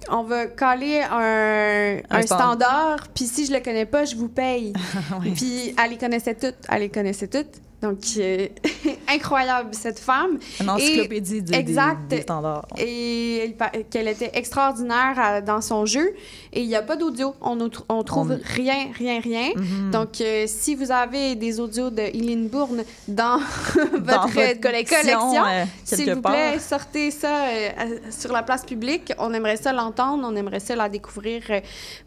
On 0.10 0.24
va 0.24 0.45
coller 0.47 1.01
un, 1.01 1.97
Un 2.10 2.18
un 2.20 2.22
stand- 2.22 2.39
standard, 2.39 3.08
puis 3.14 3.26
si 3.26 3.45
je 3.45 3.51
le 3.51 3.60
connais 3.60 3.86
pas, 3.86 4.05
je 4.05 4.16
vous 4.16 4.30
paye. 4.30 4.72
Puis 5.36 5.76
elle 5.84 5.89
les 5.91 5.97
connaissait 5.97 6.36
toutes, 6.36 6.55
elle 6.70 6.80
les 6.80 6.88
connaissait 6.89 7.28
toutes. 7.28 7.60
Donc, 7.82 7.99
euh, 8.17 8.47
incroyable, 9.07 9.69
cette 9.73 9.99
femme. 9.99 10.39
une 10.59 10.69
encyclopédie 10.69 11.41
des- 11.43 11.51
des, 11.51 11.57
exact. 11.59 12.07
des 12.09 12.21
standards. 12.21 12.65
Et 12.78 13.55
qu'elle 13.91 14.07
était 14.07 14.32
extraordinaire 14.34 15.13
à- 15.17 15.41
dans 15.41 15.61
son 15.61 15.86
jeu. 15.86 16.09
Et 16.53 16.61
il 16.61 16.67
n'y 16.67 16.75
a 16.75 16.82
pas 16.82 16.95
d'audio. 16.95 17.36
On, 17.39 17.55
ne 17.55 17.67
trouve 17.67 18.32
On- 18.32 18.39
rien, 18.55 18.88
rien, 18.97 19.19
rien. 19.19 19.49
Mhm. 19.55 19.91
Donc, 19.91 20.21
euh, 20.21 20.45
si 20.47 20.73
vous 20.73 20.91
avez 20.91 21.36
des 21.36 21.59
audios 21.59 21.91
de 21.91 22.01
Eileen 22.01 22.47
Bourne 22.47 22.84
dans, 23.07 23.38
Dans 23.99 24.25
votre, 24.25 24.59
collection, 24.59 25.36
euh, 25.45 25.65
s'il 25.84 26.13
vous 26.15 26.21
part. 26.21 26.32
plaît, 26.32 26.59
sortez 26.59 27.11
ça 27.11 27.45
euh, 27.47 27.69
sur 28.09 28.32
la 28.34 28.41
place 28.41 28.65
publique. 28.65 29.13
On 29.19 29.32
aimerait 29.34 29.57
ça 29.57 29.71
l'entendre, 29.71 30.28
on 30.28 30.36
aimerait 30.36 30.59
ça 30.59 30.75
la 30.75 30.89
découvrir 30.89 31.43
euh, 31.51 31.59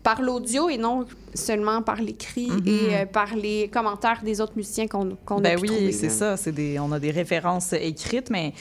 par 0.03 0.21
l'audio 0.21 0.69
et 0.69 0.79
non 0.79 1.07
seulement 1.33 1.81
par 1.81 1.97
l'écrit 2.03 2.49
Mhm. 2.51 2.63
et 2.67 2.81
euh, 2.97 3.07
par 3.07 3.37
les 3.37 3.69
commentaires 3.73 4.21
des 4.25 4.41
autres 4.41 4.55
musiciens 4.57 4.89
qu'on 4.89 5.11
a 5.13 5.41
Ben 5.41 5.55
pu 5.60 5.60
oui, 5.61 5.93
c'est 5.93 6.07
là. 6.07 6.13
ça. 6.13 6.37
C'est 6.37 6.53
des, 6.53 6.79
on 6.79 6.93
a 6.93 6.99
des 6.99 7.11
références 7.11 7.73
écrites, 7.73 8.31
mais 8.31 8.53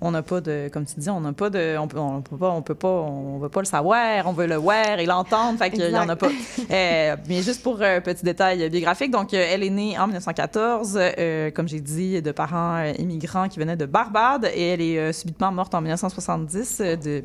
on 0.00 0.10
n'a 0.10 0.22
pas 0.22 0.40
de, 0.40 0.70
comme 0.72 0.86
tu 0.86 0.94
dis, 0.98 1.10
on 1.10 1.20
n'a 1.20 1.32
pas 1.32 1.50
de, 1.50 1.76
on 1.78 1.86
peut, 1.86 1.98
on 1.98 2.22
peut 2.22 2.36
pas, 2.36 2.50
on 2.50 2.62
peut 2.62 2.74
pas, 2.74 2.88
on 2.88 3.38
veut 3.38 3.48
pas 3.48 3.60
le 3.60 3.66
savoir, 3.66 4.26
on 4.26 4.32
veut 4.32 4.46
le 4.46 4.56
voir 4.56 4.98
et 4.98 5.06
l'entendre. 5.06 5.58
Fait 5.58 5.70
qu'il 5.70 5.88
y 5.90 5.96
en 5.96 6.08
a 6.08 6.16
pas. 6.16 6.30
Euh, 6.70 7.16
mais 7.28 7.42
juste 7.42 7.62
pour 7.62 7.82
un 7.82 8.00
petit 8.00 8.24
détail 8.24 8.68
biographique, 8.70 9.10
donc 9.10 9.34
euh, 9.34 9.46
elle 9.50 9.62
est 9.64 9.70
née 9.70 9.98
en 9.98 10.06
1914, 10.06 10.98
euh, 10.98 11.50
comme 11.50 11.68
j'ai 11.68 11.80
dit, 11.80 12.22
de 12.22 12.32
parents 12.32 12.76
euh, 12.76 12.92
immigrants 12.98 13.48
qui 13.48 13.58
venaient 13.58 13.76
de 13.76 13.86
Barbade, 13.86 14.50
et 14.54 14.68
elle 14.68 14.80
est 14.80 14.98
euh, 14.98 15.12
subitement 15.12 15.52
morte 15.52 15.74
en 15.74 15.80
1970 15.80 16.78
euh, 16.80 16.96
de 16.96 17.22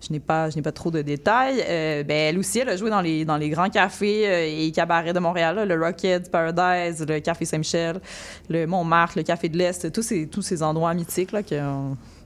je 0.00 0.12
n'ai 0.12 0.20
pas, 0.20 0.50
je 0.50 0.56
n'ai 0.56 0.62
pas 0.62 0.72
trop 0.72 0.90
de 0.90 1.02
détails. 1.02 1.62
Euh, 1.66 2.02
ben, 2.02 2.16
elle 2.16 2.38
aussi, 2.38 2.58
elle 2.58 2.68
a 2.68 2.76
joué 2.76 2.90
dans 2.90 3.00
les, 3.00 3.24
dans 3.24 3.36
les 3.36 3.50
grands 3.50 3.70
cafés 3.70 4.28
euh, 4.28 4.66
et 4.66 4.70
cabarets 4.72 5.12
de 5.12 5.18
Montréal, 5.18 5.66
le 5.66 5.82
Rocket 5.82 6.30
Paradise, 6.30 7.04
le 7.06 7.20
Café 7.20 7.44
Saint-Michel, 7.44 8.00
le 8.48 8.66
Montmartre, 8.66 9.18
le 9.18 9.22
Café 9.22 9.48
de 9.48 9.56
l'Est, 9.56 9.92
tous 9.92 10.02
ces, 10.02 10.26
tous 10.26 10.42
ces 10.42 10.62
endroits 10.62 10.94
mythiques 10.94 11.32
là, 11.32 11.42
que, 11.42 11.56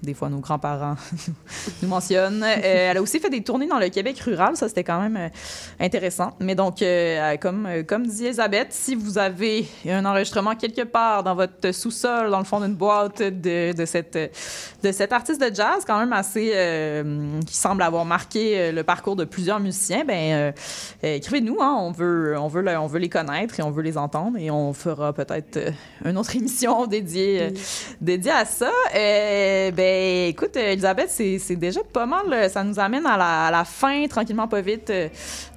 des 0.02 0.14
fois 0.14 0.28
nos 0.28 0.38
grands-parents 0.38 0.96
nous 1.82 1.88
mentionnent. 1.88 2.42
Euh, 2.42 2.90
elle 2.90 2.96
a 2.96 3.02
aussi 3.02 3.18
fait 3.20 3.30
des 3.30 3.42
tournées 3.42 3.66
dans 3.66 3.78
le 3.78 3.88
Québec 3.88 4.18
rural, 4.20 4.56
ça 4.56 4.68
c'était 4.68 4.84
quand 4.84 5.00
même 5.00 5.16
euh, 5.16 5.28
intéressant. 5.78 6.32
Mais 6.40 6.54
donc, 6.54 6.82
euh, 6.82 7.36
comme, 7.36 7.68
comme 7.86 8.06
dit 8.06 8.26
Elisabeth, 8.26 8.68
si 8.70 8.94
vous 8.94 9.18
avez 9.18 9.66
un 9.88 10.04
enregistrement 10.04 10.54
quelque 10.56 10.82
part 10.82 11.22
dans 11.22 11.34
votre 11.34 11.72
sous-sol, 11.72 12.30
dans 12.30 12.38
le 12.38 12.44
fond 12.44 12.60
d'une 12.60 12.74
boîte 12.74 13.22
de, 13.22 13.72
de, 13.72 13.84
cette, 13.84 14.16
de 14.82 14.92
cet 14.92 15.12
artiste 15.12 15.40
de 15.40 15.54
jazz, 15.54 15.84
quand 15.86 15.98
même 15.98 16.12
assez, 16.12 16.52
euh, 16.54 17.40
qui 17.46 17.56
semble 17.56 17.82
avoir 17.82 18.04
marqué 18.04 18.72
le 18.72 18.82
parcours 18.84 19.16
de 19.16 19.24
plusieurs 19.24 19.60
musiciens, 19.60 20.04
ben 20.04 20.52
euh, 21.04 21.16
écrivez-nous, 21.16 21.58
hein, 21.60 21.76
on, 21.80 21.90
veut, 21.90 22.36
on, 22.38 22.48
veut 22.48 22.64
on 22.78 22.86
veut 22.86 22.98
les 22.98 23.08
connaître 23.08 23.58
et 23.58 23.62
on 23.62 23.70
veut 23.70 23.82
les 23.82 23.96
entendre 23.96 24.38
et 24.38 24.50
on 24.50 24.72
fera 24.72 25.12
peut-être 25.12 25.58
une 26.04 26.16
autre 26.16 26.36
émission 26.36 26.86
dédiée, 26.86 27.52
dédiée 28.00 28.32
à 28.32 28.44
ça. 28.44 28.70
Euh, 28.94 29.70
ben 29.70 29.89
écoute, 30.28 30.56
euh, 30.56 30.72
Elisabeth, 30.72 31.08
c'est 31.10 31.56
déjà 31.56 31.80
pas 31.92 32.06
mal. 32.06 32.32
euh, 32.32 32.48
Ça 32.48 32.62
nous 32.64 32.78
amène 32.78 33.06
à 33.06 33.16
la, 33.16 33.46
à 33.46 33.50
la 33.50 33.64
fin, 33.64 34.06
tranquillement, 34.08 34.48
pas 34.48 34.60
vite, 34.60 34.90
euh, 34.90 35.08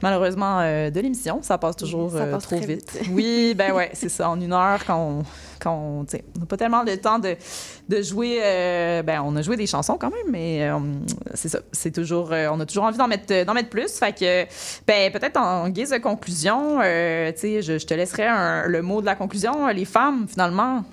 malheureusement, 0.01 0.59
euh, 0.61 0.89
de 0.89 0.99
l'émission. 0.99 1.39
Ça 1.41 1.57
passe 1.57 1.75
toujours 1.75 2.11
Ça 2.11 2.25
passe 2.25 2.43
trop 2.43 2.57
vite. 2.57 2.67
vite. 2.93 3.01
Oui, 3.11 3.53
ben 3.57 3.71
ouais, 3.73 3.89
c'est 3.93 4.09
ça. 4.09 4.29
En 4.29 4.39
une 4.39 4.53
heure, 4.53 4.79
quand 4.85 5.23
on, 5.65 6.03
n'a 6.03 6.45
pas 6.47 6.57
tellement 6.57 6.83
le 6.83 6.97
temps 6.97 7.19
de, 7.19 7.35
de 7.89 8.01
jouer. 8.01 8.39
euh, 8.43 9.01
ben, 9.03 9.21
on 9.25 9.35
a 9.35 9.41
joué 9.41 9.55
des 9.57 9.67
chansons 9.67 9.97
quand 9.97 10.09
même, 10.11 10.29
mais 10.31 10.67
euh, 10.69 10.77
c'est 11.33 11.49
ça. 11.49 11.59
C'est 11.71 11.91
toujours, 11.91 12.31
euh, 12.33 12.47
on 12.51 12.59
a 12.59 12.65
toujours 12.65 12.83
envie 12.83 12.97
d'en 12.97 13.07
mettre, 13.07 13.45
d'en 13.45 13.53
mettre 13.53 13.69
plus. 13.69 13.91
Fait 13.97 14.11
que, 14.17 14.43
ben, 14.85 15.11
peut-être 15.11 15.37
en 15.37 15.69
guise 15.69 15.91
de 15.91 15.97
conclusion, 15.97 16.81
je, 16.81 17.61
je 17.79 17.85
te 17.85 17.93
laisserai 17.93 18.27
un- 18.27 18.67
le 18.67 18.81
mot 18.81 19.01
de 19.01 19.05
la 19.05 19.15
conclusion. 19.15 19.67
Les 19.67 19.85
femmes, 19.85 20.25
finalement, 20.29 20.83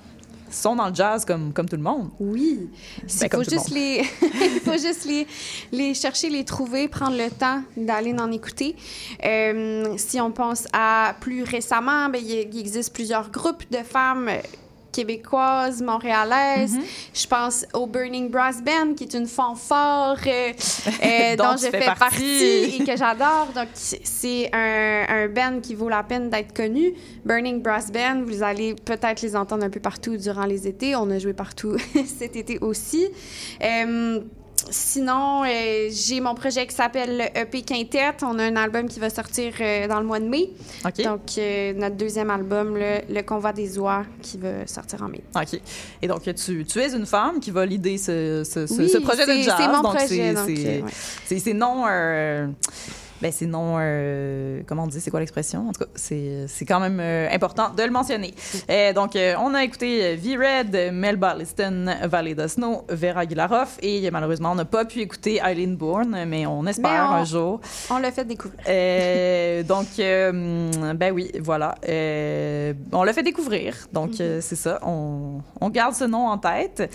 sont 0.51 0.77
dans 0.77 0.89
le 0.89 0.95
jazz 0.95 1.25
comme, 1.25 1.53
comme 1.53 1.69
tout 1.69 1.77
le 1.77 1.83
monde. 1.83 2.11
Oui. 2.19 2.69
Ben, 2.99 3.09
Il 3.23 3.29
comme 3.29 3.45
faut 3.45 3.51
le 3.51 3.57
juste, 3.57 3.71
les... 3.71 4.05
Il 4.23 4.61
faut 4.61 4.73
juste 4.73 5.05
les, 5.05 5.27
les 5.73 5.95
chercher, 5.95 6.29
les 6.31 6.45
trouver, 6.45 6.89
prendre 6.89 7.17
le 7.17 7.31
temps 7.31 7.63
d'aller 7.77 8.15
en 8.19 8.31
écouter. 8.31 8.77
Euh, 9.25 9.95
si 9.97 10.21
on 10.21 10.31
pense 10.31 10.67
à 10.73 11.15
plus 11.21 11.43
récemment, 11.43 12.09
ben, 12.09 12.21
il, 12.23 12.49
il 12.53 12.61
existe 12.61 12.93
plusieurs 12.93 13.31
groupes 13.31 13.65
de 13.71 13.79
femmes 13.79 14.29
québécoises, 14.93 15.83
montréalaises. 15.83 16.77
Mm-hmm. 16.77 17.21
Je 17.23 17.27
pense 17.27 17.67
au 17.75 17.87
Burning 17.87 18.31
Brass 18.31 18.63
Band, 18.63 18.95
qui 18.95 19.05
est 19.05 19.15
une 19.15 19.27
fanfare 19.27 20.17
euh, 20.27 20.53
euh, 21.05 21.37
Dont 21.37 21.45
dont, 21.45 21.57
je 21.57 21.67
fais 21.67 21.81
fais 21.81 21.87
partie. 21.87 21.99
partie 21.99 22.77
et 22.81 22.85
que 22.85 22.97
j'adore. 22.97 23.49
Donc, 23.55 23.69
c'est 23.75 24.51
un, 24.53 25.05
un 25.09 25.29
band 25.29 25.61
qui 25.61 25.75
vaut 25.75 25.89
la 25.89 26.03
peine 26.03 26.31
d'être 26.31 26.55
connu. 26.55 26.95
Burning 27.25 27.63
Brass 27.63 27.91
Band, 27.91 28.23
vous 28.25 28.43
allez 28.43 28.75
peut-être 28.75 29.23
les 29.23 29.37
entendre 29.37 29.65
un 29.65 29.71
peu 29.71 29.81
partout 29.81 30.17
durant 30.17 30.45
les 30.45 30.67
étés. 30.67 30.97
On 30.97 31.11
a 31.11 31.19
joué 31.19 31.33
partout 31.33 31.77
cet 32.07 32.37
été 32.37 32.59
aussi. 32.61 33.09
Euh, 33.63 34.21
Sinon, 34.71 35.45
euh, 35.45 35.89
j'ai 35.91 36.21
mon 36.21 36.35
projet 36.35 36.67
qui 36.67 36.75
s'appelle 36.75 37.17
le 37.19 37.39
EP 37.41 37.63
Quintet. 37.63 38.13
On 38.23 38.39
a 38.39 38.45
un 38.45 38.57
album 38.57 38.89
qui 38.89 39.01
va 39.01 39.09
sortir 39.11 39.53
euh, 39.61 39.87
dans 39.89 40.01
le 40.01 40.07
mois 40.07 40.21
de 40.21 40.27
mai. 40.27 40.51
Donc, 41.05 41.21
euh, 41.39 41.73
notre 41.75 41.97
deuxième 41.97 42.31
album, 42.31 42.77
le, 42.77 43.01
le 43.13 43.23
Convoi 43.23 43.53
des 43.53 43.79
oies, 43.79 44.05
qui 44.21 44.39
va 44.39 44.67
sortir 44.67 45.03
en 45.03 45.09
mai. 45.09 45.23
OK. 45.35 45.61
Et 46.03 46.07
donc, 46.09 46.23
tu, 46.35 46.65
tu 46.65 46.79
es 46.81 46.93
une 46.95 47.07
femme 47.07 47.41
qui 47.41 47.51
va 47.51 47.65
l'idée 47.65 47.97
ce, 47.99 48.43
ce, 48.45 48.61
Oui, 48.75 48.89
ce 48.89 48.99
projet 48.99 49.27
de 49.27 49.33
c'est- 49.33 49.43
jazz. 49.45 49.55
c'est 49.59 49.67
mon 49.69 49.83
donc, 49.83 49.97
projet, 49.97 50.35
ouais. 50.35 50.83
c'est 51.27 51.53
non. 51.55 51.87
Ben, 53.23 53.31
c'est 53.33 53.47
non. 53.47 53.77
euh, 53.79 54.63
comment 54.67 54.85
on 54.85 54.87
dit 54.87 55.01
C'est 55.01 55.11
quoi 55.11 55.21
l'expression? 55.21 55.69
En 55.69 55.73
tout 55.73 55.81
cas, 55.85 55.91
c'est 55.95 56.47
c'est 56.49 56.65
quand 56.65 56.81
même 56.81 56.99
euh, 57.01 57.29
important 57.31 57.71
de 57.77 57.83
le 57.83 57.91
mentionner. 57.91 58.35
Euh, 58.71 58.93
donc, 58.93 59.15
euh, 59.17 59.35
on 59.41 59.55
a 59.55 59.63
écouté 59.65 60.05
euh, 60.05 60.17
V-Red, 60.19 60.93
Melba 60.93 61.35
Liston, 61.35 61.87
Valley 62.05 62.35
Snow, 62.49 62.85
Vera 62.89 63.27
Gilaroff 63.27 63.77
et 63.83 64.07
euh, 64.07 64.11
malheureusement, 64.13 64.53
on 64.53 64.55
n'a 64.55 64.65
pas 64.65 64.85
pu 64.85 65.01
écouter 65.01 65.41
Eileen 65.45 65.77
Bourne, 65.77 66.25
mais 66.27 66.47
on 66.47 66.67
espère 66.67 66.91
Mais 66.91 66.99
on- 67.01 67.21
un 67.21 67.25
jour. 67.25 67.61
On 67.91 67.99
l'a 67.99 68.11
fait 68.13 68.25
découvrir. 68.25 68.61
Donc, 69.65 69.87
euh, 69.99 70.71
ben 70.95 71.13
oui, 71.13 71.31
voilà. 71.41 71.75
On 72.93 73.03
l'a 73.03 73.13
fait 73.13 73.23
découvrir. 73.23 73.75
Donc, 73.93 74.21
euh, 74.21 74.39
c'est 74.41 74.57
ça. 74.57 74.79
On, 74.83 75.41
on 75.61 75.69
garde 75.71 75.95
ce 75.95 76.05
nom 76.05 76.27
en 76.29 76.39
tête. 76.39 76.91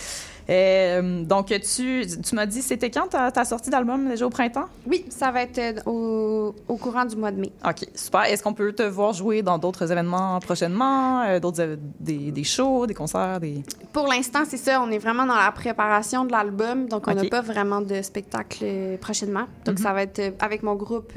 Euh, 0.49 1.23
donc, 1.23 1.47
tu, 1.47 2.05
tu 2.23 2.35
m'as 2.35 2.45
dit, 2.45 2.61
c'était 2.61 2.91
quand 2.91 3.07
ta, 3.07 3.31
ta 3.31 3.45
sortie 3.45 3.69
d'album 3.69 4.07
déjà 4.07 4.25
au 4.25 4.29
printemps? 4.29 4.65
Oui, 4.87 5.05
ça 5.09 5.31
va 5.31 5.41
être 5.41 5.57
euh, 5.57 5.73
au, 5.85 6.55
au 6.67 6.77
courant 6.77 7.05
du 7.05 7.15
mois 7.15 7.31
de 7.31 7.39
mai. 7.39 7.51
OK, 7.67 7.87
super. 7.95 8.23
Est-ce 8.25 8.43
qu'on 8.43 8.53
peut 8.53 8.71
te 8.73 8.83
voir 8.83 9.13
jouer 9.13 9.41
dans 9.41 9.57
d'autres 9.57 9.91
événements 9.91 10.39
prochainement? 10.39 11.21
Euh, 11.23 11.39
d'autres, 11.39 11.77
des, 11.99 12.31
des 12.31 12.43
shows, 12.43 12.85
des 12.85 12.93
concerts, 12.93 13.39
des... 13.39 13.63
Pour 13.91 14.07
l'instant, 14.07 14.43
c'est 14.47 14.57
ça. 14.57 14.81
On 14.81 14.91
est 14.91 14.99
vraiment 14.99 15.25
dans 15.25 15.35
la 15.35 15.51
préparation 15.51 16.25
de 16.25 16.31
l'album. 16.31 16.87
Donc, 16.87 17.07
on 17.07 17.13
n'a 17.13 17.25
pas 17.25 17.41
vraiment 17.41 17.81
de 17.81 18.01
spectacle 18.01 18.65
prochainement. 19.01 19.45
Donc, 19.65 19.77
Mhm. 19.79 19.83
ça 19.83 19.93
va 19.93 20.03
être 20.03 20.21
avec 20.39 20.61
mon 20.63 20.75
groupe 20.75 21.13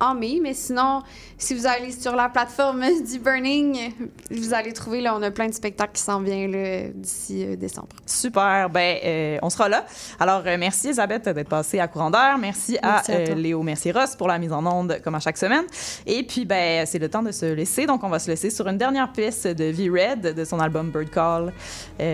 en 0.00 0.14
mai. 0.14 0.40
Mais 0.42 0.54
sinon, 0.54 1.02
si 1.36 1.54
vous 1.54 1.66
allez 1.66 1.92
sur 1.92 2.14
la 2.14 2.28
plateforme 2.28 2.84
du 3.10 3.18
Burning, 3.18 3.92
vous 4.30 4.54
allez 4.54 4.72
trouver, 4.72 5.00
là, 5.00 5.14
on 5.16 5.22
a 5.22 5.30
plein 5.30 5.48
de 5.48 5.54
spectacles 5.54 5.92
qui 5.92 6.02
s'en 6.02 6.20
viennent 6.20 6.92
d'ici 6.94 7.44
euh, 7.44 7.56
décembre. 7.56 7.88
Super. 8.06 8.70
Ben, 8.70 8.98
euh, 9.04 9.38
on 9.42 9.50
sera 9.50 9.68
là. 9.68 9.84
Alors, 10.18 10.42
euh, 10.46 10.56
merci, 10.58 10.88
Elisabeth, 10.88 11.28
d'être 11.28 11.48
passée 11.48 11.80
à 11.80 11.88
Courant 11.88 12.10
d'air. 12.10 12.36
Merci, 12.38 12.78
Merci 12.82 13.12
à. 13.12 13.34
Léo 13.34 13.62
Mercier-Ross 13.62 14.16
pour 14.16 14.28
la 14.28 14.38
mise 14.38 14.52
en 14.52 14.64
onde, 14.66 15.00
comme 15.02 15.14
à 15.14 15.20
chaque 15.20 15.38
semaine. 15.38 15.64
Et 16.06 16.22
puis, 16.22 16.44
ben, 16.44 16.86
c'est 16.86 16.98
le 16.98 17.08
temps 17.08 17.22
de 17.22 17.32
se 17.32 17.46
laisser. 17.46 17.86
Donc, 17.86 18.04
on 18.04 18.08
va 18.08 18.18
se 18.18 18.30
laisser 18.30 18.50
sur 18.50 18.66
une 18.68 18.78
dernière 18.78 19.12
pièce 19.12 19.44
de 19.44 19.64
V-Red 19.64 20.34
de 20.34 20.44
son 20.44 20.58
album 20.60 20.90
Bird 20.90 21.10
Call. 21.10 21.52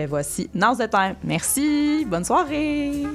Voici 0.07 0.49
Now's 0.53 0.77
the 0.77 0.89
Time. 0.89 1.15
Merci. 1.23 2.05
Bonne 2.05 2.25
soirée. 2.25 3.05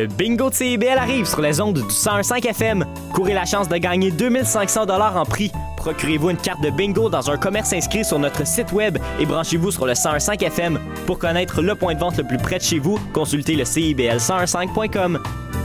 Le 0.00 0.06
bingo 0.06 0.48
de 0.48 0.54
CIBL 0.54 0.96
arrive 0.96 1.26
sur 1.26 1.42
les 1.42 1.60
ondes 1.60 1.74
du 1.74 1.82
101.5 1.82 2.48
FM. 2.48 2.86
Courez 3.12 3.34
la 3.34 3.44
chance 3.44 3.68
de 3.68 3.76
gagner 3.76 4.10
2500 4.10 4.86
dollars 4.86 5.14
en 5.14 5.26
prix. 5.26 5.52
Procurez-vous 5.76 6.30
une 6.30 6.38
carte 6.38 6.62
de 6.62 6.70
bingo 6.70 7.10
dans 7.10 7.30
un 7.30 7.36
commerce 7.36 7.74
inscrit 7.74 8.02
sur 8.02 8.18
notre 8.18 8.46
site 8.46 8.72
web 8.72 8.96
et 9.18 9.26
branchez-vous 9.26 9.70
sur 9.70 9.84
le 9.84 9.92
101.5 9.92 10.42
FM. 10.42 10.80
Pour 11.04 11.18
connaître 11.18 11.60
le 11.60 11.74
point 11.74 11.92
de 11.92 12.00
vente 12.00 12.16
le 12.16 12.24
plus 12.24 12.38
près 12.38 12.56
de 12.56 12.62
chez 12.62 12.78
vous, 12.78 12.98
consultez 13.12 13.56
le 13.56 13.64
CIBL101.5.com. 13.64 15.22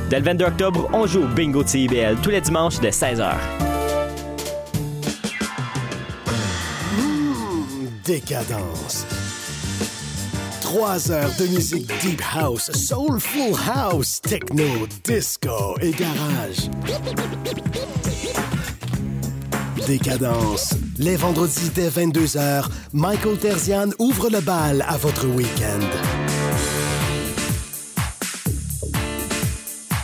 Dès 0.10 0.20
le 0.20 0.26
22 0.26 0.44
octobre, 0.44 0.90
on 0.92 1.08
joue 1.08 1.24
au 1.24 1.28
bingo 1.28 1.64
de 1.64 1.70
CIBL 1.70 2.18
tous 2.22 2.32
les 2.32 2.42
dimanches 2.42 2.82
de 2.82 2.90
16h. 2.90 3.36
Décadence. 8.04 9.06
Trois 10.76 11.10
heures 11.10 11.32
de 11.40 11.48
musique 11.48 11.90
deep 12.02 12.22
house, 12.36 12.70
soulful 12.74 13.56
house, 13.66 14.20
techno, 14.20 14.86
disco 15.06 15.78
et 15.80 15.92
garage. 15.92 16.70
Décadence. 19.88 20.74
Les 20.98 21.16
vendredis 21.16 21.70
dès 21.74 21.88
22h, 21.88 22.66
Michael 22.92 23.38
Terzian 23.38 23.88
ouvre 24.00 24.30
le 24.30 24.42
bal 24.42 24.84
à 24.86 24.98
votre 24.98 25.26
week-end. 25.28 25.80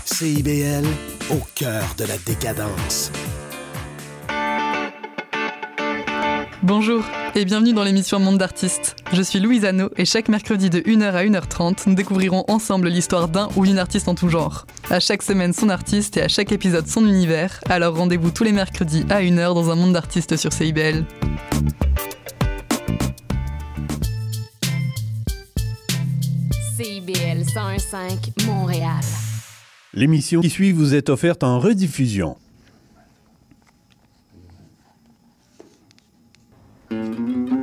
CIBL, 0.05 0.87
au 1.31 1.41
cœur 1.53 1.83
de 1.97 2.05
la 2.05 2.17
décadence. 2.19 3.11
Bonjour 6.63 7.03
et 7.33 7.43
bienvenue 7.43 7.73
dans 7.73 7.83
l'émission 7.83 8.19
Monde 8.19 8.37
d'artistes. 8.37 8.95
Je 9.13 9.23
suis 9.23 9.39
Louise 9.39 9.65
Anneau 9.65 9.89
et 9.97 10.05
chaque 10.05 10.29
mercredi 10.29 10.69
de 10.69 10.79
1h 10.79 11.05
à 11.05 11.23
1h30, 11.23 11.89
nous 11.89 11.95
découvrirons 11.95 12.45
ensemble 12.47 12.87
l'histoire 12.87 13.27
d'un 13.27 13.49
ou 13.55 13.65
d'une 13.65 13.79
artiste 13.79 14.07
en 14.07 14.13
tout 14.13 14.29
genre. 14.29 14.67
À 14.91 14.99
chaque 14.99 15.23
semaine 15.23 15.53
son 15.53 15.69
artiste 15.69 16.17
et 16.17 16.21
à 16.21 16.27
chaque 16.27 16.51
épisode 16.51 16.85
son 16.85 17.07
univers, 17.07 17.59
alors 17.67 17.95
rendez-vous 17.95 18.29
tous 18.29 18.43
les 18.43 18.51
mercredis 18.51 19.05
à 19.09 19.23
1h 19.23 19.55
dans 19.55 19.71
un 19.71 19.75
monde 19.75 19.93
d'artistes 19.93 20.37
sur 20.37 20.53
CIBL. 20.53 21.03
CIBL 26.77 27.41
101.5 27.41 28.45
Montréal. 28.45 29.01
L'émission 29.95 30.41
qui 30.41 30.51
suit 30.51 30.73
vous 30.73 30.93
est 30.93 31.09
offerte 31.09 31.43
en 31.43 31.59
rediffusion. 31.59 32.37
Música 36.91 37.60